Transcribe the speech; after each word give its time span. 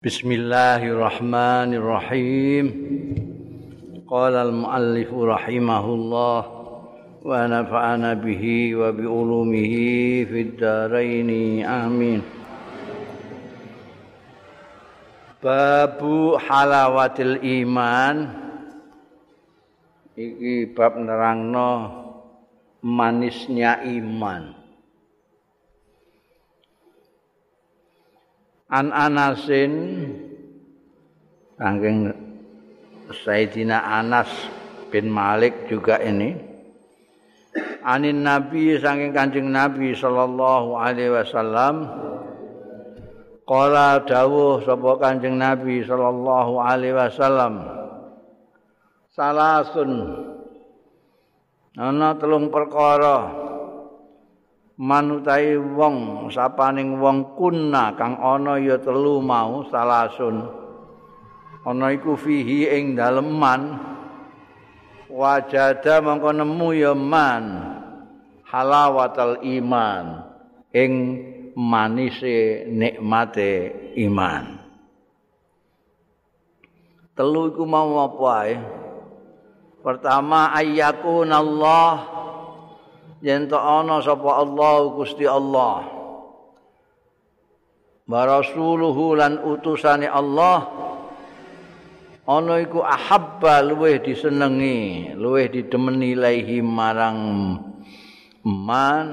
Bismillahirrahmanirrahim. 0.00 2.66
Qala 4.08 4.48
al-muallif 4.48 5.12
rahimahullah 5.12 6.40
wa 7.20 7.36
nafa'ana 7.44 8.16
bihi 8.16 8.80
wa 8.80 8.96
bi 8.96 9.04
ulumihi 9.04 10.24
fid 10.24 10.56
dharain. 10.56 11.28
Amin. 11.68 12.24
Babu 15.44 16.40
halawatil 16.48 17.44
iman 17.60 18.40
iki 20.16 20.64
bab 20.72 20.96
nerangno 20.96 21.92
manisnya 22.80 23.84
iman. 23.84 24.59
An 28.70 28.94
Anasin 28.94 29.74
saking 31.58 32.14
Sayyidina 33.10 33.82
Anas 33.82 34.30
bin 34.94 35.10
Malik 35.10 35.66
juga 35.66 35.98
ini. 35.98 36.38
Anin 37.82 38.22
Nabi 38.22 38.78
saking 38.78 39.10
Kanjeng 39.10 39.50
Nabi 39.50 39.90
sallallahu 39.90 40.78
alaihi 40.78 41.10
wasallam. 41.10 41.90
Qala 43.42 44.06
dawuh 44.06 44.62
sapa 44.62 45.02
Kanjeng 45.02 45.34
Nabi 45.34 45.82
sallallahu 45.82 46.62
alaihi 46.62 46.94
wasallam. 46.94 47.66
Salasun. 49.10 49.90
Ana 51.74 52.14
telung 52.14 52.54
perkara 52.54 53.39
manutai 54.80 55.60
wong 55.60 56.28
sapaning 56.32 56.96
wong 56.96 57.36
kuna 57.36 57.92
kang 58.00 58.16
ana 58.16 58.56
ya 58.56 58.80
telu 58.80 59.20
mau 59.20 59.60
salasun 59.68 60.40
ana 61.68 61.92
iku 61.92 62.16
fihi 62.16 62.72
ing 62.72 62.96
daleman. 62.96 63.92
Wajada 65.10 65.98
mongko 65.98 66.30
nemu 66.30 66.68
ya 66.70 66.94
man 66.94 67.44
halawatal 68.46 69.42
iman 69.42 70.22
ing 70.70 70.92
manise 71.58 72.62
nikmate 72.70 73.74
iman. 74.06 74.62
Telu 77.18 77.50
iku 77.50 77.66
mau 77.66 78.06
apa 78.06 78.30
ae? 78.46 78.54
Pertama 79.82 80.54
ayyakun 80.54 81.34
Allah 81.34 82.19
yen 83.20 83.48
to 83.48 83.56
ana 83.56 84.00
sapa 84.00 84.40
Allah 84.40 84.74
Gusti 84.96 85.24
Allah. 85.28 85.84
Wa 88.10 88.20
rasuluhu 88.26 89.14
lan 89.14 89.38
utusane 89.38 90.10
Allah 90.10 90.66
ana 92.26 92.58
iku 92.58 92.82
ahabba 92.82 93.62
luweh 93.62 94.02
disenengi 94.02 95.14
luweh 95.14 95.46
didemeni 95.46 96.18
ilahi 96.18 96.58
marang 96.58 97.20
man. 98.42 99.08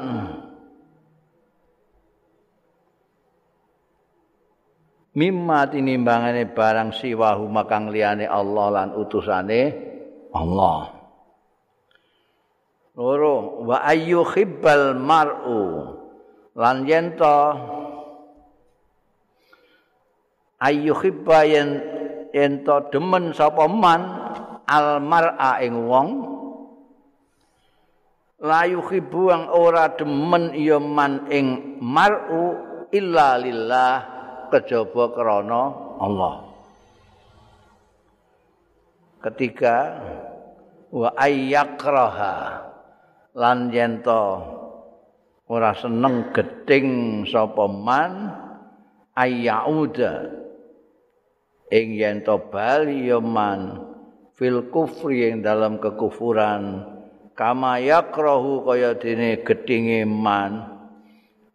Mimma 5.18 5.66
tinimbangane 5.74 6.46
barang 6.54 6.94
siwahu 6.94 7.50
makang 7.50 7.90
liyane 7.90 8.30
Allah 8.30 8.70
lan 8.70 8.90
utusane 8.94 9.62
Allah 10.30 10.97
loro 12.98 13.62
wa 13.62 13.86
ayyu 13.86 14.26
khibbal 14.26 14.98
mar'u. 14.98 15.94
Lan 16.58 16.90
yen 16.90 17.14
to 17.14 17.38
ayyu 20.58 20.98
khibba 20.98 21.46
yen 21.46 21.70
yen 22.34 22.66
to 22.66 22.82
demen 22.90 23.30
sapa 23.38 23.70
man 23.70 24.02
al 24.66 24.98
mar'a 24.98 25.62
ing 25.62 25.86
wong. 25.86 26.10
La 28.38 28.70
yuhibbu 28.70 29.34
ang 29.34 29.50
ora 29.50 29.98
demen 29.98 30.54
ya 30.54 30.78
man 30.78 31.26
ing 31.30 31.78
mar'u 31.82 32.54
illa 32.94 33.38
lillah 33.38 33.94
kejaba 34.54 35.14
krana 35.14 35.62
Allah. 35.98 36.34
Ketiga 39.26 39.98
wa 40.94 41.10
ayyakraha 41.18 42.67
lan 43.38 43.70
yen 43.70 44.02
ora 45.48 45.72
seneng 45.78 46.34
geding 46.34 47.22
sapa 47.30 47.70
man 47.70 48.34
ayyauda 49.14 50.34
ing 51.70 51.88
yen 51.94 52.26
bali 52.26 53.14
ya 53.14 53.22
man 53.22 53.86
fil 54.34 54.66
kufri 54.74 55.30
ing 55.30 55.46
dalam 55.46 55.78
kekufuran 55.78 56.82
kama 57.38 57.78
yakrahu 57.78 58.66
kaya 58.66 58.98
dene 58.98 59.46
gedinge 59.46 60.02
man 60.10 60.66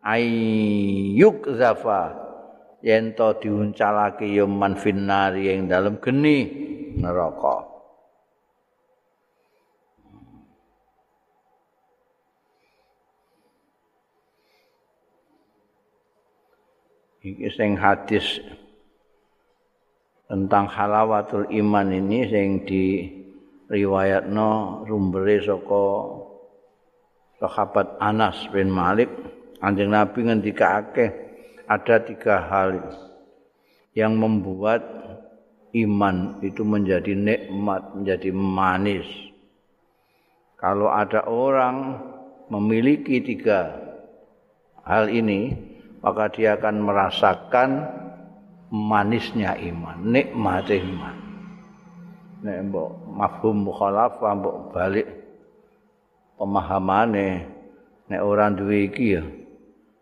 ayyuk 0.06 1.46
zafa. 1.58 2.22
Yen 2.82 3.14
to 3.14 3.38
diuncalake 3.38 4.26
ya 4.26 4.42
man 4.42 4.74
finnari 4.74 5.54
ing 5.54 5.70
dalam 5.70 6.02
geni 6.02 6.50
neraka 6.98 7.71
iki 17.22 17.48
sing 17.54 17.78
hadis 17.78 18.42
tentang 20.26 20.66
halawatul 20.66 21.46
iman 21.48 21.88
ini 21.94 22.26
sing 22.26 22.66
di 22.66 23.06
riwayatno 23.70 24.82
rumbere 24.84 25.38
saka 25.42 25.86
sahabat 27.38 27.96
Anas 28.02 28.46
bin 28.50 28.68
Malik 28.68 29.10
Anjing 29.62 29.94
Nabi 29.94 30.26
ngendikake 30.26 31.06
ada 31.70 32.02
tiga 32.02 32.42
hal 32.50 32.82
yang 33.94 34.18
membuat 34.18 34.82
iman 35.70 36.42
itu 36.42 36.66
menjadi 36.66 37.14
nikmat, 37.14 37.94
menjadi 37.94 38.34
manis. 38.34 39.06
Kalau 40.58 40.90
ada 40.90 41.30
orang 41.30 41.94
memiliki 42.50 43.22
tiga 43.22 43.70
hal 44.82 45.06
ini, 45.06 45.54
maka 46.02 46.28
dia 46.34 46.58
akan 46.58 46.76
merasakan 46.82 47.70
manisnya 48.68 49.54
iman, 49.54 50.02
nikmat 50.02 50.66
iman. 50.66 51.16
Nek 52.42 52.58
mbok 52.68 52.90
mafhum 53.14 53.70
mukhalafah 53.70 54.34
mbok 54.34 54.56
balik 54.74 55.06
pemahamane 56.34 57.46
nek 58.10 58.20
ora 58.20 58.50
duwe 58.50 58.90
iki 58.90 59.06
ya 59.14 59.22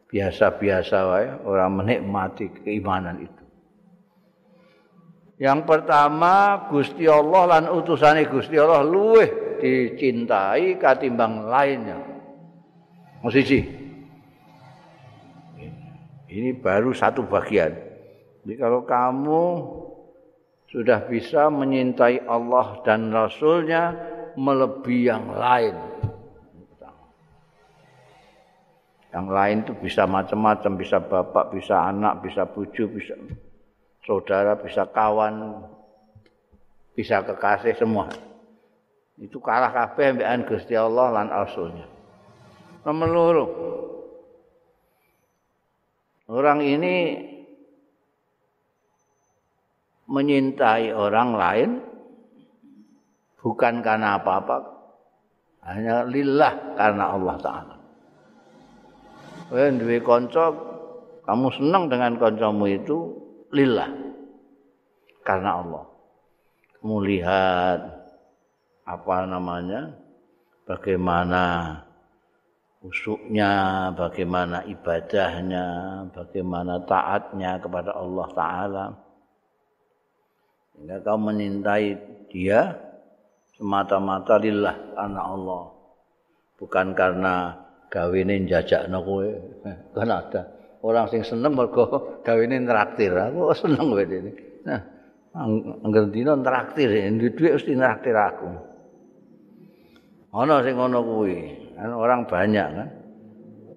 biasa-biasa 0.08 0.98
wae 1.04 1.28
ora 1.44 1.68
menikmati 1.68 2.48
keimanan 2.64 3.28
itu. 3.28 3.44
Yang 5.40 5.60
pertama 5.68 6.68
Gusti 6.68 7.08
Allah 7.08 7.44
lan 7.48 7.64
utusane 7.72 8.28
Gusti 8.28 8.56
Allah 8.56 8.84
luweh 8.84 9.60
dicintai 9.60 10.80
katimbang 10.80 11.48
lainnya. 11.48 12.00
Musisi. 13.20 13.89
Ini 16.30 16.54
baru 16.62 16.94
satu 16.94 17.26
bagian. 17.26 17.74
Jadi 18.46 18.54
kalau 18.54 18.86
kamu 18.86 19.44
sudah 20.70 21.02
bisa 21.10 21.50
menyintai 21.50 22.22
Allah 22.30 22.78
dan 22.86 23.10
Rasulnya 23.10 23.90
melebihi 24.38 25.10
yang 25.10 25.26
lain. 25.34 25.74
Yang 29.10 29.26
lain 29.26 29.56
itu 29.66 29.74
bisa 29.74 30.06
macam-macam, 30.06 30.72
bisa 30.78 31.02
bapak, 31.02 31.50
bisa 31.50 31.82
anak, 31.82 32.22
bisa 32.22 32.46
buju, 32.46 32.86
bisa 32.94 33.18
saudara, 34.06 34.54
bisa 34.54 34.86
kawan, 34.86 35.66
bisa 36.94 37.18
kekasih 37.26 37.74
semua. 37.74 38.06
Itu 39.18 39.42
kalah 39.42 39.74
kabeh 39.74 40.14
ambekan 40.14 40.46
Gusti 40.46 40.78
Allah 40.78 41.10
lan 41.10 41.26
Rasulnya. 41.26 41.90
Nomor 42.86 43.08
loro, 43.10 43.46
Orang 46.30 46.62
ini 46.62 47.18
menyintai 50.06 50.94
orang 50.94 51.34
lain 51.34 51.70
bukan 53.42 53.82
karena 53.82 54.14
apa-apa, 54.14 54.62
hanya 55.66 56.06
lillah 56.06 56.78
karena 56.78 57.04
Allah 57.18 57.36
Ta'ala. 57.42 57.76
Duwe 59.50 59.98
kanca 60.06 60.54
kamu 61.26 61.46
senang 61.58 61.90
dengan 61.90 62.14
kancamu 62.14 62.78
itu 62.78 63.10
lillah 63.50 63.90
karena 65.26 65.66
Allah. 65.66 65.84
Kamu 66.78 66.96
lihat 67.10 67.80
apa 68.86 69.14
namanya? 69.26 69.98
Bagaimana 70.62 71.74
usuknya, 72.80 73.88
bagaimana 73.92 74.64
ibadahnya, 74.64 75.64
bagaimana 76.12 76.80
taatnya 76.88 77.60
kepada 77.60 77.92
Allah 77.92 78.28
Ta'ala. 78.32 78.86
Sehingga 80.72 80.96
kau 81.04 81.20
menyintai 81.20 81.86
dia 82.32 82.72
semata-mata 83.60 84.40
lillah 84.40 84.96
karena 84.96 85.20
Allah. 85.20 85.62
Bukan 86.56 86.96
karena 86.96 87.52
gawene 87.92 88.48
jajakno 88.48 88.98
kowe. 89.04 89.28
Kan 89.96 90.08
ada 90.08 90.42
orang 90.80 91.12
sing 91.12 91.20
seneng 91.20 91.52
mergo 91.52 92.20
gawene 92.24 92.64
traktir. 92.64 93.12
Aku 93.12 93.52
seneng 93.52 93.92
kowe 93.92 94.00
ini. 94.00 94.32
Nah, 94.64 94.80
angger 95.84 96.08
dina 96.08 96.32
traktir, 96.40 96.88
duwe 96.88 97.28
dhuwit 97.36 97.60
mesti 97.60 97.72
traktir 97.76 98.16
aku. 98.16 98.50
Ana 100.30 100.62
sing 100.64 100.78
ngono 100.78 101.04
kuwi. 101.04 101.36
Kan 101.80 101.96
orang 101.96 102.28
banyak 102.28 102.66
kan. 102.76 102.88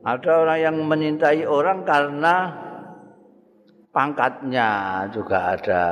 Ada 0.04 0.32
orang 0.44 0.60
yang 0.60 0.76
menyintai 0.84 1.48
orang 1.48 1.88
karena 1.88 2.52
pangkatnya 3.96 4.70
juga 5.16 5.56
ada. 5.56 5.84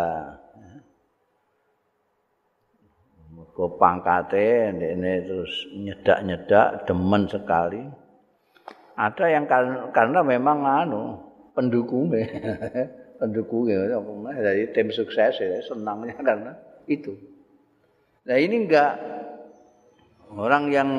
Mergo 3.31 3.79
pangkate 3.79 4.75
ini 4.75 5.13
terus 5.23 5.71
nyedak-nyedak 5.71 6.83
demen 6.83 7.23
sekali. 7.31 7.79
Ada 8.99 9.25
yang 9.31 9.47
karena, 9.95 10.19
memang 10.19 10.67
anu 10.67 11.15
pendukungnya. 11.55 12.27
pendukungnya 13.23 14.01
dari 14.35 14.67
tim 14.75 14.91
sukses 14.91 15.39
ya 15.39 15.63
senangnya 15.63 16.19
karena 16.19 16.51
itu. 16.91 17.15
Nah 18.27 18.35
ini 18.35 18.67
enggak 18.67 18.99
orang 20.35 20.73
yang 20.73 20.89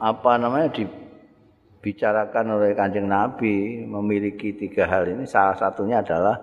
apa 0.00 0.40
namanya 0.40 0.72
dibicarakan 0.72 2.56
oleh 2.56 2.72
kanjeng 2.72 3.04
Nabi 3.04 3.84
memiliki 3.84 4.56
tiga 4.56 4.88
hal 4.88 5.12
ini. 5.12 5.28
Salah 5.28 5.54
satunya 5.60 6.00
adalah 6.00 6.40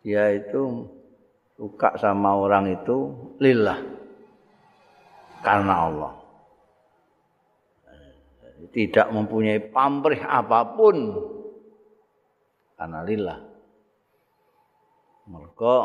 dia 0.00 0.32
itu 0.32 0.88
suka 1.60 2.00
sama 2.00 2.32
orang 2.40 2.72
itu 2.72 3.12
lillah 3.36 3.76
karena 5.44 5.74
Allah. 5.76 6.12
Tidak 8.70 9.08
mempunyai 9.12 9.60
pamrih 9.72 10.24
apa 10.24 10.64
pun 10.72 10.96
karena 12.80 13.00
lillah. 13.04 13.38
Mereka 15.28 15.76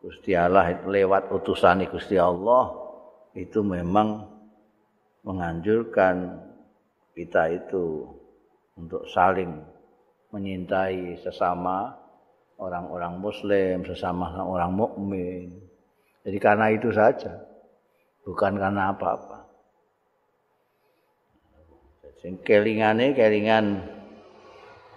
Gusti 0.00 0.36
Allah 0.36 0.80
lewat 0.84 1.32
utusan 1.32 1.84
Gusti 1.88 2.20
Allah 2.20 2.72
itu 3.32 3.64
memang 3.64 4.33
menganjurkan 5.24 6.38
kita 7.16 7.48
itu 7.48 8.04
untuk 8.76 9.08
saling 9.08 9.64
menyintai 10.34 11.16
sesama 11.24 11.94
orang-orang 12.60 13.18
muslim, 13.18 13.82
sesama 13.88 14.30
orang 14.44 14.72
mukmin. 14.74 15.48
Jadi 16.26 16.38
karena 16.38 16.70
itu 16.70 16.92
saja. 16.92 17.40
Bukan 18.24 18.56
karena 18.56 18.92
apa-apa. 18.92 19.44
Sing 22.24 22.40
kelingane 22.40 23.12
kelingan 23.12 23.84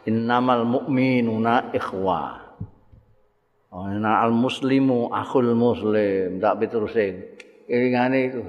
innamal 0.07 0.63
mu'minuna 0.63 1.75
ikhwah. 1.75 2.55
Ana 3.67 4.23
al 4.23 4.31
muslimu 4.31 5.11
akhul 5.11 5.51
muslim, 5.51 6.39
tak 6.39 6.55
piturusing. 6.63 7.15
Ilingane 7.67 8.19
itu. 8.31 8.41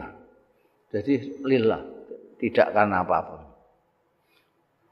Jadi 0.88 1.44
lillah, 1.44 1.82
tidak 2.40 2.72
karena 2.72 3.04
apa-apa. 3.04 3.38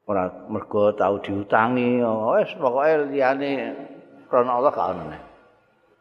Ora 0.06 0.30
mergo 0.46 0.94
tahu 0.94 1.18
diutangi, 1.24 2.04
wis 2.38 2.52
pokoke 2.60 3.10
liyane 3.10 3.74
krana 4.30 4.60
Allah 4.60 4.70
gak 4.70 4.92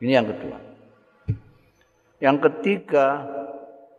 Ini 0.03 0.11
yang 0.21 0.27
kedua. 0.29 0.57
Yang 2.21 2.37
ketiga, 2.49 3.25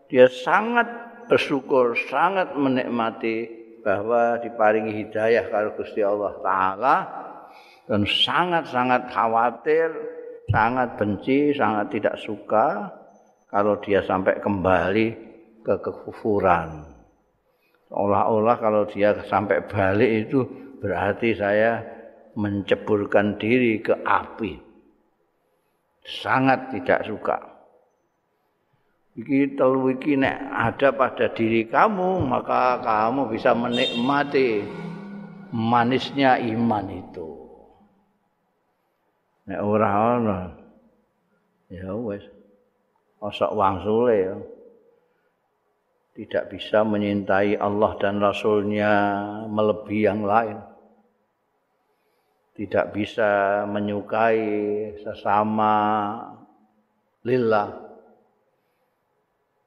dia 0.06 0.30
sangat 0.30 0.86
bersyukur, 1.26 1.98
sangat 2.06 2.54
menikmati 2.54 3.50
bahwa 3.82 4.38
diparingi 4.38 4.94
hidayah 4.94 5.50
karo 5.50 5.74
Gusti 5.74 6.02
Allah 6.02 6.34
taala 6.42 6.96
dan 7.86 8.02
sangat-sangat 8.02 9.10
khawatir 9.10 9.90
sangat 10.50 10.94
benci, 10.98 11.54
sangat 11.54 11.90
tidak 11.90 12.16
suka 12.22 12.90
kalau 13.50 13.78
dia 13.82 14.02
sampai 14.06 14.38
kembali 14.38 15.06
ke 15.14 15.25
kekufuran. 15.74 16.86
Seolah-olah 17.90 18.56
kalau 18.62 18.86
dia 18.86 19.18
sampai 19.26 19.66
balik 19.66 20.30
itu 20.30 20.46
berarti 20.78 21.34
saya 21.34 21.82
menceburkan 22.38 23.34
diri 23.42 23.82
ke 23.82 23.98
api. 24.06 24.62
Sangat 26.06 26.70
tidak 26.70 27.02
suka. 27.02 27.38
Iki 29.18 29.58
telu 29.58 29.90
iki 29.90 30.14
nek 30.14 30.38
ada 30.54 30.94
pada 30.94 31.26
diri 31.34 31.66
kamu, 31.66 32.22
maka 32.22 32.78
kamu 32.84 33.32
bisa 33.34 33.50
menikmati 33.56 34.62
manisnya 35.50 36.36
iman 36.36 36.86
itu. 36.92 37.36
nek 39.46 39.62
ora 39.62 40.18
ana 40.18 40.40
ya 41.70 41.94
wis 41.94 42.22
osok 43.22 43.54
wangsule 43.54 44.14
ya 44.14 44.36
tidak 46.16 46.48
bisa 46.48 46.80
menyintai 46.80 47.60
Allah 47.60 47.92
dan 48.00 48.16
Rasulnya 48.24 48.92
melebihi 49.52 50.08
yang 50.08 50.24
lain. 50.24 50.56
Tidak 52.56 52.88
bisa 52.88 53.62
menyukai 53.68 54.40
sesama 55.04 55.76
lillah. 57.20 57.84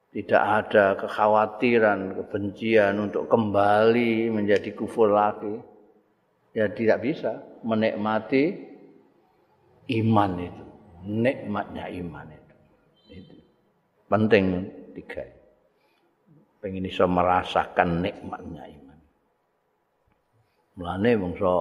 Tidak 0.09 0.41
ada 0.41 0.97
kekhawatiran 0.97 2.17
kebencian 2.17 2.97
untuk 2.97 3.29
kembali 3.29 4.33
menjadi 4.33 4.73
kufur 4.73 5.13
lagi. 5.13 5.53
Ya 6.57 6.65
tidak 6.73 7.05
bisa 7.05 7.45
menikmati 7.61 8.57
iman 10.01 10.31
itu. 10.41 10.65
Nikmatnya 11.05 11.93
iman 11.93 12.25
itu. 12.33 12.55
Itu. 13.21 13.35
Penting 14.09 14.65
tiga 14.97 15.38
pengen 16.59 16.85
bisa 16.85 17.07
merasakan 17.07 18.03
nikmatnya 18.03 18.63
iman 18.67 18.99
mulane 20.79 21.11
bangsa 21.15 21.55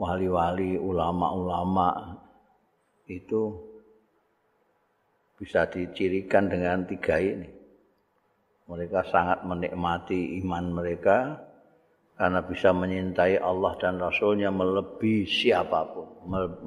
wali-wali 0.00 0.80
ulama-ulama 0.80 2.16
itu 3.10 3.52
bisa 5.40 5.66
dicirikan 5.66 6.46
dengan 6.46 6.86
tiga 6.86 7.16
ini 7.20 7.50
mereka 8.70 9.02
sangat 9.02 9.42
menikmati 9.42 10.38
iman 10.38 10.64
mereka 10.70 11.50
karena 12.14 12.44
bisa 12.44 12.70
menyintai 12.70 13.42
Allah 13.42 13.74
dan 13.82 13.98
Rasulnya 13.98 14.52
melebihi 14.54 15.26
siapapun, 15.26 16.06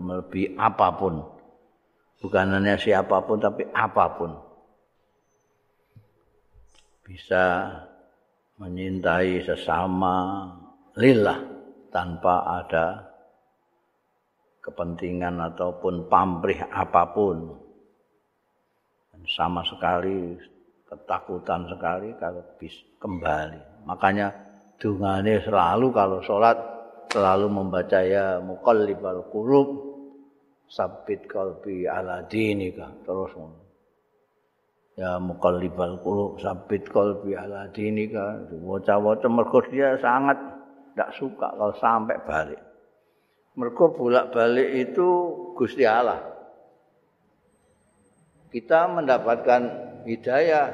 melebihi 0.01 0.57
apapun. 0.57 1.23
Bukan 2.19 2.57
hanya 2.57 2.73
siapapun, 2.73 3.37
tapi 3.37 3.69
apapun. 3.69 4.33
Bisa 7.03 7.67
menyintai 8.57 9.43
sesama 9.43 10.47
lillah 10.95 11.39
tanpa 11.91 12.63
ada 12.63 12.87
kepentingan 14.63 15.37
ataupun 15.53 16.07
pamrih 16.07 16.63
apapun. 16.71 17.59
Sama 19.23 19.63
sekali 19.63 20.35
ketakutan 20.87 21.67
sekali 21.67 22.11
kalau 22.19 22.43
bisa 22.59 22.83
kembali. 22.99 23.87
Makanya 23.87 24.31
dungane 24.79 25.39
selalu 25.43 25.87
kalau 25.95 26.19
sholat 26.23 26.55
selalu 27.11 27.47
membaca 27.51 27.99
ya 28.03 28.39
muqallibal 28.43 29.27
qulub 29.31 29.67
sabit 30.67 31.29
qalbi 31.29 31.85
ala 31.85 32.25
dinika 32.25 32.89
terus 33.05 33.31
ya 34.93 35.17
muqallibal 35.17 35.97
qulub 36.01 36.41
sabit 36.41 36.85
qalbi 36.89 37.33
ala 37.33 37.69
dinika. 37.73 38.49
Waca-waca 38.61 39.27
mergo 39.29 39.59
dia 39.69 39.97
sangat 39.97 40.37
tidak 40.93 41.09
suka 41.17 41.47
kalau 41.53 41.73
sampai 41.77 42.17
balik. 42.25 42.61
Mergo 43.53 43.93
bolak-balik 43.93 44.89
itu 44.89 45.07
Gusti 45.53 45.85
Allah. 45.85 46.21
Kita 48.49 48.85
mendapatkan 48.89 49.61
hidayah 50.05 50.65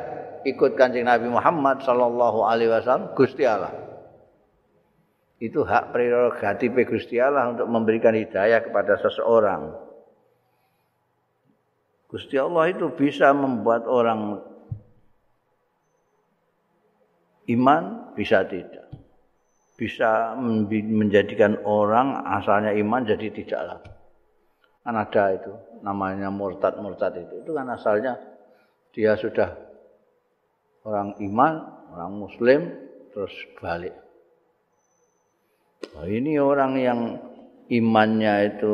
ikut 0.43 0.75
kancing 0.75 1.07
Nabi 1.07 1.31
Muhammad 1.31 1.83
sallallahu 1.83 2.43
alaihi 2.43 2.71
wasallam 2.71 3.15
Gusti 3.15 3.43
Allah. 3.43 3.71
Itu 5.39 5.63
hak 5.63 5.95
prerogatif 5.95 6.75
Gusti 6.87 7.15
Allah 7.19 7.55
untuk 7.55 7.67
memberikan 7.71 8.11
hidayah 8.11 8.59
kepada 8.59 8.99
seseorang. 8.99 9.88
Gusti 12.09 12.41
Allah 12.41 12.73
itu 12.73 12.89
bisa 12.97 13.29
membuat 13.37 13.85
orang 13.85 14.41
iman, 17.53 17.83
bisa 18.17 18.41
tidak. 18.49 18.89
Bisa 19.77 20.33
menjadikan 20.73 21.61
orang 21.63 22.25
asalnya 22.25 22.73
iman 22.75 23.05
jadi 23.05 23.29
tidaklah. 23.29 23.79
kan 24.79 24.95
ada 24.95 25.37
itu 25.37 25.53
namanya 25.85 26.33
murtad 26.33 26.81
murtad 26.81 27.13
itu 27.19 27.45
itu 27.45 27.51
kan 27.53 27.67
asalnya 27.69 28.17
dia 28.95 29.13
sudah 29.13 29.53
orang 30.81 31.13
iman 31.21 31.53
orang 31.93 32.11
muslim 32.15 32.73
terus 33.13 33.29
balik 33.61 33.93
nah, 35.93 36.09
ini 36.09 36.41
orang 36.41 36.73
yang 36.79 36.99
imannya 37.69 38.57
itu 38.57 38.73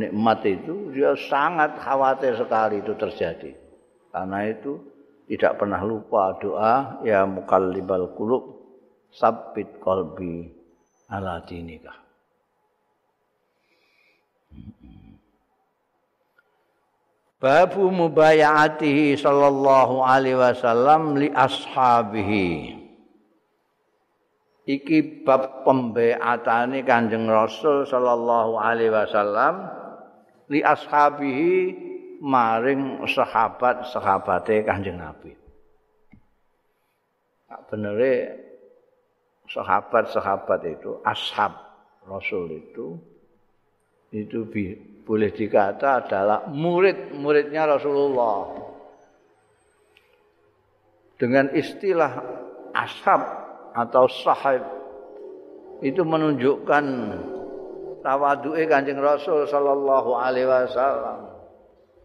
nikmat 0.00 0.40
itu 0.48 0.96
dia 0.96 1.12
sangat 1.28 1.76
khawatir 1.76 2.34
sekali 2.40 2.80
itu 2.80 2.96
terjadi 2.96 3.52
karena 4.10 4.48
itu 4.48 4.80
tidak 5.28 5.60
pernah 5.60 5.80
lupa 5.84 6.34
doa 6.40 7.04
ya 7.04 7.28
mukallibal 7.28 8.16
qulub 8.16 8.42
sabbit 9.12 9.78
qalbi 9.78 10.50
ala 11.12 11.44
dinika 11.44 12.00
Babu 17.40 17.88
mubayatihi 17.88 19.16
sallallahu 19.16 20.04
alaihi 20.04 20.36
wasallam 20.36 21.16
li 21.16 21.32
ashabihi. 21.32 22.76
Iki 24.70 25.26
bab 25.26 25.66
pembeatane 25.66 26.86
Kanjeng 26.86 27.26
Rasul 27.26 27.90
sallallahu 27.90 28.54
alaihi 28.54 28.94
wasallam 28.94 29.66
li 30.46 30.62
ashabihi 30.62 31.74
maring 32.22 33.02
sahabat-sahabate 33.02 34.62
Kanjeng 34.62 35.02
Nabi. 35.02 35.34
Benere 37.66 38.14
sahabat-sahabat 39.50 40.60
itu 40.70 41.02
ashab 41.02 41.50
Rasul 42.06 42.62
itu 42.62 42.94
itu 44.14 44.46
boleh 45.02 45.30
dikata 45.34 46.06
adalah 46.06 46.46
murid-muridnya 46.46 47.66
Rasulullah. 47.66 48.70
Dengan 51.18 51.50
istilah 51.58 52.22
ashab 52.70 53.39
atau 53.80 54.04
sahib 54.10 54.60
itu 55.80 56.04
menunjukkan 56.04 56.84
tawadu'e 58.04 58.68
Kanjeng 58.68 59.00
Rasul 59.00 59.48
sallallahu 59.48 60.10
alaihi 60.16 60.48
wasallam. 60.48 61.32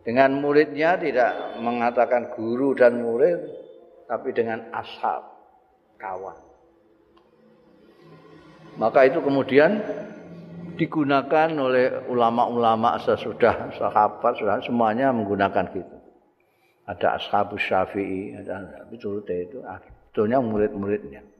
Dengan 0.06 0.38
muridnya 0.38 0.96
tidak 1.02 1.60
mengatakan 1.60 2.32
guru 2.38 2.78
dan 2.78 3.02
murid 3.02 3.42
tapi 4.06 4.30
dengan 4.32 4.70
ashab, 4.70 5.26
kawan. 5.98 6.38
Maka 8.78 9.10
itu 9.10 9.18
kemudian 9.24 9.82
digunakan 10.78 11.50
oleh 11.58 12.06
ulama-ulama 12.06 13.02
sesudah 13.02 13.74
sahabat 13.74 14.38
sudah 14.38 14.62
semuanya 14.62 15.10
menggunakan 15.10 15.74
gitu. 15.74 15.96
Ada 16.86 17.18
ashabus 17.18 17.66
syafi'i, 17.66 18.38
ada 18.38 18.86
itu 18.94 19.26
itu 19.26 19.58
sebetulnya 19.66 20.38
murid-muridnya. 20.38 21.35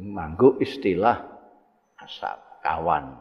Manggu 0.00 0.56
istilah 0.56 1.20
ashab, 2.00 2.40
kawan. 2.64 3.12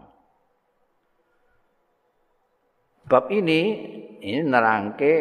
Bab 3.09 3.27
ini 3.33 3.61
ini 4.21 4.39
nerangke 4.45 5.15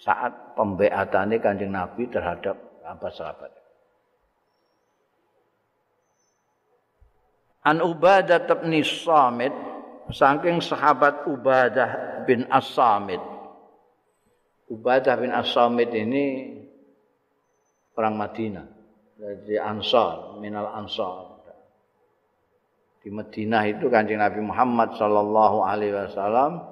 saat 0.00 0.56
pembeatannya 0.56 1.38
kanjeng 1.38 1.70
Nabi 1.70 2.08
terhadap 2.08 2.56
apa 2.82 3.08
sahabat. 3.12 3.52
An 7.60 7.84
Ubadah 7.84 8.40
bin 8.64 8.72
Samit 8.80 9.52
saking 10.08 10.64
sahabat 10.64 11.28
Ubadah 11.28 12.24
bin 12.24 12.48
As-Samit. 12.48 13.20
Ubadah 14.72 15.14
bin 15.20 15.28
As-Samit 15.28 15.92
ini 15.92 16.56
orang 18.00 18.16
Madinah 18.16 18.66
dari 19.20 19.60
Ansar, 19.60 20.40
minal 20.40 20.72
Ansar. 20.72 21.36
Di 23.04 23.12
Madinah 23.12 23.68
itu 23.68 23.92
Kanjeng 23.92 24.20
Nabi 24.20 24.40
Muhammad 24.40 24.96
sallallahu 24.96 25.64
alaihi 25.64 25.92
wasallam 25.92 26.64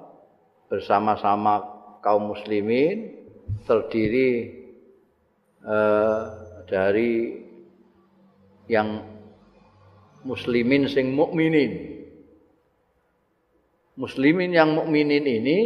bersama-sama 0.69 1.61
kaum 2.01 2.33
muslimin 2.33 3.17
terdiri 3.65 4.61
eh, 5.61 6.23
dari 6.69 7.13
yang 8.69 9.05
muslimin 10.25 10.89
sing 10.89 11.13
mukminin. 11.13 12.01
Muslimin 13.97 14.53
yang 14.53 14.73
mukminin 14.73 15.25
ini 15.25 15.59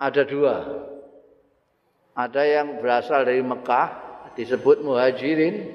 ada 0.00 0.24
dua. 0.24 0.56
Ada 2.12 2.42
yang 2.44 2.80
berasal 2.80 3.24
dari 3.28 3.44
Mekah 3.44 4.01
disebut 4.38 4.80
muhajirin 4.84 5.70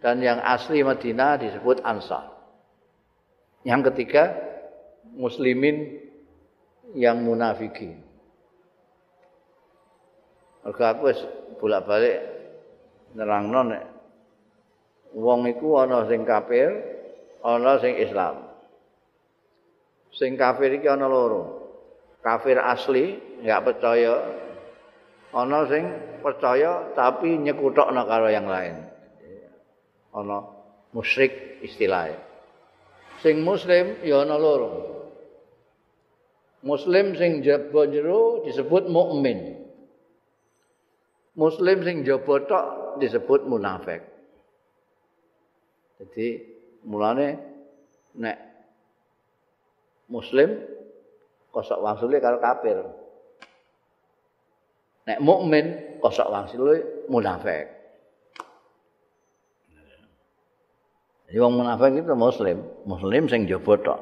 dan 0.00 0.20
yang 0.20 0.38
asli 0.42 0.84
Madinah 0.84 1.40
disebut 1.40 1.82
ansar. 1.82 2.32
Yang 3.66 3.92
ketiga 3.92 4.36
muslimin 5.16 5.98
yang 6.94 7.24
munafikin. 7.24 8.06
Mergo 10.66 10.82
aku 10.82 11.02
wis 11.14 11.20
bolak-balik 11.62 12.18
nerangno 13.14 13.60
nek 13.70 13.84
wong 15.16 15.48
iku 15.48 15.80
ana 15.80 16.04
sing 16.10 16.28
kafir, 16.28 16.68
ana 17.40 17.80
sing 17.80 17.96
Islam. 17.96 18.44
Sing 20.12 20.36
kafir 20.36 20.76
iki 20.76 20.84
ana 20.90 21.08
loro. 21.08 21.64
Kafir 22.20 22.58
asli, 22.58 23.16
enggak 23.40 23.62
percaya. 23.72 24.14
Ana 25.36 25.68
sing 25.68 25.84
percaya 26.24 26.96
tapi 26.96 27.36
nyekutokno 27.36 28.02
karo 28.08 28.32
yang 28.32 28.48
lain. 28.48 28.88
Ana 30.16 30.48
musyrik 30.96 31.60
istilahnya. 31.60 32.16
Sing 33.20 33.44
muslim 33.44 34.00
ya 34.00 34.24
ana 34.24 34.40
loro. 34.40 34.96
Muslim 36.64 37.20
sing 37.20 37.44
jaba 37.44 37.84
jero 37.84 38.48
disebut 38.48 38.88
mukmin. 38.88 39.60
Muslim 41.36 41.84
sing 41.84 42.00
jaba 42.08 42.40
tok 42.48 42.64
disebut 43.04 43.44
munafik. 43.44 44.08
Jadi 46.00 46.26
mulane 46.88 47.28
nek 48.16 48.38
muslim 50.08 50.64
kosok 51.52 51.76
wangsule 51.84 52.24
karo 52.24 52.40
kafir. 52.40 53.05
Nek 55.06 55.22
mukmin 55.22 55.98
kosok 56.02 56.28
wangsule 56.34 57.06
munafik. 57.06 57.70
Jadi 61.26 61.38
wong 61.42 61.58
munafik 61.58 61.94
itu 61.94 62.14
muslim, 62.14 62.58
muslim 62.86 63.26
sing 63.30 63.46
jaba 63.50 63.74
tok. 63.82 64.00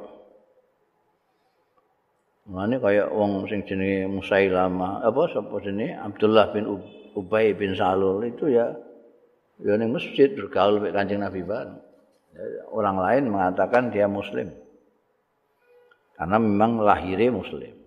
Mulane 2.44 2.76
kaya 2.76 3.08
wong 3.08 3.48
sing 3.48 3.64
jenenge 3.64 4.04
Musailama, 4.08 5.00
apa 5.00 5.32
sapa 5.32 5.56
jenenge 5.64 5.96
Abdullah 5.96 6.52
bin 6.52 6.68
Ubay 7.16 7.56
bin 7.56 7.72
Salul 7.72 8.20
itu 8.28 8.52
ya 8.52 8.76
ya 9.64 9.72
ning 9.80 9.96
masjid 9.96 10.28
bergaul 10.32 10.80
mek 10.80 10.92
Kanjeng 10.92 11.24
Nabi 11.24 11.40
bareng. 11.40 11.80
Orang 12.74 12.98
lain 12.98 13.30
mengatakan 13.30 13.94
dia 13.94 14.10
muslim. 14.10 14.50
Karena 16.18 16.36
memang 16.36 16.82
lahirnya 16.82 17.30
muslim. 17.30 17.83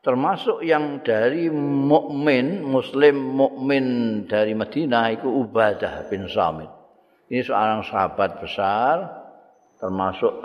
Termasuk 0.00 0.64
yang 0.64 1.04
dari 1.04 1.52
mukmin, 1.52 2.64
muslim 2.64 3.20
mukmin 3.36 3.84
dari 4.24 4.56
Madinah 4.56 5.12
itu 5.12 5.28
Ubadah 5.28 6.08
bin 6.08 6.24
Samit. 6.24 6.72
Ini 7.28 7.44
seorang 7.44 7.84
sahabat 7.84 8.40
besar 8.40 9.20
termasuk 9.76 10.40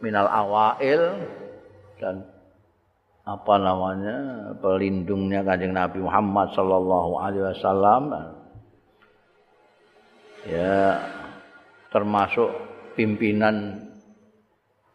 minal 0.00 0.28
awail 0.28 1.20
dan 2.00 2.24
apa 3.28 3.54
namanya 3.60 4.16
pelindungnya 4.56 5.44
kanjeng 5.44 5.76
Nabi 5.76 6.00
Muhammad 6.00 6.48
sallallahu 6.56 7.12
alaihi 7.20 7.44
wasallam 7.44 8.02
ya 10.48 10.96
termasuk 11.92 12.48
pimpinan 12.96 13.84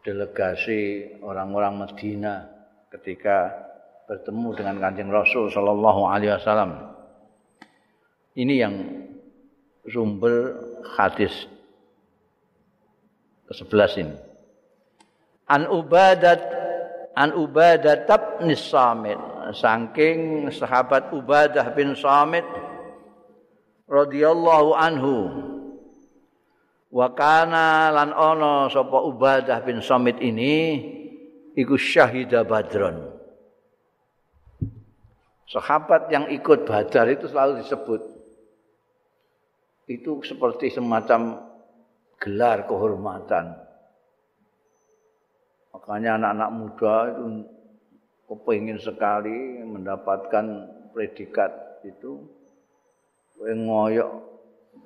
delegasi 0.02 1.14
orang-orang 1.22 1.86
Madinah 1.86 2.38
ketika 2.90 3.54
bertemu 4.04 4.48
dengan 4.56 4.76
Kanjeng 4.80 5.10
Rasul 5.12 5.48
sallallahu 5.48 6.08
alaihi 6.08 6.36
wasallam. 6.36 6.92
Ini 8.34 8.54
yang 8.56 8.74
sumber 9.88 10.58
hadis 10.96 11.32
ke-11 13.48 13.90
ini. 14.02 14.16
An 15.48 15.68
Ubadat 15.68 16.40
An 17.14 17.30
Ubadah 17.30 18.08
bin 18.40 18.58
Samit 18.58 19.20
saking 19.54 20.50
sahabat 20.50 21.14
Ubadah 21.14 21.70
bin 21.76 21.94
Samit 21.94 22.42
radhiyallahu 23.86 24.74
anhu 24.74 25.16
Wa 26.94 27.10
kana 27.10 27.90
lan 27.90 28.14
ana 28.14 28.70
sapa 28.70 29.02
Ubadah 29.02 29.66
bin 29.66 29.82
Samit 29.82 30.22
ini 30.22 30.78
iku 31.58 31.74
syahida 31.74 32.46
Badron. 32.46 33.13
Sahabat 35.44 36.08
yang 36.08 36.32
ikut 36.32 36.64
Badar 36.64 37.04
itu 37.12 37.28
selalu 37.28 37.60
disebut 37.60 38.00
itu 39.84 40.24
seperti 40.24 40.72
semacam 40.72 41.44
gelar 42.16 42.64
kehormatan. 42.64 43.52
Makanya 45.76 46.16
anak-anak 46.16 46.50
muda 46.56 46.94
itu 47.12 47.26
kepingin 48.24 48.80
sekali 48.80 49.60
mendapatkan 49.60 50.44
predikat 50.96 51.52
itu. 51.84 52.24
Ngoyok 53.36 54.10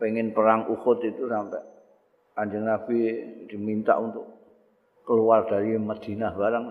pengen 0.02 0.34
perang 0.34 0.66
Uhud 0.66 0.98
itu 1.06 1.30
sampai 1.30 1.62
Kanjeng 2.34 2.66
Nabi 2.66 2.98
diminta 3.46 3.94
untuk 4.00 4.26
keluar 5.06 5.46
dari 5.46 5.78
Madinah 5.78 6.32
barang. 6.34 6.66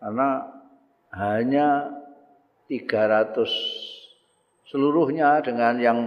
Karena 0.00 0.28
hanya 1.12 1.92
300 2.68 3.44
seluruhnya 4.64 5.44
dengan 5.44 5.74
yang 5.76 5.98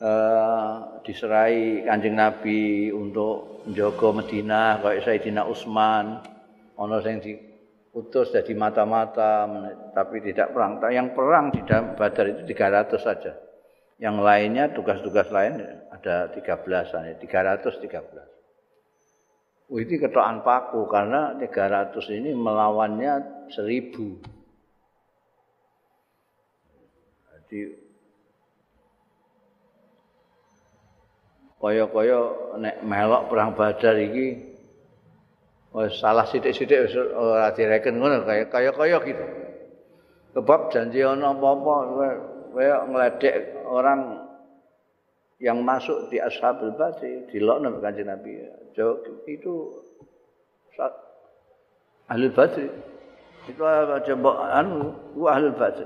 uh, 0.00 1.00
diserai 1.04 1.84
Kanjeng 1.84 2.16
Nabi 2.16 2.88
untuk 2.88 3.60
menjaga 3.68 4.08
Madinah 4.16 4.80
kayak 4.80 5.04
Sayyidina 5.04 5.44
Utsman 5.44 6.24
ono 6.80 6.96
sing 7.04 7.20
diutus 7.20 8.32
jadi 8.32 8.56
mata-mata 8.56 9.44
tapi 9.92 10.24
tidak 10.24 10.56
perang. 10.56 10.80
Yang 10.88 11.08
perang 11.12 11.52
di 11.52 11.60
dalam 11.68 11.92
Badar 11.94 12.26
itu 12.32 12.42
300 12.48 12.96
saja. 12.98 13.32
Yang 14.00 14.16
lainnya 14.26 14.64
tugas-tugas 14.74 15.30
lain 15.30 15.60
ada 15.92 16.26
13-an, 16.34 17.14
313. 17.22 18.33
Oh, 19.74 19.82
ini 19.82 19.98
ketokan 19.98 20.46
paku 20.46 20.86
karena 20.86 21.34
300 21.34 21.98
ini 22.14 22.30
melawannya 22.30 23.42
1000. 23.50 24.22
Jadi 27.26 27.60
kaya-kaya 31.58 32.18
nek 32.62 32.86
melok 32.86 33.26
perang 33.26 33.58
Badar 33.58 33.98
iki 33.98 34.54
wis 35.74 35.98
salah 35.98 36.30
sithik-sithik 36.30 36.86
wis 36.86 36.94
ora 36.94 37.50
direken 37.50 37.98
ngono 37.98 38.22
kaya 38.22 38.46
kaya-kaya 38.46 39.02
gitu. 39.02 39.26
Sebab 40.38 40.70
janji 40.70 41.02
ana 41.02 41.34
apa-apa 41.34 41.74
kaya 42.54 42.76
ngledek 42.94 43.58
orang 43.66 44.23
yang 45.44 45.60
masuk 45.60 46.08
di 46.08 46.16
Ashabul 46.16 46.72
Badri 46.72 47.28
dilokno 47.28 47.76
Kanjeng 47.84 48.08
Nabi. 48.08 48.40
Itu 49.28 49.52
Ahli 52.08 52.32
Badri. 52.32 52.72
Itu 53.44 53.60
coba 53.60 54.30
anu 54.56 54.96
Ahli 55.28 55.52
Badri. 55.52 55.84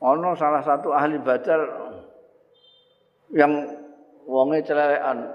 Ono 0.00 0.32
salah 0.32 0.64
satu 0.64 0.96
ahli 0.96 1.20
badar 1.20 1.60
yang 3.36 3.68
wonge 4.24 4.64
celelekan 4.64 5.28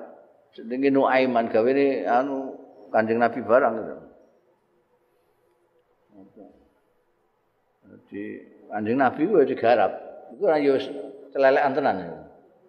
jenenge 0.58 0.90
Nuaiman 0.90 1.54
gawe 1.54 1.70
ini 1.70 2.02
anu 2.02 2.58
Kanjeng 2.90 3.22
Nabi 3.22 3.46
barang 3.46 3.74
gitu. 3.78 3.96
Jadi 7.86 8.24
Kanjeng 8.74 8.98
Nabi 8.98 9.22
kuwi 9.30 9.46
digarap. 9.46 10.02
Iku 10.34 10.50
ora 10.50 10.58
yo 10.58 10.82
celelekan 11.30 11.78
tenan. 11.78 12.25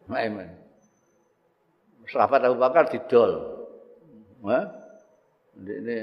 Nuaiman. 0.07 0.49
Sahabat 2.07 2.47
Abu 2.47 2.57
Bakar 2.63 2.87
didol. 2.87 3.59
Wah. 4.43 4.63
Ini 5.57 5.99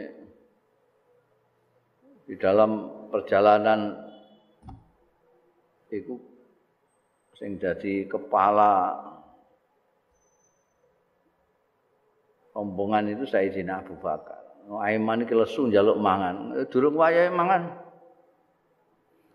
di 2.27 2.35
dalam 2.39 2.89
perjalanan 3.13 3.95
itu 5.93 6.17
sing 7.37 7.61
jadi 7.61 8.09
kepala 8.09 8.97
rombongan 12.57 13.13
itu 13.13 13.23
Sayyidina 13.29 13.85
Abu 13.85 13.95
Bakar. 14.01 14.41
Aiman 14.79 15.27
iki 15.27 15.35
lesu 15.35 15.67
njaluk 15.67 15.99
mangan. 15.99 16.55
Eh, 16.55 16.65
durung 16.71 16.95
wayahe 16.95 17.29
mangan. 17.29 17.83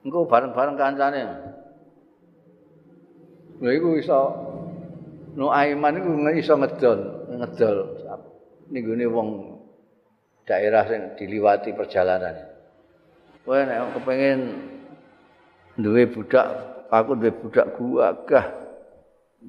Engko 0.03 0.25
bareng-bareng 0.25 0.77
kancane. 0.81 1.23
Lha 3.61 3.71
iku 3.75 3.99
iso 3.99 4.48
No 5.37 5.53
Aiman 5.53 5.99
iku 6.01 6.11
iso 6.33 6.55
ngedol, 6.57 7.29
ngedol 7.37 7.77
ning 8.69 8.83
gone 8.85 9.07
wong 9.09 9.29
daerah 10.45 10.85
sing 10.89 11.17
diliwati 11.17 11.73
perjalanan. 11.73 12.37
Kowe 13.45 13.61
nek 13.65 13.97
kepengin 13.97 14.41
duwe 15.81 16.05
budak, 16.09 16.47
aku 16.93 17.17
duwe 17.17 17.33
budak 17.33 17.67
gua 17.77 18.13
gah. 18.29 18.47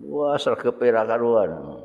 Wah, 0.08 0.38
sregepe 0.38 0.94
ra 0.94 1.04
karuan. 1.04 1.84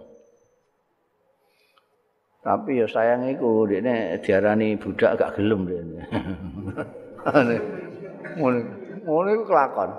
Tapi 2.44 2.76
ya 2.76 2.86
sayang 2.86 3.32
iku 3.32 3.64
dekne 3.64 4.20
diarani 4.20 4.76
budak 4.76 5.16
gak 5.16 5.40
gelem 5.40 5.64
dekne. 5.64 6.02
Ngono. 8.36 8.58
Ngono 9.08 9.28
iku 9.32 9.44
kelakon. 9.48 9.90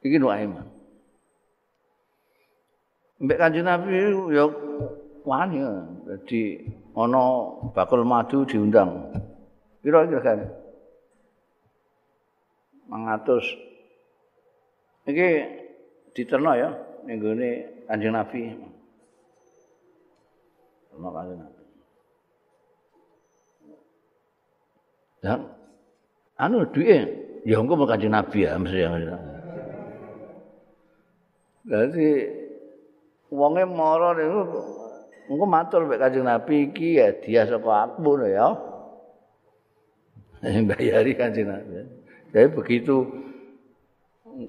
Iki 0.00 0.16
nu 0.16 0.32
aiman. 0.32 0.73
Mbek 3.22 3.38
Kanjeng 3.38 3.62
Nabi 3.62 3.94
ya 4.34 4.44
wani 5.22 5.62
dadi 6.02 6.66
ana 6.98 7.22
bakul 7.70 8.02
madu 8.02 8.42
diundang. 8.42 9.14
Kira-kira 9.86 10.20
kan. 10.20 10.40
Mangatus. 12.90 13.46
Iki 15.06 15.28
diterno 16.16 16.52
ya 16.58 16.74
ning 17.06 17.22
gone 17.22 17.50
Kanjeng 17.86 18.14
Nabi. 18.18 18.40
Ono 20.98 21.08
kanjeng 21.14 21.38
Nabi. 21.38 21.62
Dan 25.22 25.40
anu 26.36 26.66
duwe 26.68 26.98
ya 27.46 27.56
engko 27.62 27.86
kanjeng 27.86 28.10
Nabi 28.10 28.42
ya 28.42 28.58
mesti 28.58 28.82
ya. 28.82 28.90
Jadi 31.64 32.08
wonge 33.32 33.64
mara 33.64 34.12
niku 34.16 34.42
engko 35.30 35.44
matur 35.48 35.88
mek 35.88 36.00
kanjeng 36.00 36.28
Nabi 36.28 36.68
iki 36.68 37.00
ya 37.00 37.08
dia 37.16 37.48
saka 37.48 37.88
aku 37.88 38.10
lho 38.20 38.28
ya. 38.28 38.48
Bayari 40.68 41.12
kanjeng 41.16 41.48
Nabi. 41.48 41.88
Jadi 42.34 42.48
begitu 42.52 42.96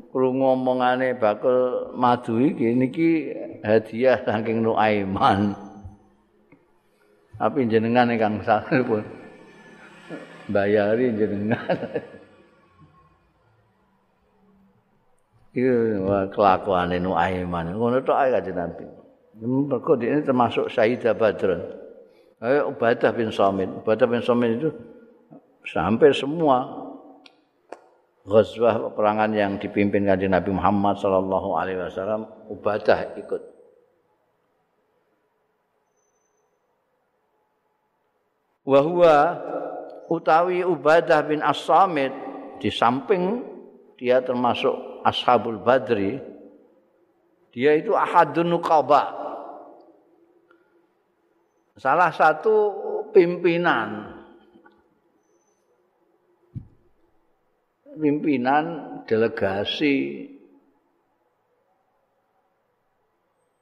krungu 0.09 0.57
omongane 0.57 1.13
bakul 1.15 1.91
madu 1.93 2.41
iki 2.41 2.73
niki 2.73 3.09
hadiah 3.61 4.19
saking 4.25 4.65
Nuaiman. 4.65 5.53
Tapi 7.35 7.67
jenengan 7.67 8.07
ingkang 8.11 8.39
pun 8.87 9.03
bayari 10.47 11.11
jenengan. 11.13 11.59
Iku 15.55 16.03
kelakuane 16.35 16.99
nu 16.99 17.15
aiman. 17.15 17.79
Ngono 17.79 18.03
tok 18.03 18.19
ae 18.19 18.29
kanjeng 18.35 18.59
Nabi. 18.59 18.85
Mergo 19.39 19.95
ini 19.99 20.19
termasuk 20.19 20.67
Sayyidah 20.67 21.15
Badrun. 21.15 21.63
Ayo 22.43 22.75
Ubadah 22.75 23.11
bin 23.15 23.31
Samit. 23.31 23.71
Ubadah 23.71 24.07
bin 24.07 24.19
Samit 24.19 24.59
itu 24.59 24.69
sampai 25.63 26.11
semua 26.11 26.67
ghazwah 28.27 28.91
peperangan 28.91 29.31
yang 29.31 29.55
dipimpin 29.55 30.03
kanjeng 30.03 30.35
Nabi 30.35 30.51
Muhammad 30.51 30.99
sallallahu 30.99 31.55
alaihi 31.55 31.79
wasallam 31.79 32.27
Ubadah 32.51 33.15
ikut. 33.15 33.55
wa 38.65 38.81
utawi 40.09 40.65
Ubadah 40.65 41.21
bin 41.21 41.37
As-Samit 41.45 42.09
di 42.57 42.73
samping 42.73 43.45
dia 43.93 44.25
termasuk 44.25 44.94
Ashabul 45.05 45.61
Badri 45.61 46.17
dia 47.55 47.71
itu 47.79 47.95
ahadun 47.95 48.51
nuqaba. 48.51 49.15
Salah 51.79 52.11
satu 52.11 52.75
pimpinan. 53.15 54.11
Pimpinan 57.95 58.65
delegasi. 59.07 60.27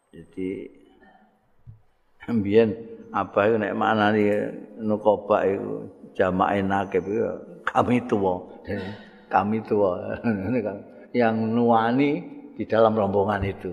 Jadi 0.09 0.49
ambien 2.25 2.73
apa 3.13 3.45
itu 3.45 3.61
nek 3.61 3.77
maknani 3.77 4.25
nukoba 4.81 5.45
itu 5.45 5.85
jamaah 6.17 6.57
nakib 6.65 7.05
kami 7.61 8.01
tua. 8.09 8.41
Kami 9.33 9.65
tua 9.65 10.13
yang 11.13 11.53
nuani 11.53 12.11
di 12.57 12.65
dalam 12.65 12.97
rombongan 12.97 13.41
itu. 13.45 13.71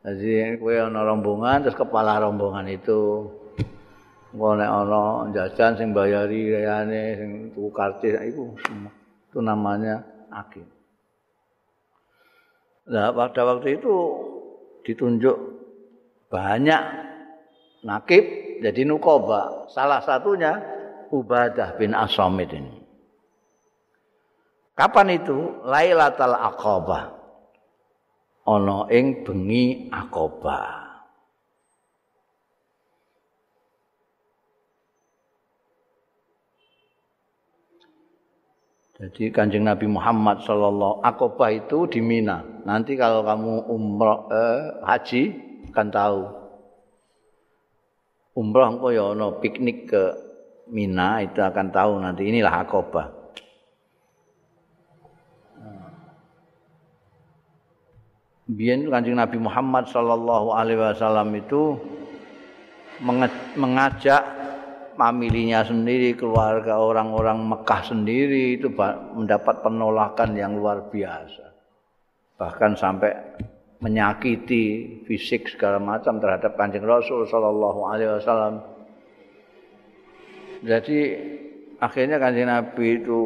Jadi 0.00 0.56
kowe 0.56 0.72
ana 0.72 1.04
rombongan 1.04 1.68
terus 1.68 1.76
kepala 1.76 2.16
rombongan 2.24 2.64
itu 2.72 3.28
engko 4.32 4.48
nek 4.56 4.70
ana 4.72 5.28
jajan 5.28 5.76
sing 5.76 5.92
bayari 5.92 6.48
rayane 6.56 7.20
sing 7.20 7.30
tuku 7.52 7.68
karcis 7.68 8.16
iku 8.32 8.56
semua 8.64 8.92
itu 9.28 9.38
namanya 9.44 10.00
akim. 10.32 10.64
Nah, 12.90 13.12
pada 13.14 13.44
waktu 13.46 13.78
itu 13.78 13.94
ditunjuk 14.82 15.36
banyak 16.32 16.82
nakib 17.84 18.24
jadi 18.64 18.82
nukoba. 18.88 19.68
Salah 19.70 20.00
satunya 20.02 20.58
Ubadah 21.10 21.78
bin 21.78 21.94
Asamid 21.94 22.50
ini. 22.54 22.79
Kapan 24.80 25.20
itu? 25.20 25.60
Lailatul 25.68 26.32
Aqabah. 26.32 27.12
Ana 28.48 28.88
ing 28.88 29.28
bengi 29.28 29.92
Aqabah. 29.92 30.88
Jadi 38.96 39.28
kanjeng 39.28 39.68
Nabi 39.68 39.84
Muhammad 39.84 40.48
Sallallahu 40.48 41.04
Aqabah 41.04 41.52
itu 41.52 41.84
di 41.84 42.00
Mina. 42.00 42.40
Nanti 42.64 42.96
kalau 42.96 43.20
kamu 43.20 43.68
umroh 43.68 44.32
eh, 44.32 44.80
haji 44.80 45.22
akan 45.76 45.88
tahu. 45.92 46.20
Umroh 48.32 48.64
engko 48.64 48.88
ya 48.96 49.12
ono 49.12 49.44
piknik 49.44 49.92
ke 49.92 50.02
Mina 50.72 51.20
itu 51.20 51.44
akan 51.44 51.68
tahu 51.68 52.00
nanti 52.00 52.32
inilah 52.32 52.64
Aqabah. 52.64 53.19
Biyen 58.50 58.90
kanjeng 58.90 59.14
Nabi 59.14 59.38
Muhammad 59.38 59.86
Sallallahu 59.86 60.50
Alaihi 60.50 60.82
Wasallam 60.82 61.30
itu 61.38 61.78
mengajak 63.54 64.22
familinya 64.98 65.62
sendiri, 65.62 66.18
keluarga 66.18 66.82
orang-orang 66.82 67.46
Mekah 67.46 67.94
sendiri 67.94 68.58
itu 68.58 68.68
mendapat 69.14 69.62
penolakan 69.62 70.34
yang 70.34 70.58
luar 70.58 70.90
biasa. 70.90 71.46
Bahkan 72.36 72.74
sampai 72.74 73.12
menyakiti 73.80 74.98
fisik 75.08 75.56
segala 75.56 75.80
macam 75.80 76.20
terhadap 76.20 76.52
Kanjeng 76.58 76.84
Rasul 76.84 77.24
sallallahu 77.24 77.80
alaihi 77.86 78.12
wasallam. 78.18 78.54
Jadi 80.60 80.98
akhirnya 81.80 82.20
Kanjeng 82.20 82.50
Nabi 82.50 83.00
itu 83.00 83.20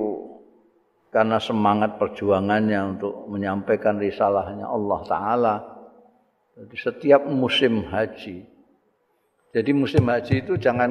karena 1.14 1.38
semangat 1.38 1.94
perjuangannya 1.94 2.98
untuk 2.98 3.31
menyampaikan 3.31 4.03
risalahnya 4.03 4.66
Allah 4.66 5.00
taala. 5.07 5.55
Jadi 6.59 6.74
setiap 6.74 7.22
musim 7.31 7.87
haji. 7.87 8.42
Jadi 9.55 9.70
musim 9.70 10.03
haji 10.11 10.42
itu 10.42 10.59
jangan 10.59 10.90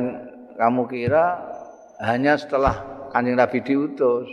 kamu 0.55 0.88
kira 0.88 1.43
hanya 1.99 2.39
setelah 2.39 3.03
kanjeng 3.12 3.36
Nabi 3.36 3.59
diutus. 3.67 4.31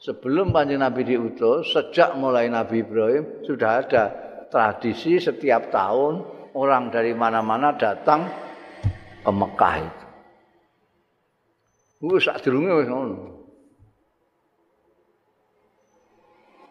Sebelum 0.00 0.56
kanjeng 0.56 0.80
Nabi 0.80 1.04
diutus, 1.04 1.68
sejak 1.68 2.16
mulai 2.16 2.48
Nabi 2.48 2.80
Ibrahim 2.80 3.44
sudah 3.44 3.84
ada 3.84 4.04
tradisi 4.48 5.20
setiap 5.20 5.68
tahun 5.68 6.24
orang 6.56 6.88
dari 6.88 7.12
mana-mana 7.12 7.76
datang 7.76 8.24
ke 9.20 9.28
Mekah 9.28 9.76
itu. 9.84 10.06
Wis 12.08 12.24
sak 12.24 12.40
durunge 12.40 12.72
wis 12.72 12.88
ngono. 12.88 13.37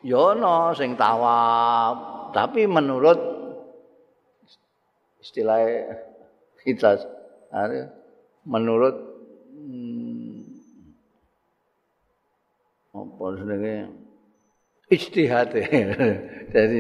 Yono 0.08 0.72
sing 0.72 0.96
tawaf, 0.96 2.32
tapi 2.32 2.64
menurut 2.64 3.20
istilah 5.20 5.60
kita 6.64 6.96
menurut 8.48 8.96
hmm, 9.52 10.48
apa 12.96 13.24
jenenge? 13.36 13.76
Ijtihad. 14.88 15.52
Jadi 16.56 16.80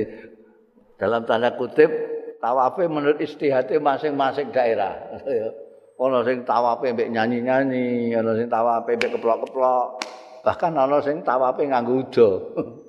dalam 0.96 1.28
tanda 1.28 1.52
kutip 1.60 1.92
tawafe 2.40 2.88
menurut 2.88 3.20
ijtihad 3.20 3.68
masing-masing 3.84 4.56
daerah. 4.56 5.20
Ana 6.00 6.24
sing 6.24 6.48
tawafe 6.48 6.94
mbek 6.94 7.10
nyanyi-nyanyi 7.10 8.14
ana 8.14 8.38
sing 8.38 8.48
tawafe 8.48 8.96
mbek 8.96 9.18
keplok-keplok. 9.18 10.00
Bahkan 10.46 10.72
ana 10.78 11.02
sing 11.02 11.26
tawafe 11.26 11.66
nganggo 11.68 12.06
udo 12.06 12.30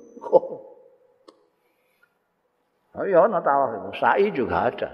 Oh 2.99 3.05
ya, 3.07 3.23
ana 3.23 3.39
tawaf 3.39 3.71
itu. 3.79 3.89
Sa'i 3.95 4.27
juga 4.35 4.67
ada. 4.67 4.89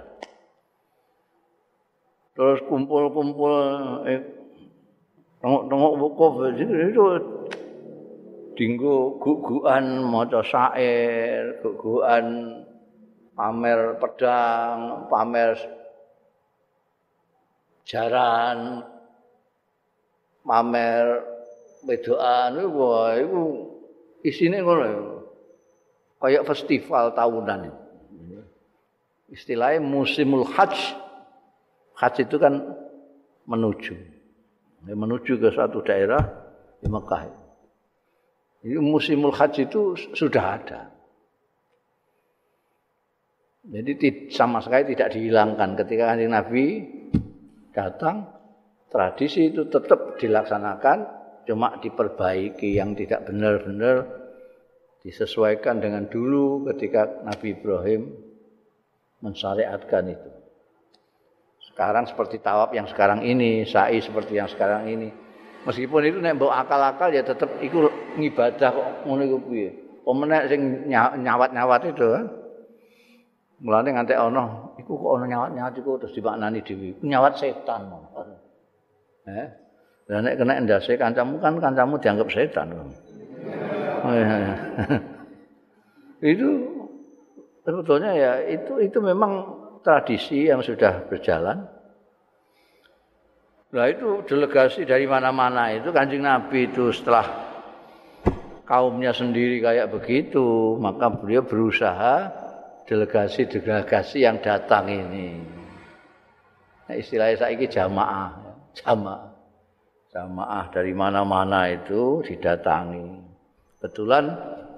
terus 2.35 2.59
kumpul-kumpul 2.67 3.55
eh, 4.11 4.19
tengok-tengok 5.39 5.93
wukuf 6.03 6.51
itu 6.51 7.03
dinggo 8.59 9.15
guguan 9.23 10.03
maca 10.03 10.43
syair, 10.43 11.63
guguan 11.63 12.59
pamer 13.39 13.95
pedang, 14.03 15.07
pamer 15.07 15.55
jaran, 17.87 18.83
pamer 20.43 21.23
wedoan 21.87 22.51
iku 22.59 22.83
iku 23.15 23.43
isine 24.27 24.59
ngono 24.59 25.14
kayak 26.25 26.43
festival 26.49 27.13
tahunan. 27.13 27.71
Istilahnya 29.29 29.81
musimul 29.81 30.45
hajj 30.45 30.97
haji 31.95 32.21
itu 32.27 32.37
kan 32.37 32.53
menuju 33.47 34.15
menuju 34.93 35.41
ke 35.41 35.49
suatu 35.49 35.81
daerah 35.81 36.21
di 36.77 36.85
Mekah. 36.85 37.25
Jadi 38.61 38.77
musimul 38.77 39.33
haji 39.33 39.65
itu 39.65 39.97
sudah 40.13 40.45
ada. 40.61 40.81
Jadi 43.65 44.29
sama 44.29 44.61
sekali 44.61 44.93
tidak 44.93 45.17
dihilangkan 45.17 45.73
ketika 45.73 46.13
kanjeng 46.13 46.37
Nabi 46.37 46.65
datang, 47.73 48.29
tradisi 48.93 49.49
itu 49.49 49.65
tetap 49.65 50.21
dilaksanakan, 50.21 50.97
cuma 51.49 51.81
diperbaiki 51.81 52.77
yang 52.77 52.93
tidak 52.93 53.25
benar-benar 53.25 54.24
disesuaikan 55.05 55.77
dengan 55.77 56.09
dulu 56.09 56.65
ketika 56.73 57.21
Nabi 57.21 57.53
Ibrahim 57.53 58.09
mensyariatkan 59.21 60.05
itu. 60.09 60.31
sekarang 61.75 62.07
seperti 62.07 62.39
tawaf 62.39 62.71
yang 62.71 62.87
sekarang 62.87 63.19
ini, 63.19 63.67
sa'i 63.67 63.99
seperti 63.99 64.39
yang 64.39 64.47
sekarang 64.47 64.87
ini. 64.87 65.11
Meskipun 65.67 66.07
itu 66.07 66.17
nek 66.23 66.39
mbok 66.39 66.53
akal-akal 66.53 67.11
ya 67.11 67.19
tetap 67.19 67.51
iku 67.59 67.91
ngibadah 68.15 68.69
kok 68.71 68.87
ngono 69.03 69.21
iku 69.27 69.37
piye. 69.49 69.69
Pemenek 70.07 70.43
sing 70.47 70.61
nyawat-nyawat 71.19 71.81
itu 71.89 72.05
kan. 72.05 72.25
Mulane 73.59 73.89
nganti 73.91 74.13
ana 74.15 74.71
iku 74.79 74.93
kok 74.95 75.11
ana 75.19 75.25
nyawat-nyawat 75.25 75.73
iku 75.75 75.91
terus 75.99 76.15
dimaknani 76.15 76.63
dhewe. 76.63 76.95
Nyawat 77.03 77.33
setan. 77.35 77.91
Eh. 79.25 79.47
Lah 80.05 80.21
nek 80.21 80.37
kena 80.37 80.63
ndase 80.63 80.95
kancamu 80.95 81.43
kan 81.43 81.59
kancamu 81.59 81.99
dianggap 81.99 82.29
setan. 82.31 82.71
itu 86.35 86.49
sebetulnya 87.65 88.11
ya 88.13 88.33
itu 88.45 88.81
itu 88.81 88.97
memang 89.01 89.45
tradisi 89.81 90.49
yang 90.49 90.61
sudah 90.61 91.05
berjalan. 91.09 91.65
Nah 93.75 93.85
itu 93.91 94.23
delegasi 94.23 94.87
dari 94.87 95.05
mana-mana 95.05 95.73
itu 95.73 95.91
kanjeng 95.91 96.23
Nabi 96.23 96.71
itu 96.71 96.95
setelah 96.95 97.27
kaumnya 98.65 99.13
sendiri 99.13 99.61
kayak 99.61 99.93
begitu, 99.93 100.77
maka 100.81 101.13
beliau 101.13 101.45
berusaha 101.45 102.33
delegasi-delegasi 102.85 104.25
yang 104.25 104.41
datang 104.41 104.89
ini. 104.89 105.41
Nah, 106.85 106.95
istilahnya 106.97 107.37
saya 107.41 107.57
ini 107.57 107.65
jamaah, 107.65 108.29
jamaah, 108.77 109.33
jamaah 110.13 110.65
dari 110.69 110.93
mana-mana 110.93 111.73
itu 111.73 112.21
didatangi. 112.21 113.24
Kebetulan 113.85 114.25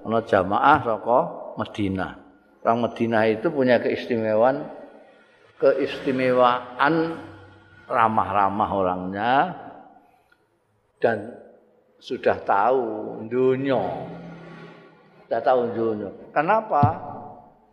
ono 0.04 0.20
jamaah 0.20 0.84
rokok 0.84 1.24
Medina. 1.56 2.12
Orang 2.60 2.84
Medina 2.84 3.24
itu 3.24 3.48
punya 3.48 3.80
keistimewaan 3.80 4.68
keistimewaan 5.56 7.16
ramah-ramah 7.88 8.68
orangnya 8.68 9.32
dan 11.00 11.40
sudah 11.96 12.36
tahu 12.44 12.84
dunia. 13.32 13.80
Sudah 15.24 15.40
tahu 15.40 15.72
dunia. 15.72 16.12
Kenapa? 16.36 16.84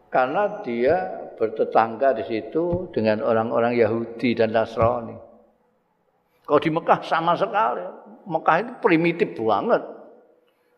Karena 0.08 0.64
dia 0.64 0.96
bertetangga 1.36 2.16
di 2.16 2.24
situ 2.32 2.88
dengan 2.96 3.20
orang-orang 3.20 3.76
Yahudi 3.76 4.40
dan 4.40 4.56
Nasrani. 4.56 5.20
Kalau 6.48 6.64
di 6.64 6.72
Mekah 6.72 7.04
sama 7.04 7.36
sekali. 7.36 7.84
Mekah 8.24 8.56
itu 8.64 8.72
primitif 8.80 9.36
banget 9.36 9.95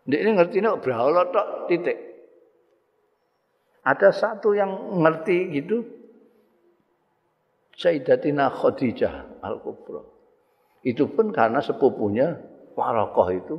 dia 0.07 0.23
ini 0.23 0.39
ngerti 0.39 0.63
ini 0.63 0.71
berhala 0.79 1.27
tok 1.27 1.67
titik 1.67 1.99
Ada 3.87 4.11
satu 4.11 4.51
yang 4.51 4.99
ngerti 4.99 5.47
gitu. 5.55 5.79
Sayyidatina 7.71 8.51
Khadijah 8.51 9.39
Al-Kubra. 9.39 10.03
Itu 10.83 11.07
pun 11.07 11.31
karena 11.31 11.63
sepupunya 11.63 12.35
Warokoh 12.75 13.29
itu 13.31 13.55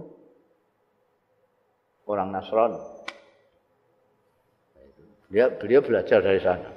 orang 2.05 2.29
Nasrani. 2.37 2.83
Dia 5.33 5.49
beliau 5.49 5.81
belajar 5.81 6.21
dari 6.21 6.41
sana. 6.45 6.77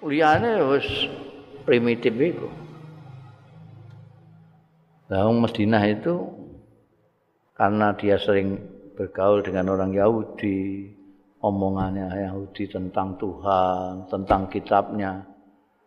Liane 0.00 0.64
wis 0.72 0.88
primitif 1.68 2.16
itu. 2.16 2.48
Nah, 5.12 5.28
Madinah 5.28 5.84
itu 5.92 6.41
karena 7.52 7.92
dia 7.96 8.16
sering 8.16 8.56
bergaul 8.96 9.44
dengan 9.44 9.72
orang 9.72 9.92
Yahudi, 9.92 10.88
omongannya 11.42 12.08
Yahudi 12.30 12.70
tentang 12.70 13.18
Tuhan, 13.18 14.08
tentang 14.08 14.48
kitabnya 14.48 15.26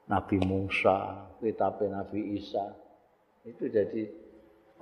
Nabi 0.09 0.37
Musa, 0.43 1.31
kitab 1.39 1.81
Nabi 1.81 2.37
Isa. 2.37 2.65
Itu 3.45 3.69
jadi 3.69 4.09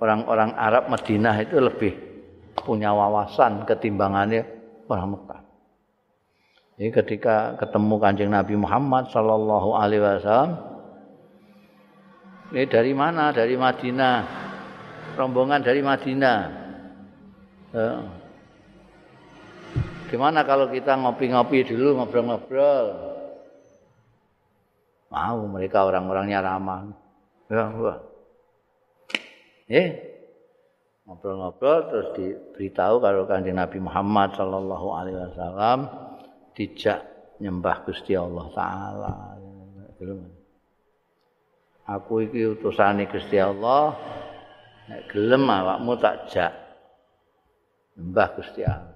orang-orang 0.00 0.56
Arab 0.56 0.88
Madinah 0.90 1.36
itu 1.40 1.56
lebih 1.60 1.92
punya 2.58 2.92
wawasan 2.92 3.64
ketimbangannya 3.68 4.42
orang 4.88 5.16
Mekah. 5.16 5.42
Jadi 6.74 6.90
ketika 6.90 7.54
ketemu 7.54 7.94
kanjeng 8.02 8.30
Nabi 8.34 8.58
Muhammad 8.58 9.06
Sallallahu 9.14 9.78
Alaihi 9.78 10.02
Wasallam, 10.02 10.52
ini 12.50 12.66
dari 12.66 12.92
mana? 12.94 13.30
Dari 13.30 13.54
Madinah, 13.54 14.16
rombongan 15.14 15.62
dari 15.62 15.80
Madinah. 15.86 16.63
Gimana 20.06 20.46
kalau 20.46 20.70
kita 20.70 20.94
ngopi-ngopi 20.94 21.66
dulu, 21.66 21.98
ngobrol-ngobrol? 21.98 22.86
Mau 25.10 25.38
mereka 25.50 25.82
orang-orangnya 25.82 26.38
ramah. 26.38 26.86
Ya, 27.50 27.70
wah. 27.74 27.98
Eh, 29.66 29.88
ngobrol-ngobrol 31.02 31.78
terus 31.90 32.08
diberitahu 32.14 33.02
kalau 33.02 33.26
kanjeng 33.26 33.58
Nabi 33.58 33.82
Muhammad 33.82 34.38
Sallallahu 34.38 34.86
Alaihi 34.94 35.18
Wasallam 35.18 35.78
dijak 36.54 37.02
nyembah 37.42 37.82
Gusti 37.82 38.14
Allah 38.14 38.46
Taala. 38.54 39.14
Aku 41.84 42.24
iki 42.24 42.54
utusane 42.54 43.10
Gusti 43.10 43.36
Allah. 43.36 43.98
Nek 44.84 45.08
gelem 45.10 45.48
awakmu 45.48 45.96
tak 45.96 46.28
jak 46.28 46.63
nyembah 47.94 48.28
Gusti 48.38 48.62
Allah. 48.66 48.94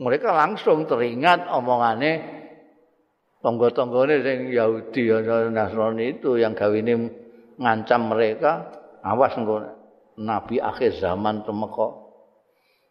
mereka 0.00 0.32
langsung 0.32 0.88
teringat 0.88 1.44
omongane 1.52 2.40
tonggo-tonggone 3.44 4.20
sing 4.24 4.52
Yahudi 4.52 5.12
dan 5.12 5.52
Nasrani 5.52 6.16
itu 6.16 6.40
yang 6.40 6.56
gawine 6.56 7.12
ngancam 7.60 8.08
mereka. 8.08 8.80
Awas 9.00 9.32
engko 9.36 9.64
nabi 10.20 10.60
akhir 10.60 11.00
zaman 11.00 11.44
temeko 11.44 12.12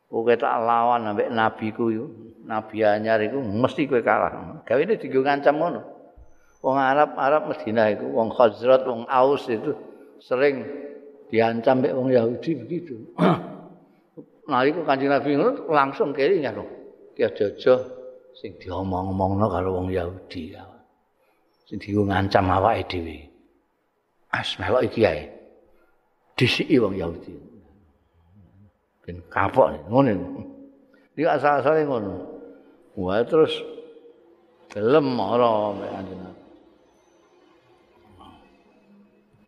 kowe 0.10 0.34
tak 0.34 0.58
lawan 0.66 1.06
ambek 1.06 1.30
nabiku 1.30 1.94
yo 1.94 2.10
nabi 2.50 2.82
anyar 2.82 3.22
iku 3.22 3.42
mesti 3.42 3.86
kowe 3.86 4.02
kalah. 4.02 4.62
Gawine 4.66 4.98
digo 4.98 5.22
ngancam 5.22 5.58
ngono. 5.58 5.82
Wong 6.60 6.78
Arab 6.78 7.16
Arab 7.16 7.50
Madinah 7.50 7.88
iku 7.94 8.06
wong 8.10 8.30
Khazraj 8.36 8.84
wong 8.84 9.08
Aus 9.08 9.48
itu 9.48 9.74
sering 10.22 10.66
diancam 11.30 11.80
mbek 11.82 11.94
wong 11.96 12.10
Yahudi 12.12 12.52
begitu 12.58 13.16
nah 14.50 14.66
iku 14.66 14.82
kanjeng 14.82 15.14
Nabi 15.14 15.38
langsung 15.70 16.10
kelingan 16.10 16.58
loh 16.58 16.70
ki 17.14 17.22
aja 17.22 17.78
sing 18.40 18.56
diomong-omongno 18.56 19.52
karo 19.52 19.76
wong 19.76 19.92
Yahudi 19.92 20.56
ya. 20.56 20.64
Sing 21.68 21.76
diku 21.76 22.08
ngancam 22.08 22.48
awake 22.48 22.88
dhewe. 22.88 23.28
As 24.32 24.56
melok 24.56 24.88
iki 24.88 25.04
ae. 25.04 25.28
Disiki 26.40 26.80
wong 26.80 26.96
Yahudi. 26.96 27.36
Ben 29.04 29.20
kapok 29.28 29.76
ngono. 29.92 30.16
Iki 31.20 31.28
asal-asale 31.28 31.84
ngono. 31.84 32.14
Wah 32.96 33.20
terus 33.28 33.52
gelem 34.72 35.20
ora 35.20 35.76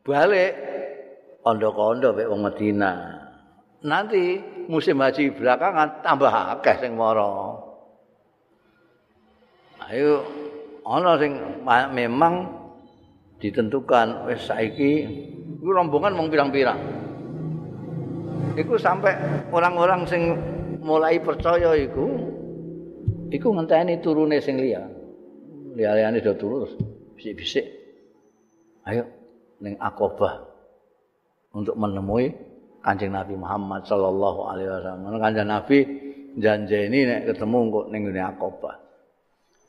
Balik 0.01 0.51
ondo-ondo 1.45 2.09
mek 2.17 2.27
wong 2.27 2.41
Madinah. 2.41 3.20
Nanti 3.81 4.37
musim 4.69 5.01
haji 5.01 5.33
belakangan 5.33 6.05
tambah 6.05 6.29
akeh 6.29 6.85
sing 6.85 6.93
mara. 6.93 7.57
Ayo 9.89 10.21
ana 10.85 11.17
sing 11.17 11.41
memang 11.65 12.45
ditentukan 13.41 14.29
wis 14.29 14.45
saiki 14.45 15.09
iku 15.57 15.73
rombongan 15.73 16.13
mung 16.13 16.29
pirang-pirang. 16.29 16.77
Iku 18.53 18.77
sampai 18.77 19.17
orang-orang 19.49 20.05
sing 20.05 20.37
mulai 20.85 21.17
percaya 21.17 21.73
iku 21.73 22.05
iku 23.33 23.47
ngenteni 23.49 23.97
turune 23.97 24.37
sing 24.37 24.61
liya. 24.61 24.85
Liya-liyane 25.73 26.21
do 26.21 26.37
turu 26.37 26.67
terus 26.67 26.73
bisik-bisik. 27.17 27.65
Ayo 28.85 29.09
ning 29.57 29.73
Aqabah 29.81 30.45
untuk 31.57 31.73
menemui 31.81 32.50
Kanjeng 32.81 33.13
Nabi 33.13 33.37
Muhammad 33.37 33.85
sallallahu 33.85 34.39
alaihi 34.49 34.69
wasallam. 34.69 35.21
Kanjeng 35.21 35.49
Nabi 35.49 35.77
janjeni 36.37 36.99
nek 37.05 37.21
ketemu 37.29 37.57
kok 37.69 37.85
ning 37.93 38.01
ngene 38.09 38.21
Aqabah. 38.33 38.75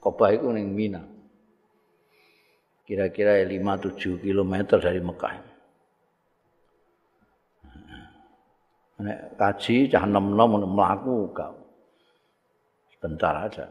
Aqabah 0.01 0.29
iku 0.33 0.48
ning 0.57 0.72
Mina. 0.72 1.03
Kira-kira 2.88 3.40
5-7 3.46 4.20
km 4.20 4.53
dari 4.81 5.01
Mekah. 5.01 5.35
Nek 9.03 9.18
kaji 9.35 9.77
cah 9.90 10.05
nom-nom 10.07 10.62
mlaku 10.62 11.31
gak. 11.35 11.53
Sebentar 12.94 13.35
aja. 13.51 13.66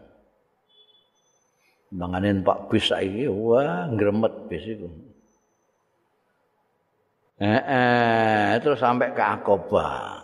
Manganin 1.91 2.39
Pak 2.39 2.71
bis 2.71 2.87
saiki 2.87 3.27
wah 3.27 3.87
ngremet 3.91 4.47
bis 4.47 4.63
iku. 4.63 5.10
Eh, 7.41 7.49
eh, 7.57 8.49
terus 8.61 8.77
sampai 8.77 9.17
ke 9.17 9.23
Akobah. 9.25 10.21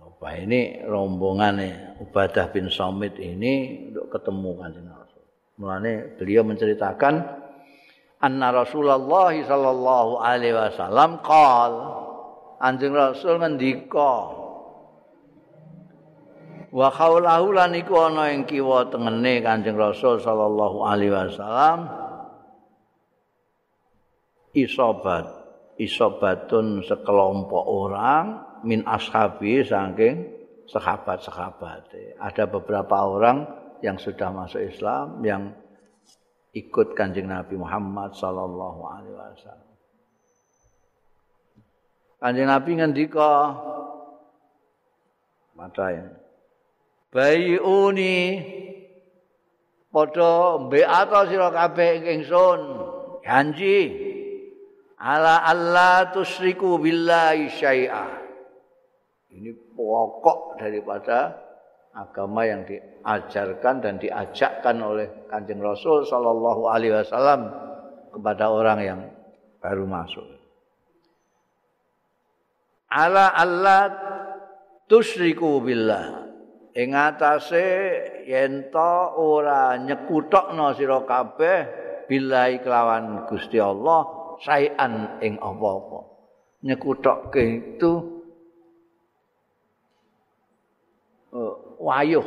Akobah 0.00 0.32
ini 0.40 0.80
rombongan 0.88 1.60
Ubadah 2.00 2.48
bin 2.48 2.72
Somit 2.72 3.20
ini 3.20 3.84
untuk 3.92 4.08
ketemu 4.16 4.56
kanjeng 4.56 4.88
Rasul. 4.88 5.24
Mulane 5.60 5.92
beliau 6.16 6.48
menceritakan 6.48 7.14
anna 8.24 8.48
Rasulullah 8.56 9.36
sallallahu 9.36 10.16
alaihi 10.16 10.56
wasallam 10.56 11.20
qol 11.20 11.72
Anjing 12.56 12.96
Rasul 12.96 13.36
ngendika 13.36 14.32
wa 16.72 16.88
khaulahu 16.88 17.52
lan 17.52 17.76
iku 17.76 18.00
ana 18.00 18.32
ing 18.32 18.48
kiwa 18.48 18.88
tengene 18.88 19.44
Kanjeng 19.44 19.76
Rasul 19.76 20.24
sallallahu 20.24 20.88
alaihi 20.88 21.12
wasallam 21.12 21.84
isobat 24.56 25.45
isobatun 25.76 26.84
sekelompok 26.84 27.64
orang 27.64 28.24
min 28.64 28.84
ashabi 28.88 29.60
saking 29.62 30.32
sahabat-sahabat. 30.66 31.94
Ada 32.18 32.48
beberapa 32.50 33.06
orang 33.06 33.46
yang 33.84 34.00
sudah 34.00 34.32
masuk 34.32 34.64
Islam 34.64 35.20
yang 35.22 35.42
ikut 36.56 36.96
kanjeng 36.96 37.28
Nabi 37.28 37.60
Muhammad 37.60 38.16
sallallahu 38.16 38.80
alaihi 38.88 39.14
wasallam. 39.14 39.72
Kanjeng 42.16 42.48
Nabi 42.48 42.70
ngendika 42.80 43.32
Matayan. 45.56 46.12
Bayuni 47.08 48.44
padha 49.88 50.60
mbeat 50.60 51.12
sira 51.32 51.48
kabeh 51.48 52.04
ingsun 52.12 52.60
janji 53.24 54.05
ala 55.00 55.44
Allah 55.44 56.08
tusriku 56.12 56.80
billahi 56.80 57.52
syai'a. 57.52 58.06
Ini 59.36 59.52
pokok 59.76 60.56
daripada 60.56 61.36
agama 61.92 62.44
yang 62.48 62.64
diajarkan 62.64 63.84
dan 63.84 64.00
diajakkan 64.00 64.76
oleh 64.80 65.28
Kanjeng 65.28 65.60
Rasul 65.60 66.08
sallallahu 66.08 66.68
alaihi 66.68 66.96
wasallam 66.96 67.52
kepada 68.12 68.48
orang 68.48 68.78
yang 68.80 69.00
baru 69.60 69.84
masuk. 69.84 70.24
Ala 72.88 73.36
Allah 73.36 73.92
tusriku 74.88 75.60
billah. 75.60 76.24
Ing 76.76 76.92
atase 76.92 77.68
yen 78.28 78.68
ora 78.72 79.80
nyekutokno 79.80 80.76
sira 80.76 81.04
kabeh 81.08 81.58
billahi 82.04 82.60
kelawan 82.60 83.24
Gusti 83.24 83.56
Allah 83.56 84.15
sayan 84.42 85.20
ing 85.22 85.38
apa-apa. 85.40 86.00
Nyekutokke 86.64 87.44
itu 87.76 87.92
uh, 91.36 91.54
wayuh 91.78 92.26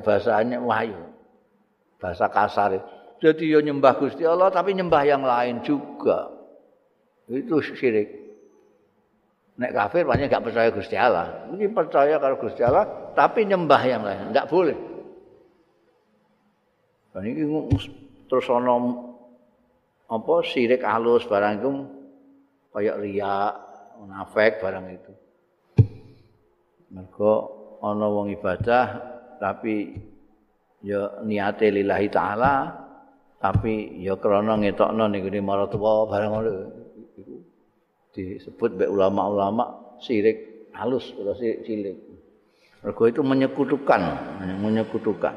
bahasanya 0.00 0.58
wahyu. 0.64 0.96
Bahasa 1.98 2.30
kasar. 2.30 2.78
Jadi 3.18 3.50
ya 3.50 3.58
nyembah 3.58 3.98
Gusti 3.98 4.22
Allah 4.22 4.48
tapi 4.54 4.72
nyembah 4.74 5.02
yang 5.02 5.26
lain 5.26 5.60
juga. 5.66 6.30
Itu 7.28 7.60
syirik. 7.60 8.08
Nek 9.58 9.74
kafir 9.74 10.06
banyak 10.06 10.30
gak 10.30 10.46
percaya 10.46 10.70
Gusti 10.70 10.94
Allah. 10.94 11.50
Ini 11.50 11.66
percaya 11.74 12.22
kalau 12.22 12.38
Gusti 12.38 12.62
Allah 12.62 13.12
tapi 13.18 13.42
nyembah 13.42 13.82
yang 13.82 14.06
lain. 14.06 14.30
Enggak 14.30 14.46
boleh. 14.46 14.78
Dan 17.10 17.26
ini 17.26 17.42
terus 18.30 18.46
ono 18.46 19.07
apa 20.08 20.34
syirik 20.40 20.80
halus 20.80 21.28
barang 21.28 21.60
itu 21.60 21.70
kayak 22.72 22.96
riak, 23.04 23.54
munafik 24.00 24.56
barang 24.56 24.86
itu. 24.88 25.12
Mergo 26.88 27.32
ana 27.84 28.08
wong 28.08 28.32
ibadah 28.32 28.86
tapi 29.36 29.92
ya 30.80 31.20
niate 31.22 31.68
lillahi 31.68 32.08
taala 32.08 32.72
tapi 33.38 34.00
ya 34.00 34.16
krana 34.16 34.56
ngetokno 34.56 35.04
ning 35.12 35.22
ngene 35.28 35.40
maratuwa 35.44 36.08
barang 36.08 36.30
ngono 36.32 36.50
iku 37.20 37.34
disebut 38.16 38.80
mbek 38.80 38.90
ulama-ulama 38.90 39.96
syirik 40.00 40.70
halus 40.72 41.12
ora 41.20 41.36
cilik. 41.36 42.08
Mergo 42.78 43.10
itu 43.10 43.20
menyekutukan, 43.26 44.02
menyekutukan. 44.62 45.34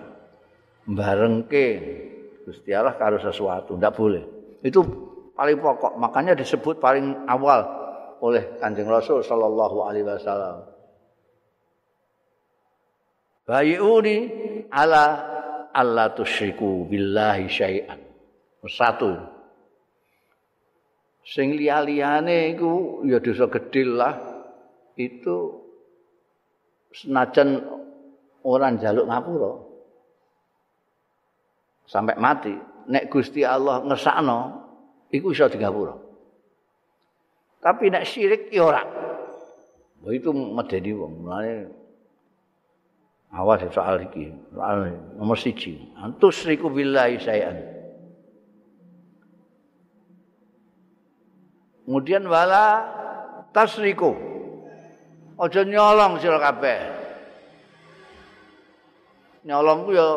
Barengke 0.86 1.66
Gusti 2.46 2.74
Allah 2.74 2.98
karo 2.98 3.18
sesuatu, 3.18 3.78
ndak 3.78 3.98
boleh. 3.98 4.41
Itu 4.62 4.86
paling 5.34 5.58
pokok, 5.58 5.98
makanya 5.98 6.38
disebut 6.38 6.78
paling 6.78 7.26
awal 7.26 7.66
oleh 8.22 8.62
Kanjeng 8.62 8.86
Rasul 8.86 9.26
sallallahu 9.26 9.78
alaihi 9.82 10.06
wasallam. 10.06 10.70
Bayi'uni 13.50 14.18
ala 14.70 15.04
Allah 15.74 16.14
tusyriku 16.14 16.86
billahi 16.86 17.50
syai'an. 17.50 18.00
Satu. 18.70 19.18
Sing 21.26 21.58
liya-liyane 21.58 22.54
iku 22.54 23.02
ya 23.10 23.18
dosa 23.18 23.50
gedhe 23.50 23.84
lah. 23.90 24.16
Itu 24.94 25.66
senajan 26.94 27.66
orang 28.46 28.78
jaluk 28.78 29.10
ngapura. 29.10 29.52
Sampai 31.90 32.16
mati. 32.22 32.54
Nek 32.90 33.14
Gusti 33.14 33.46
Allah 33.46 33.86
ngesakno, 33.86 34.40
iku 35.14 35.36
iso 35.36 35.46
digapura. 35.52 35.94
Tapi 37.62 37.94
nek 37.94 38.08
syirik 38.08 38.50
ya 38.50 38.66
ora. 38.66 38.82
Itu 40.10 40.34
medeni 40.34 40.92
wong. 40.98 41.14
Mulane 41.22 41.54
Awas 43.32 43.64
soal 43.72 44.12
iki. 44.12 44.28
Soal 44.52 44.92
nomor 45.16 45.40
siji. 45.40 45.80
Antus 45.96 46.44
riku 46.44 46.68
billahi 46.68 47.16
sayan. 47.16 47.64
Kemudian 51.88 52.28
wala 52.28 52.92
tasriku. 53.56 54.12
Aja 55.40 55.64
nyolong 55.64 56.20
sira 56.20 56.38
kabeh. 56.44 56.80
Nyolong 59.48 59.80
ku 59.88 59.92
ya 59.96 60.08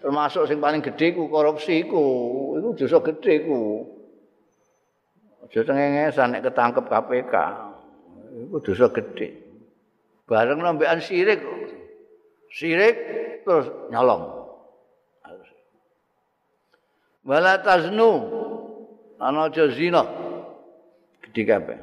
termasuk 0.00 0.48
sing 0.48 0.58
paling 0.58 0.80
gedhe 0.80 1.12
ku 1.12 1.28
korupsi 1.28 1.84
ku. 1.84 2.02
Iku 2.56 2.68
dosa 2.76 2.98
gedhe 3.04 3.34
ku. 3.44 3.58
Aja 5.44 5.60
cengengesan 5.64 6.34
nek 6.34 6.44
ketangkep 6.48 6.84
KPK. 6.88 7.34
Iku 8.48 8.56
dosa 8.64 8.88
gedhe. 8.90 9.28
Bareng 10.24 10.64
nombean 10.64 11.04
sirik 11.04 11.44
sirik 12.48 12.96
terus 13.44 13.68
nyolong. 13.92 14.40
Wala 17.20 17.60
taznu 17.60 18.10
ana 19.20 19.52
aja 19.52 19.68
zina. 19.68 20.02
Gedhe 21.28 21.42
kabeh. 21.44 21.78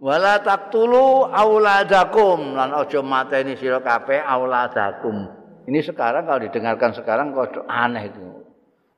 Wala 0.00 0.40
taqtulu 0.40 1.32
auladakum 1.32 2.56
lan 2.56 2.72
aja 2.72 3.00
mateni 3.04 3.56
sira 3.56 3.80
kabeh 3.84 4.20
auladakum. 4.20 5.43
Ini 5.64 5.80
sekarang 5.80 6.28
kalau 6.28 6.40
didengarkan 6.44 6.92
sekarang 6.92 7.32
kok 7.32 7.64
aneh 7.64 8.12
itu. 8.12 8.44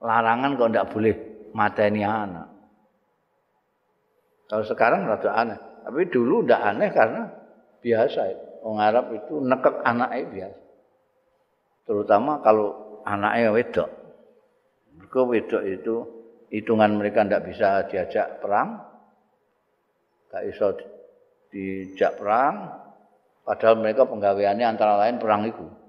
Larangan 0.03 0.59
kok 0.59 0.71
ndak 0.75 0.89
boleh 0.91 1.15
mateni 1.55 2.03
anak. 2.03 2.51
Kalau 4.47 4.65
sekarang 4.67 5.07
rada 5.07 5.31
aneh, 5.35 5.59
tapi 5.87 6.07
dulu 6.11 6.43
ndak 6.47 6.63
aneh 6.63 6.91
karena 6.91 7.23
biasa. 7.83 8.21
Wong 8.67 8.83
Arab 8.83 9.15
itu 9.15 9.39
nekek 9.39 9.79
anaknya 9.87 10.27
biasa. 10.27 10.61
Terutama 11.87 12.43
kalau 12.43 13.01
anaknya 13.07 13.55
wedok. 13.55 13.91
Mereka 14.99 15.21
wedok 15.23 15.63
itu 15.63 15.95
hitungan 16.51 16.99
mereka 16.99 17.23
tidak 17.23 17.47
bisa 17.47 17.87
diajak 17.87 18.43
perang. 18.43 18.83
Tidak 20.27 20.43
bisa 20.51 20.67
diajak 21.55 22.19
perang. 22.19 22.55
Padahal 23.47 23.79
mereka 23.79 24.03
penggaweannya 24.03 24.67
antara 24.67 24.99
lain 24.99 25.23
perang 25.23 25.47
itu. 25.47 25.86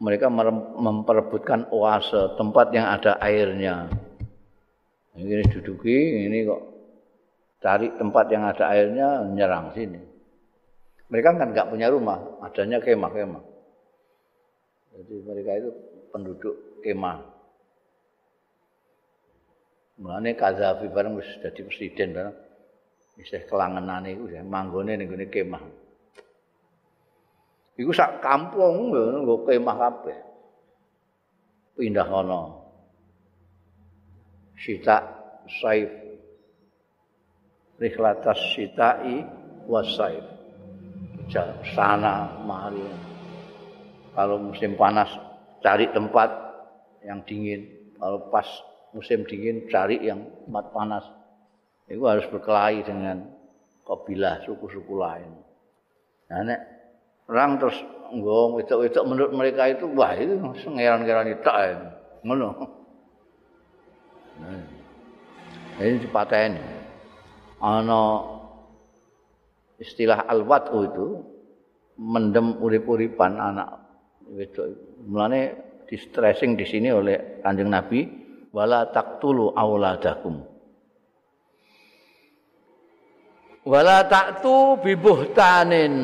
Mereka 0.00 0.26
memperebutkan 0.80 1.68
oase, 1.74 2.34
tempat 2.40 2.72
yang 2.72 2.88
ada 2.88 3.20
airnya. 3.20 3.90
Ini 5.18 5.44
duduki, 5.52 6.24
ini 6.24 6.46
kok 6.48 6.62
cari 7.60 7.92
tempat 7.98 8.26
yang 8.32 8.48
ada 8.48 8.64
airnya 8.72 9.26
nyerang 9.28 9.76
sini. 9.76 10.00
Mereka 11.10 11.36
kan 11.36 11.50
nggak 11.50 11.68
punya 11.68 11.90
rumah, 11.90 12.40
adanya 12.40 12.78
kemah-kemah. 12.80 13.44
Jadi 14.94 15.14
mereka 15.26 15.50
itu 15.58 15.70
penduduk 16.14 16.80
kemah. 16.86 17.18
Mulane 20.00 20.32
Kazafi 20.32 20.88
bareng 20.88 21.18
wis 21.20 21.28
dadi 21.44 21.60
presiden 21.66 22.16
bareng. 22.16 22.36
Isih 23.20 23.44
kelangenane 23.44 24.16
iku 24.16 24.32
ya 24.32 24.40
manggone 24.40 24.96
gone 24.96 25.26
kemah. 25.28 25.89
Iku 27.80 27.96
sak 27.96 28.20
kampung 28.20 28.92
nggo 28.92 29.48
kemah 29.48 29.76
kabeh. 29.80 30.18
Pindah 31.80 32.04
kono. 32.04 32.42
Sita 34.60 35.00
Saif. 35.48 35.88
Rihlatas 37.80 38.36
sitai 38.52 39.24
wasaif 39.64 40.40
sana 41.76 42.42
mari. 42.42 42.82
Kalau 44.10 44.42
musim 44.42 44.74
panas 44.74 45.08
cari 45.62 45.86
tempat 45.94 46.28
yang 47.06 47.22
dingin. 47.22 47.94
Kalau 48.00 48.26
pas 48.32 48.46
musim 48.90 49.22
dingin 49.28 49.70
cari 49.70 50.02
yang 50.02 50.26
tempat 50.46 50.74
panas. 50.74 51.04
Itu 51.86 52.06
harus 52.06 52.26
berkelahi 52.30 52.82
dengan 52.82 53.30
kabilah 53.86 54.42
suku-suku 54.46 54.94
lain. 54.98 55.30
Nah 56.30 56.40
nek 56.46 56.60
perang 57.30 57.62
terus 57.62 57.78
nggong 58.10 58.58
wedok-wedok 58.58 59.04
menurut 59.06 59.32
mereka 59.38 59.70
itu 59.70 59.86
wah 59.94 60.10
itu 60.18 60.34
sengeran-ngeran 60.66 61.30
itu 61.30 61.46
ngono 62.26 62.48
nah, 64.42 64.58
ini 65.78 66.02
dipateni 66.02 66.58
ana 67.62 68.02
istilah 69.78 70.26
al-wat'u 70.26 70.78
itu 70.90 71.06
mendem 72.00 72.56
urip-uripan 72.60 73.36
anak 73.36 73.68
wedok. 74.32 74.66
Mulane 75.04 75.40
di 75.84 75.96
stressing 76.00 76.56
di 76.56 76.64
sini 76.64 76.88
oleh 76.88 77.44
Kanjeng 77.44 77.68
Nabi 77.68 78.00
wala 78.52 78.88
taqtulu 78.88 79.52
auladakum. 79.52 80.48
Wala 83.60 84.08
taktu 84.08 84.80
bibuhtanin. 84.80 85.94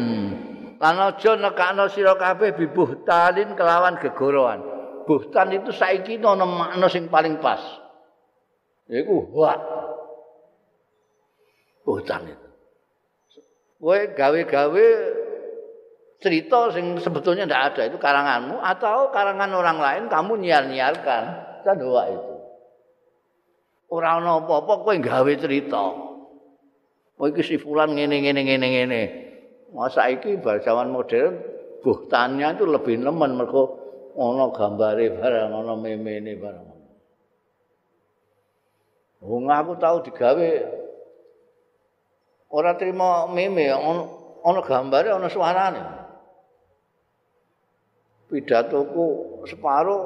Lan 0.76 0.96
aja 1.00 1.32
nekakno 1.40 1.88
sira 1.88 2.20
kabeh 2.20 2.52
bibuhtanin 2.52 3.56
kelawan 3.56 3.96
gegoroan. 3.96 4.60
Buhtan 5.08 5.54
itu 5.54 5.70
saiki 5.72 6.20
ana 6.20 6.44
makna 6.44 6.86
sing 6.90 7.08
paling 7.08 7.40
pas. 7.40 7.62
Yaiku 8.90 9.30
hak 9.40 9.60
hutan 11.86 12.22
itu. 12.28 12.48
Kowe 13.76 14.00
gawe-gawe 14.18 14.86
cerita 16.18 16.60
sing 16.74 16.98
sebetulnya 16.98 17.46
tidak 17.46 17.62
ada 17.72 17.82
itu 17.86 17.98
karanganmu 18.02 18.56
atau 18.58 19.14
karangan 19.14 19.52
orang 19.52 19.78
lain 19.78 20.04
kamu 20.10 20.42
nyiar-nyiarkan 20.42 21.22
kan 21.62 21.76
dua 21.78 22.10
itu. 22.10 22.34
Orang 23.86 24.26
ana 24.26 24.42
apa-apa 24.42 24.82
kowe 24.82 24.94
gawe 24.98 25.32
cerita. 25.38 25.84
Kowe 27.16 27.28
iki 27.30 27.42
si 27.46 27.56
fulan 27.56 27.94
ngene 27.94 28.26
ngene 28.26 28.40
ngene 28.42 28.66
ngene. 28.66 29.25
Masa 29.74 30.06
iki 30.14 30.38
bar 30.38 30.62
zaman 30.62 30.94
modern 30.94 31.42
buhtannya 31.82 32.54
itu 32.54 32.64
lebih 32.66 33.02
nemen 33.02 33.34
mergo 33.34 33.82
ana 34.14 34.50
gambare 34.54 35.10
barang 35.10 35.50
ana 35.50 35.74
memene 35.74 36.32
barang. 36.38 36.66
Wong 39.26 39.50
aku 39.50 39.72
tahu 39.80 40.06
digawe 40.06 40.50
ora 42.54 42.78
trimo 42.78 43.26
meme 43.34 43.66
ana 43.70 44.60
gambare 44.62 45.10
ana 45.10 45.26
suarane. 45.26 45.82
Pidatoku 48.26 49.06
separo 49.46 49.98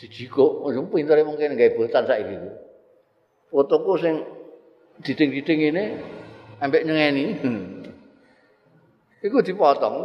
dijiko, 0.00 0.64
wong 0.64 0.88
pintere 0.88 1.24
mungkin 1.24 1.56
gawe 1.56 1.76
botan 1.76 2.08
saiki. 2.08 2.36
Fotoku 3.52 4.00
sing 4.00 4.24
diding-diding 5.04 5.60
ini 5.74 5.84
ambek 6.60 6.84
nyengeni. 6.84 7.26
Iku 9.20 9.44
dipotong 9.44 9.96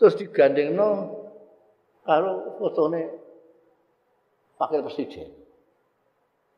terus 0.00 0.16
digandengno 0.16 1.12
karo 2.04 2.56
fotone 2.56 3.02
Pakil 4.56 4.84
Presiden. 4.84 5.28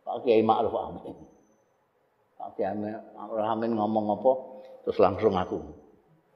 Pak 0.02 0.26
Kiai 0.26 0.42
Ma'ruf 0.42 0.74
Amin. 0.74 1.14
Pak 2.38 2.58
Kiai 2.58 2.74
Ma'ruf 2.74 3.46
Amin 3.46 3.78
ngomong 3.78 4.18
apa 4.18 4.32
terus 4.86 4.98
langsung 4.98 5.34
aku 5.38 5.58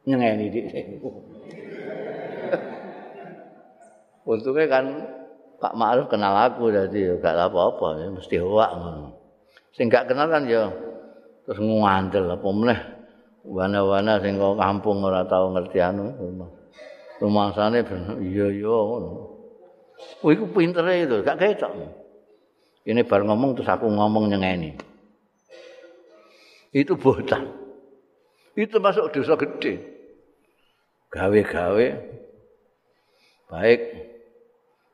nyengeni 0.07 0.51
dik. 0.51 0.67
Untungnya 4.27 4.67
kan 4.67 4.87
Pak 5.63 5.75
Ma'ruf 5.75 6.07
kenal 6.11 6.35
aku 6.35 6.71
jadi 6.71 7.19
gak 7.19 7.51
apa-apa 7.51 8.03
ya 8.03 8.09
mesti 8.15 8.37
hoak 8.43 8.71
ngono. 8.75 9.15
Sing 9.75 9.87
gak 9.91 10.11
kenal 10.11 10.31
kan 10.31 10.47
ya 10.47 10.71
terus 11.47 11.63
ngandel 11.63 12.35
apa 12.35 12.49
meneh? 12.51 12.81
Wana-wana 13.47 14.19
sing 14.19 14.43
kok 14.43 14.59
kampung 14.59 15.07
ora 15.07 15.23
tau 15.23 15.55
ngerti 15.55 15.79
anu 15.79 16.11
rumangsane 17.23 17.87
iya 18.19 18.51
iya 18.51 18.75
ngono. 18.75 19.11
Oh 20.27 20.29
iku 20.35 20.51
pintere 20.51 21.07
itu 21.07 21.23
gak 21.23 21.39
ketok 21.39 21.73
ini 22.87 23.07
bar 23.07 23.23
ngomong 23.23 23.55
terus 23.55 23.71
aku 23.71 23.87
ngomong 23.87 24.35
nyengeni. 24.35 24.75
Itu 26.75 26.99
botan 26.99 27.47
itu 28.59 28.77
masuk 28.83 29.15
dosa 29.15 29.39
gede. 29.39 29.75
Gawe-gawe. 31.13 31.87
Baik. 33.47 33.81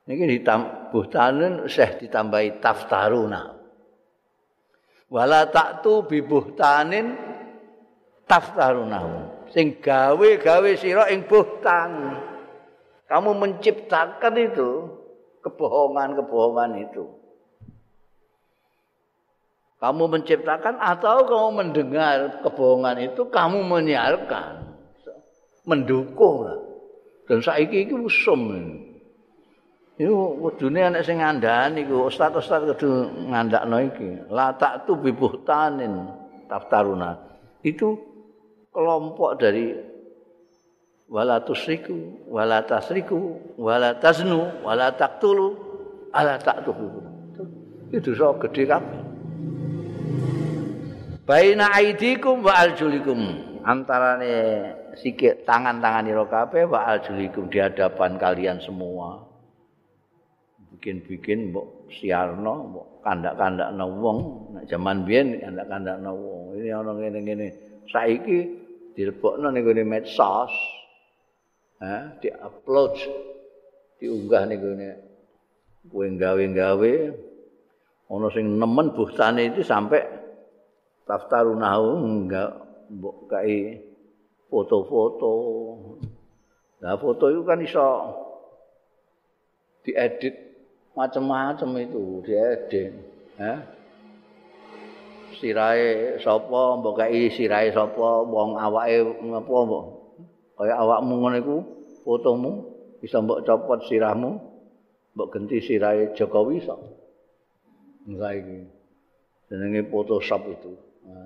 Ini 0.02 0.24
ditam 0.28 0.92
botanen 0.92 1.70
seh 1.70 1.96
ditambahi 2.04 2.60
taftaruna 2.60 3.61
wala 5.12 5.44
taktu 5.52 6.08
bibuhtanin 6.08 7.12
taftarunahu 8.24 9.44
sing 9.52 9.76
gawe-gawe 9.76 10.70
sira 10.80 11.12
ing 11.12 11.28
buhtan. 11.28 12.16
Kamu 13.04 13.36
menciptakan 13.36 14.34
itu 14.40 14.88
kebohongan-kebohongan 15.44 16.80
itu. 16.88 17.04
Kamu 19.76 20.08
menciptakan 20.08 20.80
atau 20.80 21.28
kamu 21.28 21.50
mendengar 21.60 22.40
kebohongan 22.40 23.12
itu 23.12 23.28
kamu 23.28 23.68
menyiarkan. 23.68 24.72
Mendukung. 25.68 26.48
Dan 27.28 27.44
saiki 27.44 27.84
iki 27.84 27.94
usum 27.94 28.40
Iku 30.02 30.34
kudune 30.42 30.82
ana 30.82 30.98
sing 30.98 31.22
ngandani 31.22 31.86
iku 31.86 32.10
ustaz-ustaz 32.10 32.66
kudu 32.74 33.06
ngandakno 33.30 33.78
iki. 33.86 34.26
La 34.34 34.50
tak 34.58 34.82
tu 34.82 34.98
bibuhtanin 34.98 36.10
taftaruna. 36.50 37.14
Itu 37.62 37.94
kelompok 38.74 39.38
dari 39.38 39.70
wala 41.06 41.38
tusriku 41.46 42.26
wala 42.26 42.66
tasriku 42.66 43.38
wala 43.54 43.94
taznu 44.02 44.66
wala 44.66 44.90
taqtulu 44.90 45.54
ala 46.10 46.34
taqtuhu. 46.34 46.88
Itu 47.94 48.10
dosa 48.18 48.34
gede 48.42 48.62
kabeh. 48.66 49.00
Baina 51.22 51.78
aidikum 51.78 52.42
wa 52.42 52.58
aljulikum 52.58 53.22
antarane 53.62 54.34
sikit 54.98 55.46
tangan-tangan 55.46 56.10
ira 56.10 56.26
kabeh 56.26 56.66
wa 56.66 56.90
aljulikum 56.90 57.46
di 57.46 57.62
hadapan 57.62 58.18
kalian 58.18 58.58
semua. 58.58 59.31
Bikin-bikin 60.82 61.54
mbok 61.54 61.86
siarno, 61.94 62.74
mbok 62.74 62.86
kandak-kandakno 63.06 63.86
wong, 64.02 64.18
nek 64.58 64.66
jaman 64.66 65.06
biyen 65.06 65.38
kandak-kandakno 65.38 66.10
wong. 66.10 66.58
Ini 66.58 66.68
ana 66.74 66.90
ngene-ngene. 66.98 67.46
Saiki 67.86 68.38
dilebokno 68.98 69.54
ning 69.54 69.62
gone 69.62 69.86
medsos. 69.86 70.50
Ha, 71.78 72.18
di-upload, 72.18 72.98
diunggah 74.02 74.42
ning 74.50 74.58
gone 74.58 74.90
kowe 75.86 76.06
gawe-gawe 76.06 76.94
ana 78.06 78.28
sing 78.30 78.54
nemen 78.54 78.94
buhtane 78.94 79.50
itu 79.50 79.66
sampai 79.66 79.98
taftarunahu 81.06 81.86
enggak 82.06 82.50
mbok 82.90 83.30
kai 83.30 83.82
foto-foto. 84.46 85.32
Nah, 86.82 86.98
foto 86.98 87.24
itu 87.30 87.42
kan 87.46 87.58
iso 87.62 87.86
diedit 89.82 90.51
macam-macam 90.92 91.70
itu 91.80 92.20
diedin 92.24 92.92
ya 93.40 93.64
sirai 95.42 96.20
sapa 96.20 96.78
mbok 96.78 96.94
kai 97.00 97.32
sirai 97.32 97.72
sapa 97.72 98.22
wong 98.22 98.54
awake 98.60 99.02
apa 99.32 99.56
mbok? 99.66 99.84
Kaya 100.52 100.78
awakmu 100.78 101.14
ngono 101.18 101.36
iku 101.40 101.56
fotomu 102.04 102.50
bisa 103.00 103.18
mbok 103.18 103.42
copot 103.42 103.80
sirahmu 103.88 104.38
mbok 105.16 105.28
ganti 105.32 105.58
sirai 105.64 106.12
Jokowi 106.14 106.62
sok 106.62 106.78
enggak 108.06 108.32
iki 108.38 108.58
jenenge 109.50 109.82
photoshop 109.90 110.42
itu 110.50 110.72
ya. 111.06 111.22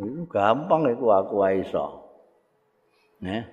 itu 0.00 0.22
gampang 0.26 0.90
itu 0.90 1.06
aku 1.06 1.38
iso 1.54 1.86
ya 3.22 3.46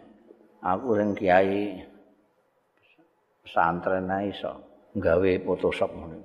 aku 0.65 0.97
sing 0.97 1.09
kiai 1.13 1.85
pesantren 3.43 4.09
ae 4.09 4.29
iso 4.29 4.51
gawe 4.97 5.31
Photoshop 5.45 5.91
ngono. 5.93 6.17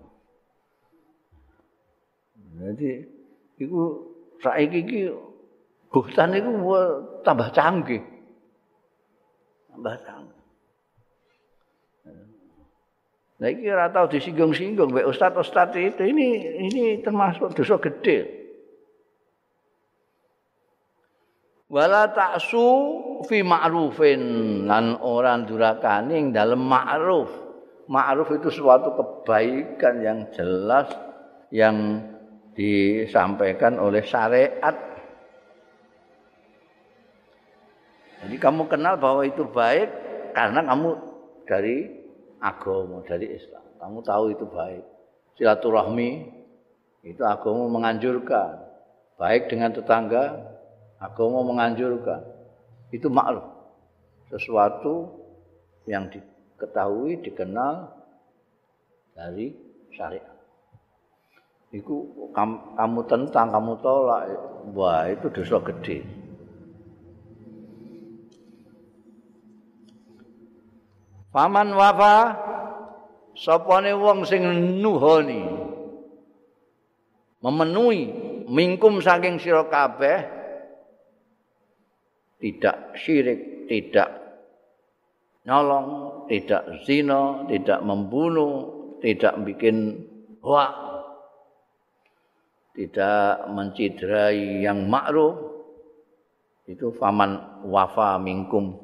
Jadi 2.56 2.90
iku 3.60 3.82
saiki 4.40 4.78
iki 4.84 5.00
buhtan 5.92 6.36
iku 6.36 6.50
tambah 7.20 7.52
canggih. 7.52 8.02
Tambah 9.72 9.96
canggih. 10.04 10.42
Nah 13.36 13.48
iki 13.52 13.68
ora 13.68 13.92
tau 13.92 14.08
disinggung-singgung 14.08 14.96
mbek 14.96 15.12
ustaz-ustaz 15.12 15.76
itu 15.76 16.02
ini 16.08 16.26
ini 16.72 17.04
termasuk 17.04 17.52
dosa 17.52 17.76
gede. 17.76 18.46
wala 21.66 22.06
ta'su 22.10 22.68
fi 23.26 23.42
ma'rufin. 23.42 24.22
Lan 24.64 24.98
ora 25.02 25.36
durakane 25.42 26.14
ing 26.14 26.26
dalem 26.30 26.62
ma'ruf. 26.62 27.30
Ma'ruf 27.86 28.30
itu 28.34 28.50
suatu 28.50 28.94
kebaikan 28.94 29.94
yang 30.02 30.18
jelas 30.34 30.90
yang 31.54 32.02
disampaikan 32.56 33.78
oleh 33.78 34.02
syariat. 34.02 34.74
Jadi 38.26 38.36
kamu 38.42 38.66
kenal 38.66 38.98
bahwa 38.98 39.22
itu 39.22 39.46
baik 39.46 39.86
karena 40.34 40.66
kamu 40.66 40.90
dari 41.46 41.76
agama 42.42 43.04
dari 43.06 43.30
Islam. 43.30 43.62
Kamu 43.78 43.98
tahu 44.02 44.34
itu 44.34 44.44
baik. 44.50 44.82
Silaturahmi 45.38 46.10
itu 47.06 47.22
agama 47.22 47.70
menganjurkan. 47.70 48.66
Baik 49.14 49.46
dengan 49.46 49.70
tetangga 49.72 50.42
agama 50.98 51.44
menganjurkan 51.44 52.35
itu 52.96 53.12
maklum. 53.12 53.44
Sesuatu 54.32 55.22
yang 55.86 56.10
diketahui 56.10 57.22
dikenal 57.22 57.92
dari 59.14 59.54
syariat. 59.94 60.34
Itu 61.70 62.28
kamu 62.32 63.00
tentang 63.06 63.52
kamu 63.52 63.72
tolak 63.84 64.22
wah 64.74 65.06
itu 65.06 65.26
dosa 65.30 65.62
gede. 65.62 66.02
Paman 71.30 71.76
wafa 71.76 72.32
sopone 73.36 73.92
wong 73.92 74.24
sing 74.24 74.40
nuhoni 74.80 75.44
memenuhi 77.44 78.02
mingkum 78.48 79.04
saking 79.04 79.36
sira 79.36 79.68
kabeh 79.68 80.35
tidak 82.40 82.96
syirik, 83.00 83.68
tidak 83.70 84.10
nyolong, 85.46 86.22
tidak 86.28 86.84
zina, 86.84 87.46
tidak 87.46 87.80
membunuh, 87.86 88.54
tidak 88.98 89.38
bikin 89.46 90.04
hoak, 90.42 90.74
tidak 92.76 93.46
menciderai 93.48 94.60
yang 94.66 94.90
makruh, 94.90 95.56
itu 96.66 96.90
faman 96.98 97.62
wafa 97.70 98.18
minkum. 98.18 98.76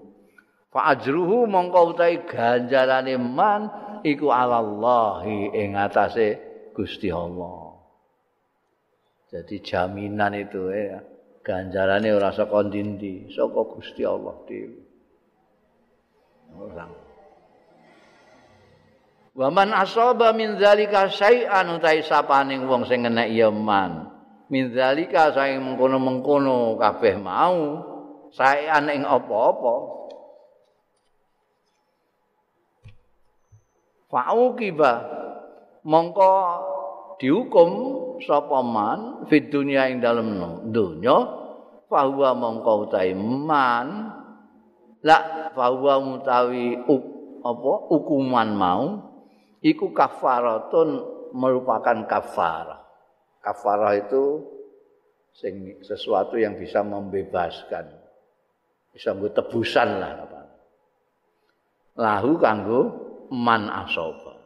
Fa 0.72 0.96
ajruhu 0.96 1.44
mongko 1.44 1.92
utahe 1.92 2.24
ganjarane 2.24 3.20
man 3.20 3.68
iku 4.00 4.32
alallahi 4.32 5.52
ing 5.52 5.76
atase 5.76 6.40
Gusti 6.72 7.12
Allah. 7.12 7.76
Jadi 9.28 9.60
jaminan 9.60 10.32
itu 10.32 10.72
ya. 10.72 11.11
Ganjarane 11.42 12.08
ora 12.14 12.30
saka 12.30 12.62
ndi 12.70 13.30
saka 13.34 13.60
Gusti 13.66 14.02
Allah 14.06 14.34
dhewe. 14.46 14.78
Ora 16.52 16.86
Wa 19.32 19.48
man 19.48 19.72
asaba 19.72 20.36
min 20.36 20.60
zalika 20.60 21.08
syai'an 21.08 21.64
utai 21.72 22.04
sapaning 22.04 22.68
wong 22.68 22.84
sing 22.84 23.08
ngenek 23.08 23.32
ya 23.32 23.48
man. 23.48 24.12
Min 24.52 24.76
zalika 24.76 25.32
saing 25.32 25.64
mengkono-mengkono 25.64 26.76
kabeh 26.76 27.16
mau. 27.16 27.80
Syai'an 28.36 28.92
ing 28.92 29.08
apa-apa. 29.08 29.74
Fa'uqiba. 34.12 34.92
Mongko 35.88 36.32
dihukum 37.16 37.70
sapa 38.24 38.60
man 38.62 39.26
fid 39.26 39.50
dunya 39.52 39.90
ing 39.90 40.02
dalem 40.02 40.38
donya 40.70 41.16
fahuwa 41.86 42.30
mongko 42.34 42.72
utai 42.88 43.12
man 43.16 43.86
la 45.02 45.50
fahuwa 45.52 45.94
mutawi 46.00 46.78
apa 47.42 47.72
hukuman 47.90 48.48
mau 48.54 48.84
iku 49.62 49.94
kafaratun 49.94 51.12
merupakan 51.32 52.04
kafarah. 52.04 52.82
Kafarah 53.42 53.98
itu 53.98 54.42
sing 55.32 55.80
sesuatu 55.82 56.36
yang 56.36 56.54
bisa 56.60 56.84
membebaskan. 56.84 57.88
Bisa 58.92 59.16
tebusan 59.16 59.88
lah 59.98 60.12
apa. 60.28 60.40
Lahu 61.96 62.36
kanggo 62.36 62.80
man 63.32 63.72
asoba. 63.72 64.41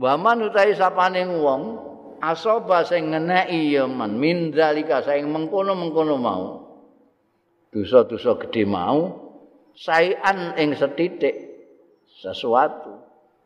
Wa 0.00 0.16
man 0.16 0.40
utahe 0.40 0.72
sapaning 0.72 1.44
wong 1.44 1.76
asoba 2.22 2.86
sing 2.86 3.12
ngeneki 3.12 3.76
ya 3.76 3.84
man 3.84 4.16
min 4.16 4.54
zalika 4.54 5.04
sing 5.04 5.28
mengkono-mengkono 5.28 6.16
mau. 6.16 6.44
Dosa-dosa 7.72 8.36
gedhe 8.40 8.68
mau 8.68 9.22
sayan 9.76 10.56
ing 10.56 10.76
setitik 10.76 11.34
sesuatu. 12.20 13.00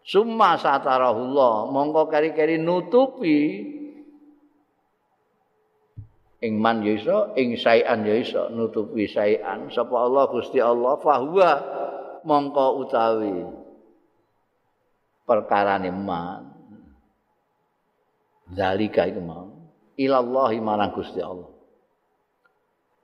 Summa 0.07 0.55
satarahullah, 0.55 1.67
mongko 1.67 2.07
kari-kari 2.07 2.63
nutupi 2.63 3.67
ing 6.39 6.63
man 6.63 6.87
ya 6.87 6.95
iso, 6.95 7.19
ing 7.35 7.59
sayan 7.59 8.07
ya 8.07 8.15
iso, 8.15 8.47
nutupi 8.55 9.11
sayan. 9.11 9.67
Sapa 9.75 10.07
Allah 10.07 10.31
Gusti 10.31 10.63
Allah 10.63 10.95
fahuwa 11.03 11.51
mongko 12.23 12.87
utawi 12.87 13.66
perkara 15.27 15.83
man. 15.91 16.55
Zalika 18.55 19.05
iku 19.11 19.21
mau. 19.21 19.51
Ilallahi 19.99 20.63
marang 20.63 20.95
Gusti 20.95 21.19
Allah. 21.19 21.51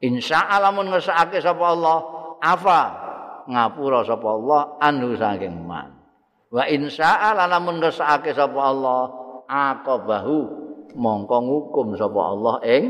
Insya 0.03 0.47
Allah 0.47 0.71
mun 0.71 0.91
ngesake 0.91 1.43
sapa 1.43 1.65
Allah, 1.75 1.99
afa 2.39 2.81
ngapura 3.51 4.07
sapa 4.07 4.29
Allah 4.29 4.61
anu 4.79 5.15
saking 5.19 5.67
man. 5.67 6.03
Wa 6.53 6.69
insya'a 6.69 7.33
lamun 7.49 7.81
ngersakake 7.81 8.37
sapa 8.37 8.61
Allah 8.61 9.03
aqabahu 9.49 10.37
mongko 10.93 11.37
ngukum 11.49 11.97
sapa 11.97 12.21
Allah 12.21 12.55
ing 12.61 12.85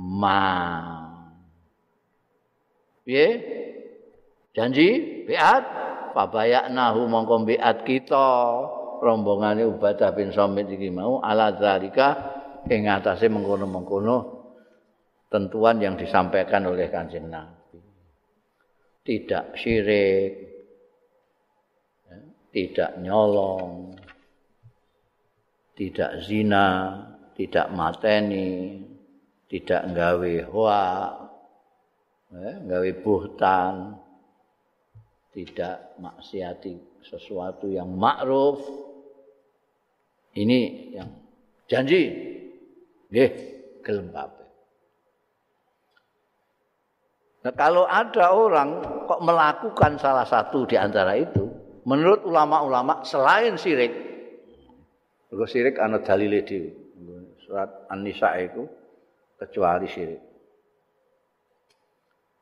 man. 0.00 1.36
Piye? 3.04 3.28
Janji 4.56 4.88
biat 5.28 5.64
fabayaknahu 6.18 7.06
mongko 7.06 7.46
biat 7.46 7.86
kita 7.86 8.26
rombongane 8.98 9.62
Ubadah 9.62 10.10
bin 10.18 10.34
Samit 10.34 10.66
iki 10.66 10.90
mau 10.90 11.22
ala 11.22 11.54
zalika 11.54 12.18
ing 12.66 12.90
atase 12.90 13.30
mengkono-mengkono 13.30 14.16
tentuan 15.30 15.78
yang 15.78 15.94
disampaikan 15.94 16.66
oleh 16.66 16.90
Kanjeng 16.90 17.30
Nabi. 17.30 17.78
tidak 19.08 19.56
syirik, 19.56 20.36
tidak 22.52 23.00
nyolong, 23.00 23.96
tidak 25.72 26.20
zina, 26.28 26.68
tidak 27.32 27.72
mateni, 27.72 28.84
tidak 29.48 29.80
nggawe 29.88 30.34
hoa, 30.52 30.84
nggawe 32.36 32.90
buhtan, 33.00 33.96
tidak 35.38 35.94
maksiati 36.02 36.98
sesuatu 37.06 37.70
yang 37.70 37.86
ma'ruf. 37.94 38.58
Ini 40.34 40.60
yang 40.98 41.08
janji. 41.70 42.10
Nggih, 43.08 43.30
gelem 43.86 44.10
Nah, 47.38 47.54
kalau 47.54 47.86
ada 47.86 48.34
orang 48.34 48.82
kok 49.06 49.22
melakukan 49.22 49.94
salah 49.96 50.26
satu 50.26 50.66
di 50.66 50.74
antara 50.74 51.14
itu, 51.14 51.46
menurut 51.86 52.26
ulama-ulama 52.26 53.06
selain 53.06 53.54
syirik, 53.54 53.94
kalau 55.28 55.46
syirik 55.46 55.76
ana 55.78 56.00
dalile 56.00 56.40
dhewe. 56.42 56.70
Surat 57.44 57.88
An-Nisa 57.88 58.32
itu 58.40 58.68
kecuali 59.40 59.88
syirik. 59.88 60.20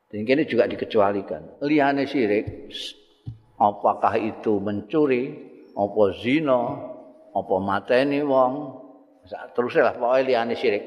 Dan 0.07 0.23
ini 0.23 0.43
juga 0.47 0.67
dikecualikan. 0.71 1.59
Liane 1.67 2.07
syirik, 2.07 2.71
apakah 3.59 4.15
itu 4.15 4.59
mencuri, 4.63 5.23
apa 5.75 6.03
zina, 6.23 6.61
apa 7.35 7.55
mateni 7.59 8.23
wong, 8.23 8.53
teruslah 9.51 9.99
pokoknya 9.99 10.23
liane 10.23 10.55
syirik. 10.55 10.83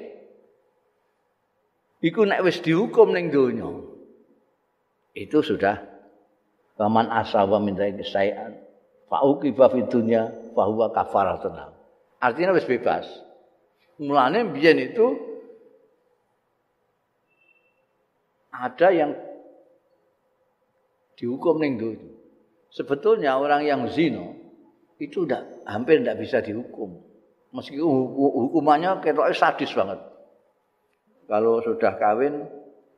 Iku 2.01 2.25
nek 2.25 2.41
wis 2.41 2.65
dihukum 2.65 3.13
ning 3.13 3.29
donya, 3.29 3.69
itu 5.13 5.45
sudah 5.45 5.85
paman 6.81 7.13
asaba 7.13 7.61
min 7.61 7.77
dzalika 7.77 8.01
syai'an 8.07 8.57
fa 9.11 9.21
uqiba 9.27 9.69
fid 9.69 9.93
dunya 9.93 10.33
fa 10.57 10.65
huwa 10.65 10.89
kafaratun 10.95 11.53
artinya 12.23 12.57
wis 12.57 12.65
bebas 12.65 13.05
mulane 14.01 14.49
biyen 14.49 14.81
itu 14.81 15.30
ada 18.51 18.89
yang 18.91 19.11
dihukum 21.17 21.59
ning 21.63 21.79
dunia 21.79 22.13
sebetulnya 22.71 23.39
orang 23.39 23.67
yang 23.67 23.87
zina 23.91 24.35
itu 25.01 25.25
udah 25.25 25.65
hampir 25.67 26.03
tidak 26.03 26.19
bisa 26.21 26.39
dihukum 26.43 27.01
meski 27.51 27.79
hukumannya 27.81 29.03
ketoknya 29.03 29.35
sadis 29.35 29.71
banget 29.75 30.01
kalau 31.27 31.63
sudah 31.63 31.95
kawin 31.99 32.47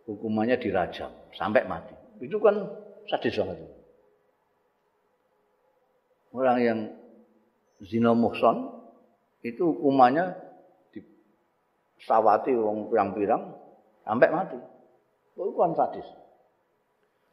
hukumannya 0.09 0.57
dirajam 0.61 1.13
sampai 1.37 1.65
mati 1.69 1.95
itu 2.23 2.39
kan 2.39 2.55
sadis 3.11 3.35
banget. 3.35 3.59
Orang 6.33 6.59
yang 6.63 6.79
zina 7.83 8.15
muhson 8.15 8.71
itu 9.43 9.75
hukumannya 9.75 10.39
disawati 10.95 12.55
wong 12.55 12.95
pirang-pirang 12.95 13.59
sampai 14.07 14.29
mati. 14.31 14.59
Itu 15.37 15.53
kan 15.57 15.73
sadis. 15.73 16.07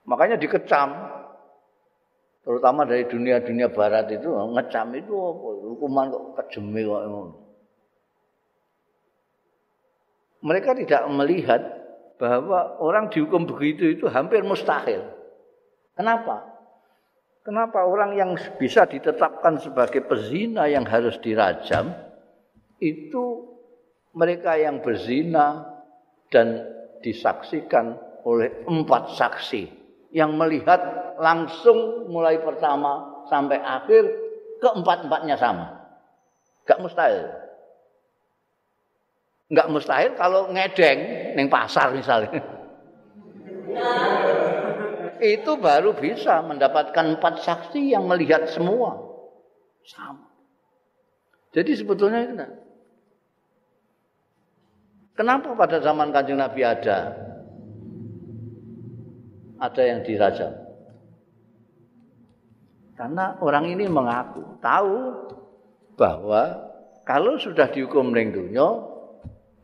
Makanya 0.08 0.40
dikecam 0.40 0.90
terutama 2.42 2.88
dari 2.88 3.06
dunia-dunia 3.06 3.70
barat 3.70 4.10
itu 4.10 4.32
ngecam 4.32 4.96
itu 4.96 5.14
hukuman 5.76 6.10
kok 6.10 6.26
kejemi 6.40 6.82
kok 6.88 7.04
Mereka 10.40 10.72
tidak 10.72 11.04
melihat 11.12 11.62
bahwa 12.16 12.80
orang 12.80 13.12
dihukum 13.12 13.44
begitu 13.44 13.92
itu 13.92 14.08
hampir 14.08 14.40
mustahil. 14.42 15.04
Kenapa? 16.00 16.48
Kenapa 17.44 17.84
orang 17.84 18.16
yang 18.16 18.32
bisa 18.56 18.88
ditetapkan 18.88 19.60
sebagai 19.60 20.04
pezina 20.08 20.68
yang 20.72 20.88
harus 20.88 21.20
dirajam 21.20 21.92
itu 22.80 23.52
mereka 24.16 24.56
yang 24.56 24.80
berzina 24.80 25.68
dan 26.32 26.79
disaksikan 27.04 27.96
oleh 28.28 28.68
empat 28.68 29.16
saksi 29.16 29.64
yang 30.12 30.36
melihat 30.36 30.80
langsung 31.22 32.10
mulai 32.10 32.42
pertama 32.42 33.24
sampai 33.30 33.62
akhir 33.62 34.04
keempat-empatnya 34.60 35.36
sama. 35.38 35.68
Gak 36.66 36.82
mustahil. 36.82 37.28
Enggak 39.50 39.68
mustahil 39.74 40.12
kalau 40.14 40.54
ngedeng 40.54 41.00
neng 41.34 41.50
pasar 41.50 41.90
misalnya. 41.98 42.38
Itu 45.20 45.58
baru 45.60 45.98
bisa 45.98 46.40
mendapatkan 46.46 47.18
empat 47.18 47.44
saksi 47.44 47.92
yang 47.92 48.06
melihat 48.06 48.46
semua. 48.46 48.96
Sama. 49.84 50.30
Jadi 51.50 51.74
sebetulnya 51.74 52.30
itu 52.30 52.34
Kenapa 55.20 55.52
pada 55.52 55.84
zaman 55.84 56.16
kanjeng 56.16 56.40
Nabi 56.40 56.64
ada 56.64 57.12
ada 59.60 59.82
yang 59.84 60.00
dirajam? 60.08 60.56
Karena 62.96 63.36
orang 63.44 63.68
ini 63.68 63.84
mengaku 63.92 64.48
tahu 64.64 64.96
bahwa 66.00 66.72
kalau 67.04 67.36
sudah 67.36 67.68
dihukum 67.68 68.16
ning 68.16 68.32
dunia 68.32 68.80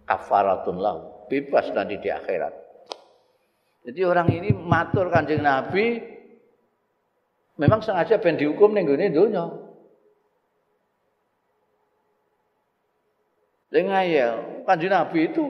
kafaratun 0.03 0.75
lahu. 0.75 1.01
Bebas 1.31 1.71
nanti 1.71 2.03
di 2.03 2.11
akhirat. 2.11 2.53
Jadi 3.87 4.01
orang 4.03 4.27
ini 4.35 4.51
matur 4.51 5.07
kanjeng 5.07 5.39
Nabi 5.39 6.03
memang 7.55 7.79
sengaja 7.79 8.19
ben 8.19 8.35
dihukum 8.35 8.75
ning 8.75 8.85
gone 8.85 9.07
donya. 13.69 13.73
Dengan 13.73 14.03
ya, 14.05 14.27
kanjeng 14.65 14.93
Nabi 14.93 15.19
itu 15.31 15.43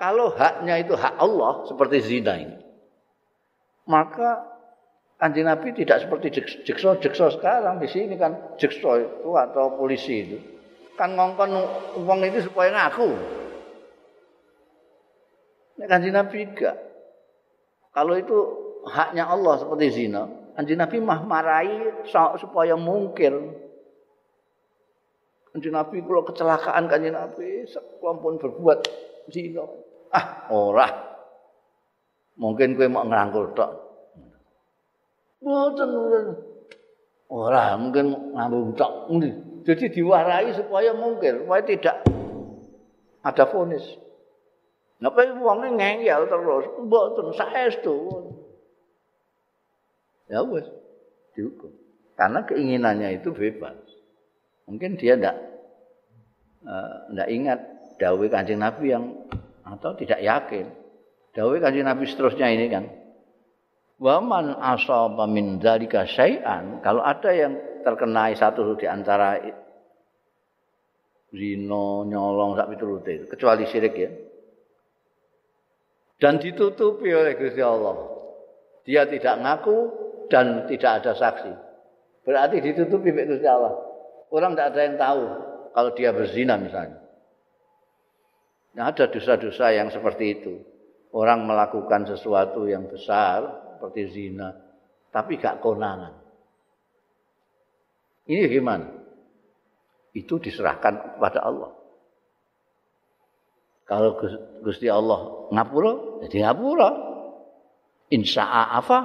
kalau 0.00 0.32
haknya 0.32 0.80
itu 0.80 0.96
hak 0.96 1.14
Allah 1.20 1.68
seperti 1.68 1.96
zina 2.00 2.34
ini. 2.40 2.56
Maka 3.86 4.46
kanjeng 5.20 5.46
Nabi 5.46 5.76
tidak 5.76 6.06
seperti 6.06 6.40
jekso-jekso 6.64 7.36
sekarang 7.36 7.82
di 7.82 7.88
sini 7.90 8.16
kan 8.16 8.56
jekso 8.56 8.96
itu 8.96 9.30
atau 9.36 9.76
polisi 9.76 10.14
itu 10.24 10.38
kan 11.00 11.16
ngongkon 11.16 11.50
uang 12.04 12.20
itu 12.28 12.44
supaya 12.44 12.76
ngaku. 12.76 13.08
Ini 15.80 15.88
kanjeng 15.88 16.12
Nabi 16.12 16.38
enggak. 16.44 16.76
Kalau 17.96 18.14
itu 18.20 18.36
haknya 18.84 19.24
Allah 19.24 19.64
seperti 19.64 19.96
zina, 19.96 20.28
kanjeng 20.60 20.76
Nabi 20.76 21.00
mah 21.00 21.24
marahi 21.24 22.04
supaya 22.36 22.76
mungkir. 22.76 23.32
Kanjeng 25.50 25.74
Nabi 25.74 25.98
kalau 26.06 26.22
kecelakaan 26.22 26.86
kanjeng 26.86 27.14
Nabi 27.18 27.66
sekelompok 27.66 28.38
berbuat 28.38 28.78
zina. 29.34 29.66
Ah, 30.14 30.46
ora. 30.54 30.86
Mungkin 32.38 32.78
kowe 32.78 32.86
mau 32.86 33.02
ngrangkul 33.04 33.52
tok. 33.52 33.70
Mboten 35.42 35.90
ora, 37.30 37.74
mungkin 37.76 38.34
ngambung 38.34 38.78
tok. 38.78 39.10
Jadi 39.66 39.92
diwarai 39.92 40.54
supaya 40.56 40.94
mungkin, 40.96 41.44
supaya 41.44 41.62
tidak 41.66 41.96
ada 43.20 43.44
fonis. 43.50 43.84
Napa 45.00 45.24
wong 45.36 45.76
ngengel 45.76 46.28
terus, 46.28 46.64
mboten 46.80 47.32
saestu. 47.36 47.96
Ya 50.30 50.46
wis 50.46 50.64
dihukum. 51.34 51.74
Karena 52.14 52.44
keinginannya 52.46 53.18
itu 53.18 53.32
bebas. 53.32 53.99
Mungkin 54.70 54.94
dia 54.94 55.18
ndak 55.18 55.36
uh, 56.62 57.26
ingat 57.26 57.58
dawuh 57.98 58.30
Kanjeng 58.30 58.62
Nabi 58.62 58.94
yang 58.94 59.26
atau 59.66 59.98
tidak 59.98 60.22
yakin. 60.22 60.70
Dawuh 61.34 61.58
Kanjeng 61.58 61.90
Nabi 61.90 62.06
seterusnya 62.06 62.46
ini 62.54 62.70
kan. 62.70 62.86
Wa 64.00 64.22
man 64.22 64.56
asaba 64.56 65.28
min 65.28 65.60
dzalika 65.60 66.08
syai'an, 66.08 66.80
kalau 66.80 67.04
ada 67.04 67.34
yang 67.36 67.52
terkena 67.84 68.32
satu 68.32 68.78
di 68.80 68.88
antara 68.88 69.36
zina, 71.28 72.08
nyolong 72.08 72.56
sak 72.56 72.72
piturute, 72.72 73.28
kecuali 73.28 73.68
syirik 73.68 73.94
ya. 73.94 74.10
dan 76.20 76.40
ditutupi 76.40 77.12
oleh 77.12 77.36
Gusti 77.36 77.60
Allah. 77.64 77.96
Dia 78.84 79.04
tidak 79.04 79.36
ngaku 79.40 79.78
dan 80.28 80.64
tidak 80.68 81.04
ada 81.04 81.12
saksi. 81.16 81.52
Berarti 82.24 82.60
ditutupi 82.60 83.12
oleh 83.12 83.36
Gusti 83.36 83.48
Allah. 83.48 83.89
Orang 84.30 84.54
tidak 84.54 84.66
ada 84.72 84.80
yang 84.86 84.96
tahu 84.96 85.22
kalau 85.74 85.90
dia 85.94 86.10
berzina 86.14 86.54
misalnya. 86.54 87.02
Nah, 88.78 88.94
ada 88.94 89.10
dosa-dosa 89.10 89.74
yang 89.74 89.90
seperti 89.90 90.24
itu. 90.38 90.54
Orang 91.10 91.42
melakukan 91.42 92.06
sesuatu 92.06 92.70
yang 92.70 92.86
besar 92.86 93.42
seperti 93.74 94.02
zina, 94.14 94.54
tapi 95.10 95.42
gak 95.42 95.58
konangan. 95.58 96.14
Ini 98.30 98.46
gimana? 98.46 98.86
Itu 100.14 100.38
diserahkan 100.38 101.18
kepada 101.18 101.42
Allah. 101.42 101.74
Kalau 103.90 104.14
Gusti 104.62 104.86
Allah 104.86 105.50
ngapura, 105.50 106.22
jadi 106.22 106.46
ngapura. 106.46 106.90
Insya'a 108.14 108.78
apa? 108.78 108.98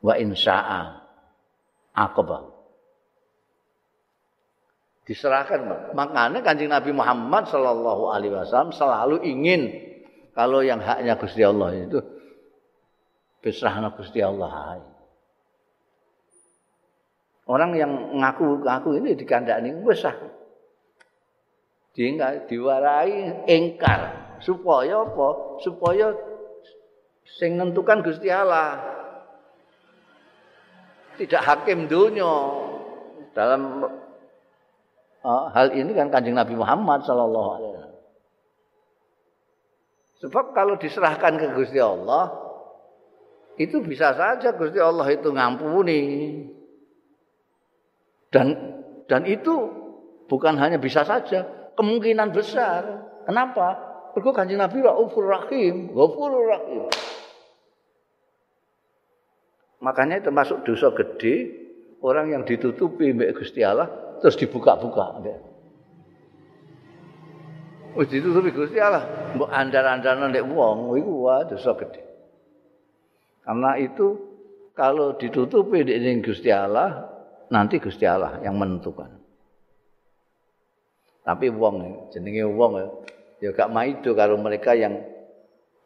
Wa 0.00 0.16
insya'a 0.16 1.04
aqabah. 1.92 2.57
Diserahkan. 5.08 5.64
Makanya 5.96 6.44
kanjeng 6.44 6.68
Nabi 6.68 6.92
Muhammad 6.92 7.48
Sallallahu 7.48 8.12
Alaihi 8.12 8.36
Wasallam 8.36 8.76
selalu 8.76 9.24
ingin 9.24 9.72
kalau 10.36 10.60
yang 10.60 10.84
haknya 10.84 11.16
Gusti 11.16 11.40
Allah 11.40 11.72
itu 11.72 11.98
berserahkan 13.40 13.88
Gusti 13.96 14.20
Allah. 14.20 14.84
Orang 17.48 17.72
yang 17.72 18.20
ngaku-ngaku 18.20 19.00
ini 19.00 19.16
dikandani 19.16 19.72
sah. 19.96 20.12
Dia 21.96 22.44
diwarai 22.44 23.48
engkar 23.48 24.36
supaya 24.44 25.08
apa? 25.08 25.28
Supaya 25.64 26.12
sing 27.24 27.56
nentukan 27.56 28.04
Gusti 28.04 28.28
Allah. 28.28 28.76
Tidak 31.16 31.42
hakim 31.42 31.88
dunia 31.88 32.62
dalam 33.32 33.88
uh, 35.24 35.50
hal 35.54 35.74
ini 35.74 35.94
kan 35.94 36.12
Kanjeng 36.12 36.36
Nabi 36.36 36.54
Muhammad 36.54 37.02
sallallahu 37.06 37.48
alaihi 37.58 37.72
wasallam. 37.74 37.96
Sebab 40.18 40.44
kalau 40.50 40.74
diserahkan 40.78 41.38
ke 41.38 41.46
Gusti 41.54 41.78
Allah 41.78 42.34
itu 43.58 43.78
bisa 43.82 44.14
saja 44.14 44.54
Gusti 44.54 44.78
Allah 44.82 45.06
itu 45.14 45.30
ngampuni. 45.30 46.02
Dan 48.28 48.54
dan 49.08 49.24
itu 49.24 49.54
bukan 50.28 50.60
hanya 50.60 50.76
bisa 50.76 51.06
saja, 51.06 51.72
kemungkinan 51.78 52.34
besar. 52.34 53.08
Kenapa? 53.24 53.88
Mergo 54.12 54.34
Kanjeng 54.34 54.58
Nabi 54.58 54.82
Raufur 54.82 55.30
Rahim, 55.30 55.94
Ghafurur 55.94 56.44
Rahim. 56.50 56.90
Makanya 59.78 60.18
termasuk 60.18 60.66
dosa 60.66 60.90
gede 60.90 61.67
orang 62.02 62.34
yang 62.34 62.42
ditutupi 62.46 63.10
mbek 63.14 63.38
Gusti 63.38 63.62
Allah 63.62 63.88
terus 64.22 64.38
dibuka-buka. 64.38 65.22
Wis 67.98 68.08
ditutupi 68.12 68.54
Gusti 68.54 68.78
Allah, 68.78 69.34
mbok 69.34 69.50
andar-andaran 69.50 70.30
nek 70.30 70.46
wong 70.46 70.94
iku 70.94 71.12
wah 71.26 71.42
dosa 71.42 71.74
gede. 71.74 72.02
Karena 73.42 73.80
itu 73.80 74.06
kalau 74.76 75.18
ditutupi 75.18 75.82
di 75.82 75.94
Gusti 76.22 76.52
Allah, 76.52 77.08
nanti 77.50 77.82
Gusti 77.82 78.06
Allah 78.06 78.38
yang 78.44 78.54
menentukan. 78.54 79.18
Tapi 81.26 81.50
wong 81.52 82.08
jenenge 82.14 82.44
wong 82.46 82.72
ya 83.42 83.52
gak 83.52 83.68
maido 83.68 84.16
karo 84.16 84.40
mereka 84.40 84.72
yang 84.72 84.96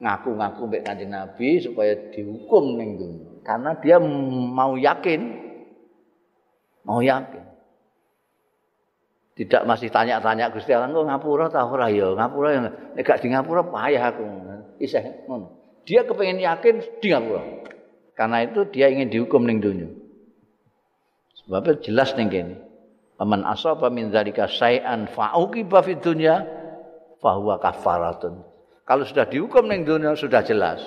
ngaku-ngaku 0.03 0.61
mbek 0.69 0.83
Kanjeng 0.83 1.15
Nabi 1.15 1.63
supaya 1.63 1.95
dihukum 2.11 2.77
ning. 2.77 2.91
Karena 3.43 3.75
dia 3.79 3.97
mau 3.99 4.75
yakin. 4.75 5.52
Mau 6.83 7.01
yakin. 7.03 7.45
Tidak 9.33 9.64
masih 9.64 9.89
tanya-tanya 9.89 10.53
Gusti 10.53 10.76
Allah, 10.76 10.93
"Kok 10.93 11.09
ngapura 11.09 11.49
ta 11.49 11.64
ora 11.64 11.89
ya? 11.89 12.12
Ngapura 12.12 12.49
ya 12.53 12.61
nek 12.68 13.01
gak 13.01 13.24
di 13.24 13.33
ngapura 13.33 13.64
payah 13.64 14.12
aku." 14.12 14.24
Isih 14.76 15.24
ngono. 15.24 15.57
Dia 15.89 16.05
kepengen 16.05 16.43
yakin 16.43 16.74
di 17.01 17.09
ngapura. 17.11 17.43
Karena 18.12 18.45
itu 18.45 18.68
dia 18.68 18.93
ingin 18.93 19.09
dihukum 19.09 19.49
ning 19.49 19.64
dunya. 19.64 19.89
Sebab 21.43 21.80
jelas 21.80 22.12
ning 22.14 22.28
kene. 22.28 22.61
Aman 23.16 23.47
asaba 23.47 23.89
min 23.89 24.11
dzalika 24.11 24.51
syai'an 24.51 25.07
fa'uqiba 25.07 25.80
fid 25.80 26.03
dunya 26.03 26.43
fahuwa 27.22 27.57
kafaratun. 27.62 28.43
Kalau 28.83 29.07
sudah 29.07 29.30
dihukum 29.30 29.70
ning 29.70 29.87
dunia 29.87 30.12
sudah 30.18 30.43
jelas. 30.43 30.83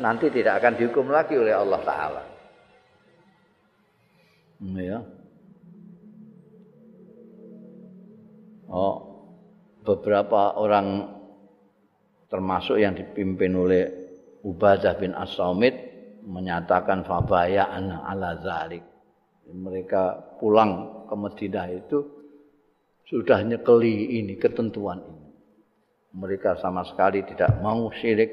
Nanti 0.00 0.32
tidak 0.32 0.60
akan 0.60 0.72
dihukum 0.80 1.08
lagi 1.12 1.36
oleh 1.36 1.54
Allah 1.56 1.80
taala. 1.84 2.22
Ya. 4.62 5.04
Oh, 8.66 8.96
beberapa 9.84 10.56
orang 10.56 11.12
termasuk 12.26 12.80
yang 12.80 12.96
dipimpin 12.96 13.52
oleh 13.54 13.84
Ubadah 14.42 14.96
bin 14.98 15.14
As-Samit 15.14 15.74
menyatakan 16.26 17.06
fabaya 17.06 17.70
ala 17.70 18.40
zalik. 18.42 18.82
Mereka 19.46 20.36
pulang 20.42 21.04
ke 21.06 21.14
Madinah 21.14 21.66
itu 21.70 21.98
sudah 23.06 23.38
nyekeli 23.46 24.18
ini 24.18 24.34
ketentuan 24.34 24.98
ini. 25.06 25.30
Mereka 26.16 26.58
sama 26.58 26.82
sekali 26.82 27.22
tidak 27.22 27.62
mau 27.62 27.86
syirik, 27.94 28.32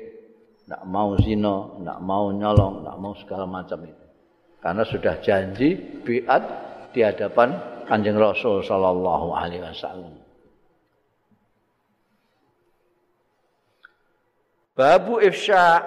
tidak 0.65 0.81
mau 0.89 1.13
zina, 1.21 1.77
tidak 1.77 1.99
mau 2.01 2.25
nyolong, 2.33 2.81
tidak 2.81 2.97
mau 2.97 3.13
segala 3.21 3.45
macam 3.45 3.79
itu. 3.85 4.02
Karena 4.63 4.83
sudah 4.87 5.19
janji 5.19 5.75
biat 6.07 6.43
di 6.95 7.03
hadapan 7.03 7.51
Kanjeng 7.83 8.15
Rasul 8.15 8.63
sallallahu 8.63 9.35
alaihi 9.35 9.59
wasallam. 9.59 10.15
Babu 14.73 15.19
ifsya 15.19 15.83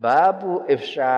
Babu 0.00 0.64
ifsya 0.64 1.12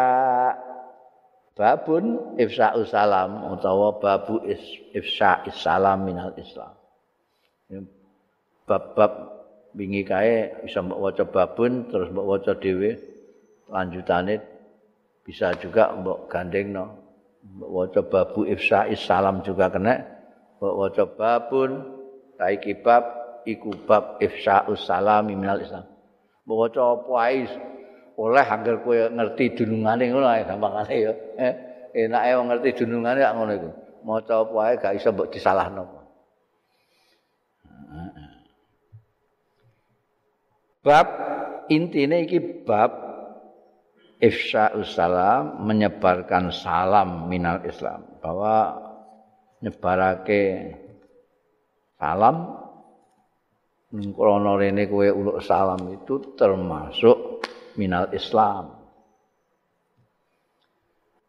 babun 1.54 2.34
ifsa'us 2.34 2.90
salam 2.90 3.46
utawa 3.54 4.02
babu 4.02 4.42
ifsa'is 4.90 5.54
salam 5.54 6.02
minal 6.02 6.34
Islam. 6.34 6.74
Bab-bab 8.66 9.12
wingi 9.78 10.02
kae 10.02 10.66
bisa 10.66 10.82
mbok 10.82 10.98
waca 10.98 11.24
babun 11.30 11.86
terus 11.88 12.10
mbok 12.10 12.26
waca 12.26 12.52
dhewe 12.58 12.98
lanjutane 13.70 14.42
bisa 15.22 15.54
juga 15.58 15.94
mbok 15.94 16.30
gandengno. 16.30 16.98
Mbok 17.42 17.70
waca 17.70 18.00
babu 18.06 18.46
ifsa'is 18.46 19.02
salam 19.02 19.42
juga 19.42 19.70
kena. 19.70 20.02
Mbok 20.58 20.74
waca 20.78 21.04
babun 21.06 21.70
tai 22.38 22.58
kibab 22.62 23.02
iku 23.46 23.74
bab 23.86 24.18
ifsa'us 24.22 24.86
salam 24.86 25.30
minal 25.30 25.62
islam. 25.62 25.86
Mbok 26.46 26.58
waca 26.58 26.80
apa 26.98 27.12
ae? 27.30 27.42
Oleh 28.12 28.44
angger 28.44 28.76
kowe 28.84 29.08
ngerti 29.08 29.56
dunungane 29.56 30.04
ngono 30.12 30.28
ae 30.28 30.44
gampangane 30.44 30.94
ya. 30.94 31.12
Eh, 31.40 31.52
enake 32.06 32.30
wong 32.36 32.46
ngerti 32.52 32.68
dunungane 32.84 33.18
kok 33.24 33.34
ngono 33.34 33.52
iku. 33.56 33.70
Maca 34.02 34.34
apa 34.42 34.56
ae 34.66 34.74
gak 34.78 34.94
iso 34.98 35.08
mbok 35.14 35.30
disalahno. 35.32 35.84
Bab 40.82 41.06
intine 41.70 42.26
iki 42.26 42.66
bab 42.66 43.11
ifsya'us 44.22 44.94
salam 44.94 45.66
menyebarkan 45.66 46.54
salam 46.54 47.26
minal 47.26 47.58
Islam 47.66 48.06
bahwa 48.22 48.78
nyebarake 49.58 50.78
salam 51.98 52.62
krana 53.92 54.52
rene 54.56 54.86
kowe 54.88 55.04
uluk 55.10 55.42
salam 55.42 55.82
itu 55.90 56.38
termasuk 56.38 57.44
minal 57.76 58.08
Islam. 58.14 58.78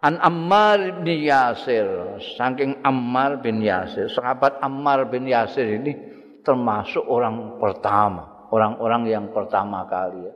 An 0.03 0.19
Ammar 0.19 0.99
bin 0.99 1.23
Yasir, 1.23 2.19
saking 2.35 2.83
Ammar 2.83 3.39
bin 3.39 3.63
Yasir, 3.63 4.11
sahabat 4.11 4.59
Ammar 4.59 5.07
bin 5.07 5.27
Yasir 5.27 5.63
ini 5.63 5.95
termasuk 6.43 7.07
orang 7.07 7.55
pertama 7.55 8.47
orang-orang 8.51 9.09
yang 9.09 9.25
pertama 9.31 9.87
kali 9.89 10.27
ya. 10.27 10.33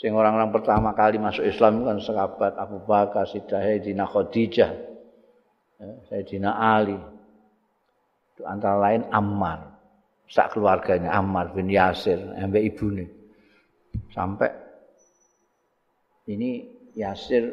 Sing 0.00 0.16
orang-orang 0.16 0.48
pertama 0.48 0.96
kali 0.96 1.20
masuk 1.20 1.44
Islam 1.44 1.84
kan 1.84 2.00
sahabat 2.00 2.56
Abu 2.56 2.80
Bakar, 2.88 3.28
Sayyidina 3.28 4.08
Khadijah, 4.08 4.72
ya, 5.76 5.88
Sayyidina 6.08 6.56
Ali. 6.56 6.96
Itu 8.32 8.48
antara 8.48 8.80
lain 8.80 9.04
Ammar. 9.12 9.76
Sak 10.24 10.56
keluarganya 10.56 11.12
Ammar 11.12 11.52
bin 11.52 11.68
Yasir, 11.68 12.16
sampai 12.16 12.72
ibune. 12.72 13.12
Sampai 14.08 14.48
ini 16.32 16.64
Yasir 16.96 17.52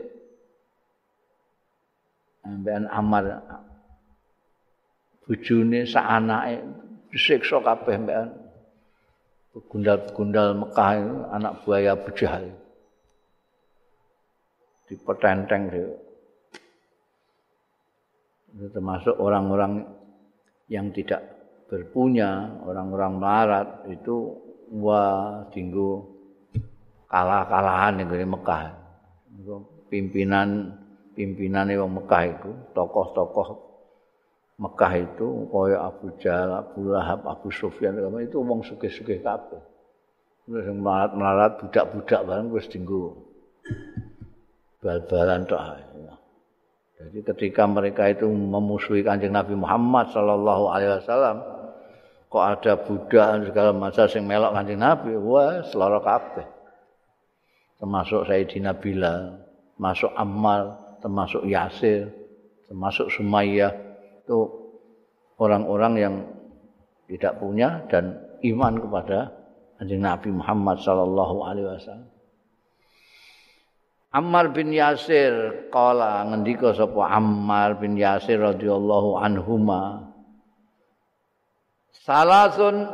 sampean 2.48 2.88
Ammar 2.88 3.44
bojone 5.28 5.84
sak 5.84 6.06
anake 6.08 6.64
disiksa 7.12 7.60
kabeh 7.60 8.00
mbekan 8.00 8.47
gundal-gundal 9.66 10.54
Mekah 10.54 10.92
itu 11.02 11.16
anak 11.34 11.54
buaya 11.66 11.98
Abu 11.98 12.10
Jahal. 12.14 12.54
Dipetenteng 14.88 15.64
itu. 15.74 15.94
termasuk 18.74 19.14
orang-orang 19.22 19.86
yang 20.66 20.90
tidak 20.90 21.22
berpunya, 21.70 22.58
orang-orang 22.66 23.12
melarat 23.22 23.68
itu 23.86 24.34
wah 24.74 25.46
tinggu 25.54 26.02
kalah-kalahan 27.06 28.02
di 28.02 28.26
Mekah. 28.26 28.74
Pimpinan 29.94 30.74
pimpinan 31.14 31.70
wong 31.78 32.02
Mekah 32.02 32.24
itu, 32.34 32.50
tokoh-tokoh 32.74 33.67
Mekah 34.58 34.94
itu 34.98 35.46
kaya 35.54 35.86
Abu 35.86 36.10
Jahal, 36.18 36.50
Abu 36.66 36.90
Lahab, 36.90 37.30
Abu 37.30 37.54
Sufyan 37.54 37.94
itu 38.18 38.42
wong 38.42 38.66
sugih-sugih 38.66 39.22
kabeh. 39.22 39.62
Wis 40.50 40.66
melarat-melarat 40.66 41.62
budak-budak 41.62 42.26
bareng 42.26 42.50
wis 42.56 42.66
dinggo 42.72 43.28
bal-balan 44.80 45.44
tok 45.44 45.62
Jadi 46.98 47.20
ketika 47.22 47.70
mereka 47.70 48.10
itu 48.10 48.26
memusuhi 48.26 49.06
Kanjeng 49.06 49.36
Nabi 49.36 49.54
Muhammad 49.54 50.10
sallallahu 50.10 50.74
alaihi 50.74 50.98
wasallam, 50.98 51.38
kok 52.26 52.42
ada 52.42 52.74
budak 52.82 53.30
segala 53.46 53.70
macam 53.70 54.06
sing 54.10 54.26
melok 54.26 54.58
Kanjeng 54.58 54.82
Nabi, 54.82 55.14
wah 55.14 55.62
seloro 55.70 56.02
kabeh. 56.02 56.48
Termasuk 57.78 58.26
Sayyidina 58.26 58.74
Bilal, 58.82 59.38
masuk 59.78 60.10
Ammar, 60.18 60.98
termasuk 60.98 61.46
Yasir, 61.46 62.10
termasuk 62.66 63.14
Sumayyah, 63.14 63.87
itu 64.28 64.44
orang-orang 65.40 65.94
yang 65.96 66.16
tidak 67.08 67.40
punya 67.40 67.80
dan 67.88 68.20
iman 68.44 68.76
kepada 68.76 69.32
Nabi 69.80 70.36
Muhammad 70.36 70.84
sallallahu 70.84 71.48
alaihi 71.48 71.72
wasallam. 71.72 72.12
Ammar 74.12 74.52
bin 74.52 74.76
Yasir 74.76 75.72
kala 75.72 76.28
ngendika 76.28 76.76
sapa 76.76 77.08
Ammar 77.08 77.80
bin 77.80 77.96
Yasir 77.96 78.44
radhiyallahu 78.44 79.16
anhuma 79.16 80.12
Salasun 82.08 82.88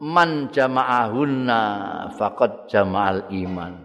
man 0.00 0.48
jama'ahunna 0.52 1.60
faqad 2.16 2.68
jama'al 2.72 3.28
iman. 3.32 3.84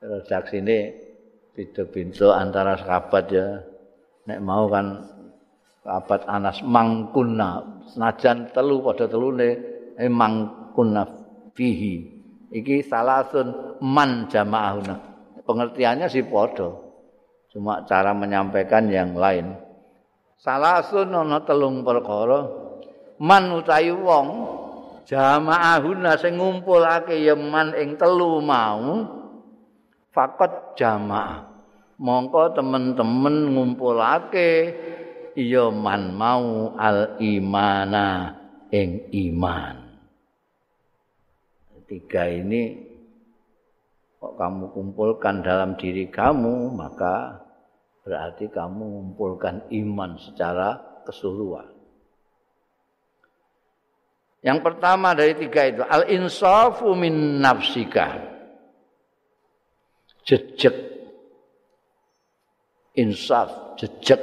Redaksi 0.00 0.64
ini 0.64 1.11
pintu-pintu 1.52 2.32
antara 2.32 2.76
sahabat 2.80 3.24
ya. 3.32 3.46
Nek 4.28 4.40
mau 4.40 4.68
kan 4.68 5.02
sahabat 5.84 6.24
Anas 6.28 6.62
mangkunna 6.64 7.82
senajan 7.92 8.52
telu 8.54 8.80
pada 8.80 9.08
telune 9.08 9.50
eh 9.96 10.10
mangkunna 10.10 11.08
fihi. 11.52 12.20
Iki 12.52 12.84
salasun 12.84 13.80
man 13.80 14.28
jamaahuna. 14.28 14.96
Pengertiannya 15.42 16.06
sih 16.12 16.24
podo. 16.28 16.92
Cuma 17.52 17.84
cara 17.84 18.16
menyampaikan 18.16 18.88
yang 18.88 19.16
lain. 19.16 19.56
Salasun 20.40 21.12
ana 21.12 21.44
telung 21.44 21.84
perkara 21.84 22.62
man 23.22 23.54
utawi 23.54 23.94
wong 23.94 24.26
jamaahuna 25.06 26.18
sing 26.18 26.34
ngumpulake 26.38 27.22
ya 27.22 27.38
man 27.38 27.70
ing 27.78 27.94
telu 27.94 28.42
mau 28.42 29.21
fakot 30.12 30.76
jamaah. 30.76 31.48
Mongko 32.02 32.56
temen-temen 32.56 33.56
ngumpulake 33.56 34.50
iya 35.36 35.72
man 35.72 36.12
mau 36.12 36.76
al 36.76 37.16
imana 37.20 38.36
ing 38.72 39.08
iman. 39.12 39.76
Tiga 41.88 42.24
ini 42.24 42.88
kok 44.16 44.40
kamu 44.40 44.72
kumpulkan 44.72 45.44
dalam 45.44 45.76
diri 45.76 46.08
kamu 46.08 46.72
maka 46.72 47.44
berarti 48.00 48.48
kamu 48.48 48.80
mengumpulkan 48.80 49.68
iman 49.68 50.16
secara 50.16 50.80
keseluruhan. 51.04 51.68
Yang 54.40 54.58
pertama 54.64 55.12
dari 55.12 55.36
tiga 55.36 55.68
itu 55.68 55.84
al 55.84 56.08
insafu 56.08 56.96
min 56.96 57.44
nafsika 57.44 58.31
jejak 60.22 60.76
insaf 62.94 63.78
jejak 63.80 64.20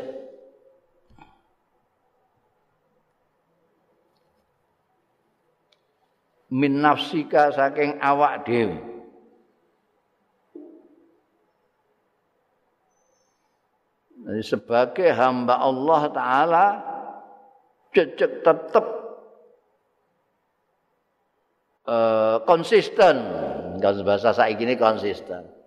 min 6.50 6.82
nafsika 6.82 7.54
saking 7.54 8.00
awak 8.00 8.46
dhewe 8.48 8.90
Jadi 14.30 14.46
sebagai 14.46 15.10
hamba 15.10 15.58
Allah 15.58 16.02
Ta'ala 16.14 16.66
jejak 17.98 18.46
tetap 18.46 18.86
uh, 21.90 22.38
konsisten. 22.46 23.16
Kalau 23.82 24.06
bahasa 24.06 24.30
saya 24.30 24.54
ini 24.54 24.78
konsisten. 24.78 25.59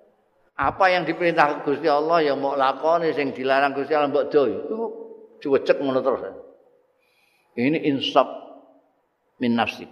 Apa 0.62 0.94
yang 0.94 1.02
diperintah 1.02 1.66
Gusti 1.66 1.90
Allah 1.90 2.22
yang 2.22 2.38
mau 2.38 2.54
lakoni 2.54 3.10
sing 3.10 3.34
dilarang 3.34 3.74
Gusti 3.74 3.98
Allah 3.98 4.14
mbok 4.14 4.30
do 4.30 4.42
itu 4.46 4.78
cuwecek 5.42 5.82
ngono 5.82 5.98
terus. 5.98 6.22
Ini 7.58 7.82
insaf 7.90 8.28
min 9.42 9.58
nafsi. 9.58 9.84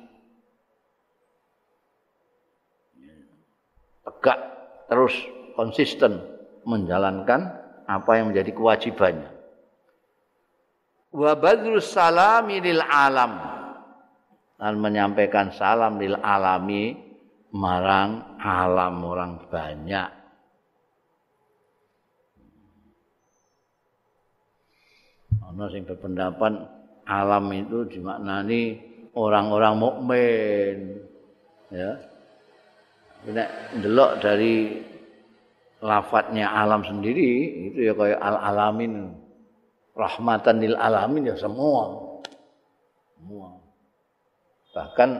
Tegak 4.06 4.38
terus 4.86 5.14
konsisten 5.58 6.22
menjalankan 6.62 7.50
apa 7.90 8.10
yang 8.14 8.30
menjadi 8.30 8.54
kewajibannya. 8.54 9.30
Wa 11.10 11.34
badrus 11.34 11.90
salami 11.90 12.62
lil 12.62 12.78
alam. 12.78 13.58
Dan 14.60 14.76
menyampaikan 14.76 15.56
salam 15.56 15.96
lil 15.96 16.14
alami 16.20 16.92
marang 17.56 18.38
alam 18.38 19.00
orang 19.00 19.48
banyak 19.48 20.19
ana 25.44 25.64
sing 25.72 25.82
berpendapat 25.88 26.52
alam 27.08 27.44
itu 27.50 27.88
dimaknani 27.88 28.78
orang-orang 29.16 29.74
mukmin. 29.76 30.76
Ya. 31.70 31.98
Nek 33.26 33.48
ndelok 33.80 34.12
dari 34.24 34.80
lafadznya 35.80 36.48
alam 36.48 36.84
sendiri 36.84 37.30
itu 37.72 37.88
ya 37.88 37.92
kayak 37.96 38.20
al 38.20 38.36
alamin 38.52 39.16
rahmatan 39.96 40.56
lil 40.62 40.76
alamin 40.76 41.30
ya 41.32 41.36
semua. 41.36 41.98
Semua. 43.18 43.48
Bahkan 44.70 45.10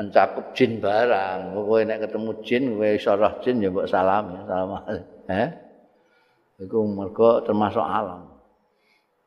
mencakup 0.00 0.56
jin 0.56 0.80
barang. 0.80 1.52
Kowe 1.52 1.80
nek 1.84 2.08
ketemu 2.08 2.30
jin 2.46 2.62
kowe 2.78 2.88
iso 2.88 3.12
jin 3.44 3.56
ya 3.60 3.68
mbok 3.68 3.88
salam 3.90 4.24
ya 4.32 4.40
salam 4.48 4.70
eh 5.30 5.48
iku 6.60 6.84
mergo 6.84 7.40
termasuk 7.46 7.80
alam 7.80 8.39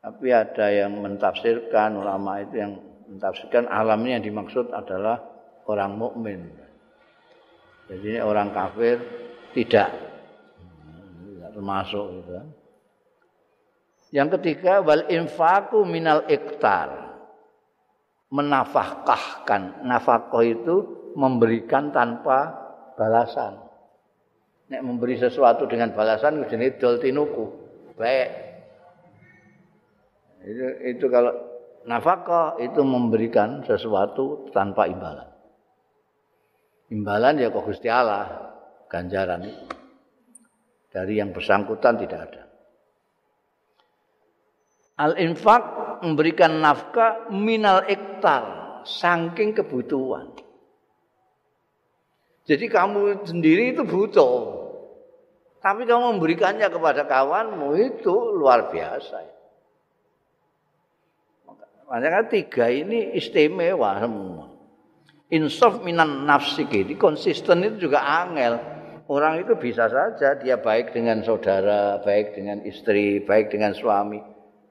tapi 0.04 0.28
ada 0.36 0.68
yang 0.68 1.00
mentafsirkan 1.00 1.96
ulama 1.96 2.36
itu 2.44 2.60
yang 2.60 2.76
mentafsirkan 3.08 3.64
alamnya 3.72 4.20
yang 4.20 4.24
dimaksud 4.28 4.68
adalah 4.68 5.16
orang 5.64 5.96
mukmin. 5.96 6.44
Jadi 7.88 8.20
orang 8.20 8.52
kafir 8.52 9.00
tidak 9.56 9.88
tidak 11.24 11.50
termasuk 11.56 12.20
gitu. 12.20 12.30
Kan. 12.36 12.48
Yang 14.12 14.28
ketiga 14.36 14.84
wal 14.84 15.08
infaku 15.08 15.88
minal 15.88 16.28
iktar. 16.28 17.16
Menafkahkan. 18.28 19.88
Nafkah 19.88 20.44
itu 20.44 21.08
memberikan 21.16 21.96
tanpa 21.96 22.52
balasan. 23.00 23.56
Nek 24.68 24.84
memberi 24.84 25.16
sesuatu 25.16 25.64
dengan 25.64 25.96
balasan 25.96 26.44
jenis 26.44 26.76
dol 26.76 27.00
tinuku. 27.00 27.46
Baik 27.96 28.43
Itu, 30.44 30.64
itu 30.84 31.06
kalau 31.08 31.32
nafkah 31.88 32.60
itu 32.60 32.80
memberikan 32.84 33.64
sesuatu 33.64 34.52
tanpa 34.52 34.84
imbalan. 34.88 35.28
Imbalan 36.92 37.40
ya 37.40 37.48
kok 37.48 37.64
Gusti 37.64 37.88
Allah, 37.88 38.52
ganjaran 38.92 39.48
dari 40.92 41.18
yang 41.18 41.32
bersangkutan 41.32 41.96
tidak 41.96 42.20
ada. 42.30 42.42
Al-infak 44.94 45.62
memberikan 46.06 46.62
nafkah 46.62 47.26
minal 47.32 47.82
iktar, 47.90 48.44
saking 48.86 49.56
kebutuhan. 49.56 50.30
Jadi 52.44 52.68
kamu 52.68 53.26
sendiri 53.26 53.74
itu 53.74 53.82
butuh. 53.82 54.62
Tapi 55.64 55.88
kamu 55.88 56.20
memberikannya 56.20 56.68
kepada 56.68 57.08
kawanmu 57.08 57.72
itu 57.80 58.14
luar 58.36 58.68
biasa. 58.68 59.24
Makanya 61.88 62.26
tiga 62.32 62.66
ini 62.72 63.12
istimewa 63.12 64.00
semua. 64.00 64.44
Insaf 65.32 65.80
minan 65.84 66.24
nafsi 66.24 66.64
ini 66.68 66.96
konsisten 66.96 67.64
itu 67.64 67.88
juga 67.88 68.04
angel. 68.04 68.60
Orang 69.04 69.44
itu 69.44 69.52
bisa 69.60 69.84
saja 69.92 70.40
dia 70.40 70.56
baik 70.56 70.96
dengan 70.96 71.20
saudara, 71.20 72.00
baik 72.00 72.40
dengan 72.40 72.64
istri, 72.64 73.20
baik 73.20 73.52
dengan 73.52 73.76
suami. 73.76 74.16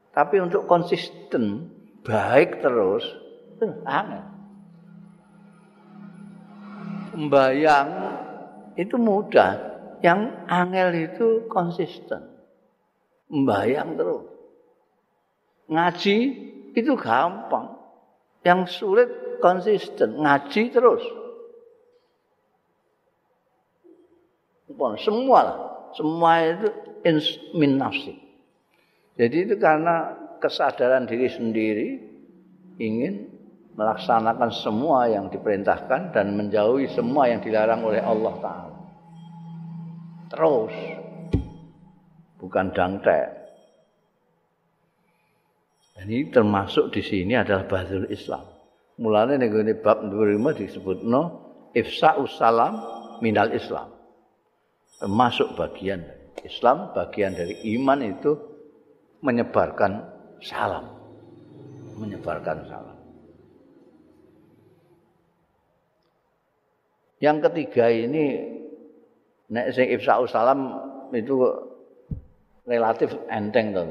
Tapi 0.10 0.42
untuk 0.42 0.66
konsisten, 0.66 1.70
baik 2.02 2.62
terus, 2.62 3.06
itu 3.54 3.66
angel. 3.86 4.26
Membayang 7.14 7.90
itu 8.74 8.98
mudah. 8.98 9.74
Yang 10.02 10.22
angel 10.50 10.90
itu 10.98 11.28
konsisten. 11.48 12.26
Membayang 13.30 13.96
terus. 13.96 14.26
Ngaji 15.70 16.18
itu 16.74 16.94
gampang. 16.98 17.80
Yang 18.44 18.76
sulit 18.76 19.10
konsisten, 19.40 20.20
ngaji 20.20 20.62
terus. 20.74 21.04
Semua 25.00 25.40
lah. 25.40 25.58
Semua 25.94 26.32
itu 26.44 26.68
min 27.56 27.80
nafsi. 27.80 28.20
Jadi 29.16 29.48
itu 29.48 29.56
karena 29.62 30.12
kesadaran 30.42 31.06
diri 31.06 31.30
sendiri 31.30 31.90
ingin 32.82 33.30
melaksanakan 33.78 34.50
semua 34.54 35.10
yang 35.10 35.30
diperintahkan 35.30 36.14
dan 36.14 36.34
menjauhi 36.34 36.90
semua 36.94 37.30
yang 37.30 37.42
dilarang 37.42 37.86
oleh 37.86 38.02
Allah 38.02 38.34
Ta'ala. 38.42 38.78
Terus. 40.34 40.76
Bukan 42.42 42.76
dangtek. 42.76 43.43
Ini 45.94 46.34
termasuk 46.34 46.90
di 46.90 47.06
sini 47.06 47.38
adalah 47.38 47.70
Badrul 47.70 48.10
Islam. 48.10 48.42
Mulanya 48.98 49.38
nih 49.38 49.78
bab 49.78 50.06
25 50.06 50.62
disebut 50.62 50.98
no 51.06 51.22
ifsa 51.74 52.18
salam 52.34 52.82
minal 53.22 53.54
Islam. 53.54 53.94
Termasuk 54.98 55.54
bagian 55.54 56.02
Islam, 56.42 56.94
bagian 56.98 57.38
dari 57.38 57.58
iman 57.78 58.00
itu 58.02 58.32
menyebarkan 59.22 59.92
salam. 60.42 60.90
Menyebarkan 61.98 62.58
salam. 62.66 62.98
Yang 67.22 67.38
ketiga 67.50 67.88
ini 67.88 68.24
nek 69.54 69.72
sing 69.72 69.94
ifsa 69.94 70.20
salam 70.26 70.60
itu 71.14 71.38
relatif 72.64 73.12
enteng 73.28 73.76
to 73.76 73.84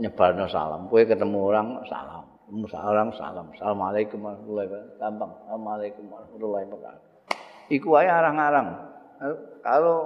nyebarno 0.00 0.48
salam. 0.48 0.88
Kowe 0.88 1.02
ketemu 1.04 1.38
orang 1.52 1.68
salam, 1.88 2.24
ketemu 2.48 2.66
orang 2.72 3.10
salam. 3.12 3.46
Assalamualaikum 3.52 4.18
warahmatullahi 4.20 4.66
wabarakatuh. 4.68 4.96
Gampang. 5.00 5.32
Assalamualaikum 5.44 6.04
warahmatullahi 6.08 6.64
wabarakatuh. 6.72 7.04
Iku 7.66 7.88
ae 8.00 8.08
arang-arang. 8.08 8.68
Kalau 9.60 9.96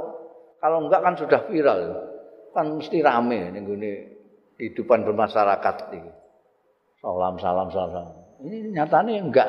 kalau 0.59 0.79
enggak 0.87 1.01
kan 1.03 1.15
sudah 1.19 1.41
viral. 1.47 1.81
Kan 2.51 2.83
mesti 2.83 2.99
rame 2.99 3.55
ning 3.55 3.63
gone 3.63 3.93
kehidupan 4.59 5.07
bermasyarakat 5.07 5.77
iki. 5.95 6.13
Salam 6.99 7.39
salam 7.39 7.69
salam. 7.71 8.11
Ini 8.43 8.75
nyatanya 8.75 9.13
enggak. 9.23 9.49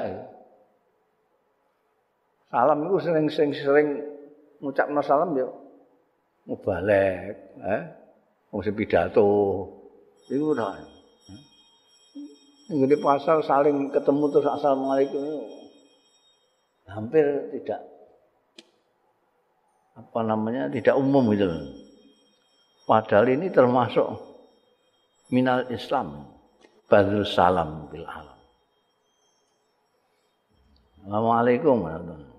Salam 2.52 2.86
itu 2.86 2.98
sering-sering 3.02 3.52
sering 3.58 3.88
ngucapno 4.62 5.02
salam 5.02 5.34
ya 5.34 5.50
mubalek, 6.46 7.38
eh? 7.62 7.82
Wong 8.52 8.62
sing 8.62 8.76
pidato 8.76 9.28
iku 10.28 10.54
ora 10.56 10.76
Ini 12.72 12.96
pasal 13.04 13.44
saling 13.44 13.92
ketemu 13.92 14.32
terus 14.32 14.48
assalamualaikum 14.48 15.44
hampir 16.88 17.52
tidak 17.52 17.84
apa 20.00 20.20
namanya 20.24 20.72
tidak 20.72 20.96
umum 20.96 21.36
gitu. 21.36 21.52
Padahal 22.88 23.28
ini 23.28 23.52
termasuk 23.52 24.08
minal 25.36 25.68
Islam 25.68 26.32
badrul 26.88 27.28
salam 27.28 27.92
bil 27.92 28.08
alam. 28.08 28.40
Assalamualaikum 31.04 31.76
warahmatullahi 31.76 32.31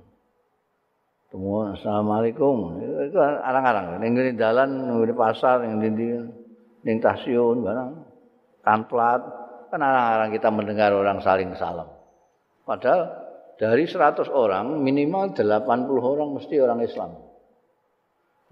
Temu 1.32 1.64
assalamualaikum. 1.64 2.76
Itu 3.08 3.16
arang-arang. 3.16 3.96
Ning 4.04 4.12
ngene 4.12 4.36
dalan, 4.36 4.84
ning 4.84 5.16
pasar, 5.16 5.64
ning 5.64 5.80
ndi 5.80 6.20
ning 6.84 7.00
stasiun 7.00 7.64
barang. 7.64 7.90
Kamplat. 8.60 9.20
Kan 9.72 9.80
arang-arang 9.80 10.28
kita 10.36 10.52
mendengar 10.52 10.92
orang 10.92 11.24
saling 11.24 11.56
salam. 11.56 11.88
Padahal 12.68 13.08
dari 13.56 13.88
100 13.88 14.28
orang 14.28 14.84
minimal 14.84 15.32
80 15.32 15.48
orang 16.04 16.28
mesti 16.36 16.54
orang 16.60 16.84
Islam. 16.84 17.16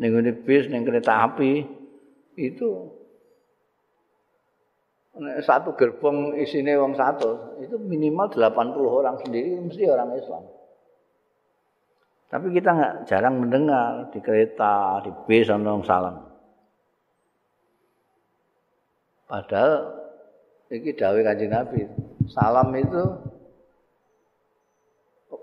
Ning 0.01 0.11
ngene 0.17 0.33
bis, 0.41 0.65
ning 0.73 0.81
kereta 0.89 1.29
api 1.29 1.61
itu 2.41 2.97
satu 5.45 5.77
gerbong 5.77 6.33
isine 6.41 6.81
wong 6.81 6.97
satu 6.97 7.61
itu 7.61 7.77
minimal 7.77 8.33
80 8.33 8.49
orang 8.81 9.21
sendiri 9.21 9.61
mesti 9.69 9.85
orang 9.85 10.17
Islam. 10.17 10.60
Tapi 12.31 12.47
kita 12.55 12.71
nggak 12.71 12.97
jarang 13.11 13.43
mendengar 13.43 14.07
di 14.15 14.23
kereta, 14.23 15.03
di 15.03 15.11
bis, 15.27 15.51
orang 15.51 15.83
salam. 15.83 16.17
Padahal 19.27 19.75
ini 20.71 20.95
dawai 20.95 21.27
kanjeng 21.27 21.51
Nabi. 21.51 21.83
Salam 22.31 22.71
itu 22.79 23.03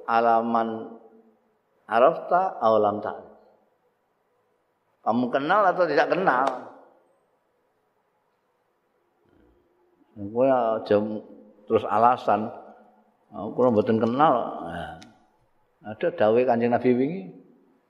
alaman 0.08 0.96
arafta 1.92 2.56
awalam 2.64 3.04
tak. 3.04 3.20
Kamu 5.04 5.28
kenal 5.28 5.68
atau 5.68 5.84
tidak 5.88 6.12
kenal? 6.12 6.48
Gue 10.16 10.48
jam 10.88 11.20
terus 11.68 11.84
alasan, 11.88 12.48
aku 13.32 13.50
kurang 13.56 13.76
betul 13.76 14.00
kenal. 14.00 14.36
Nah, 14.68 14.97
Ada 15.88 16.12
dawai 16.12 16.44
kanjeng 16.44 16.76
Nabi 16.76 16.92
wingi 16.92 17.24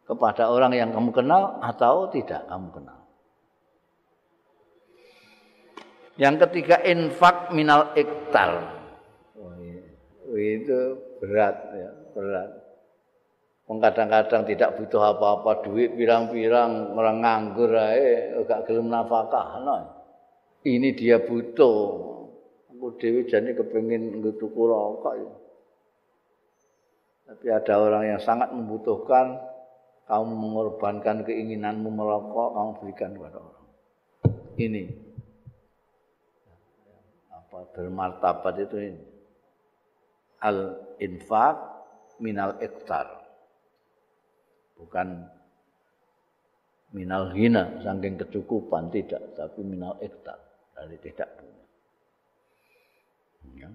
kepada 0.06 0.54
orang 0.54 0.70
yang 0.78 0.94
kamu 0.94 1.10
kenal 1.10 1.58
atau 1.66 2.06
tidak 2.14 2.46
kamu 2.46 2.70
kenal. 2.70 3.00
Yang 6.18 6.36
ketiga 6.46 6.78
infak 6.86 7.50
minal 7.54 7.94
iktar. 7.98 8.78
itu 10.38 10.80
berat 11.18 11.56
ya, 11.74 11.90
berat. 12.14 12.50
Kadang-kadang 13.68 14.46
tidak 14.46 14.78
butuh 14.78 15.02
apa-apa 15.18 15.66
duit 15.66 15.98
pirang-pirang 15.98 16.94
orang 16.94 17.26
nganggur 17.26 17.74
ae 17.74 18.38
gak 18.46 18.70
gelem 18.70 18.94
nafkah 18.94 19.58
no. 19.66 19.76
Ini 20.62 20.94
dia 20.94 21.18
butuh. 21.18 22.06
Aku 22.78 22.94
dewi 23.02 23.26
jane 23.26 23.58
kepengin 23.58 24.22
tuku 24.38 24.62
rokok 24.62 25.14
ya. 25.18 25.32
Tapi 27.28 27.46
ada 27.52 27.74
orang 27.76 28.04
yang 28.08 28.22
sangat 28.24 28.56
membutuhkan 28.56 29.36
kamu 30.08 30.32
mengorbankan 30.32 31.28
keinginanmu 31.28 31.92
merokok, 31.92 32.56
kamu 32.56 32.72
berikan 32.80 33.12
kepada 33.12 33.38
orang. 33.44 33.66
Ini 34.56 34.84
apa 37.36 37.60
bermartabat 37.76 38.56
itu 38.64 38.78
ini. 38.80 39.04
Al 40.40 40.80
infak 41.04 41.60
minal 42.24 42.56
iktar. 42.64 43.28
Bukan 44.80 45.28
minal 46.96 47.36
hina 47.36 47.84
saking 47.84 48.16
kecukupan 48.16 48.88
tidak, 48.88 49.36
tapi 49.36 49.68
minal 49.68 50.00
iktar 50.00 50.40
dari 50.78 50.96
tidak 51.04 51.28
punya. 51.36 51.66
Ya. 53.58 53.70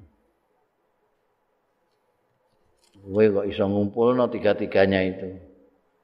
Gue 3.00 3.32
kok 3.32 3.48
iso 3.48 3.64
ngumpul 3.64 4.12
no 4.12 4.28
tiga-tiganya 4.28 5.00
itu. 5.00 5.32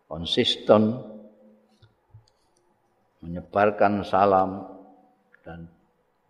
Konsisten 0.08 0.96
menyebarkan 3.20 4.00
salam 4.08 4.64
dan 5.44 5.68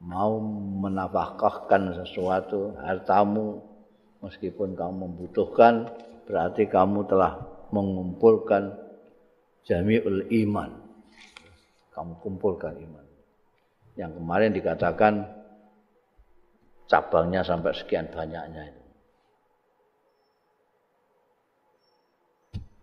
mau 0.02 0.42
menafkahkan 0.82 1.94
sesuatu 2.02 2.74
hartamu 2.82 3.62
meskipun 4.18 4.74
kamu 4.74 5.06
membutuhkan 5.06 5.94
berarti 6.26 6.66
kamu 6.66 7.06
telah 7.06 7.38
mengumpulkan 7.70 8.74
jami'ul 9.62 10.26
iman. 10.42 10.74
Kamu 11.94 12.18
kumpulkan 12.18 12.74
iman. 12.82 13.06
Yang 13.94 14.12
kemarin 14.18 14.50
dikatakan 14.54 15.14
cabangnya 16.90 17.46
sampai 17.46 17.74
sekian 17.74 18.10
banyaknya 18.10 18.70
itu 18.70 18.87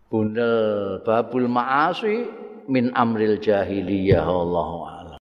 Bundel 0.06 1.02
babul 1.02 1.50
ma'asi 1.50 2.30
min 2.70 2.94
amril 2.94 3.42
jahiliyah 3.42 4.22
Allahu 4.22 4.95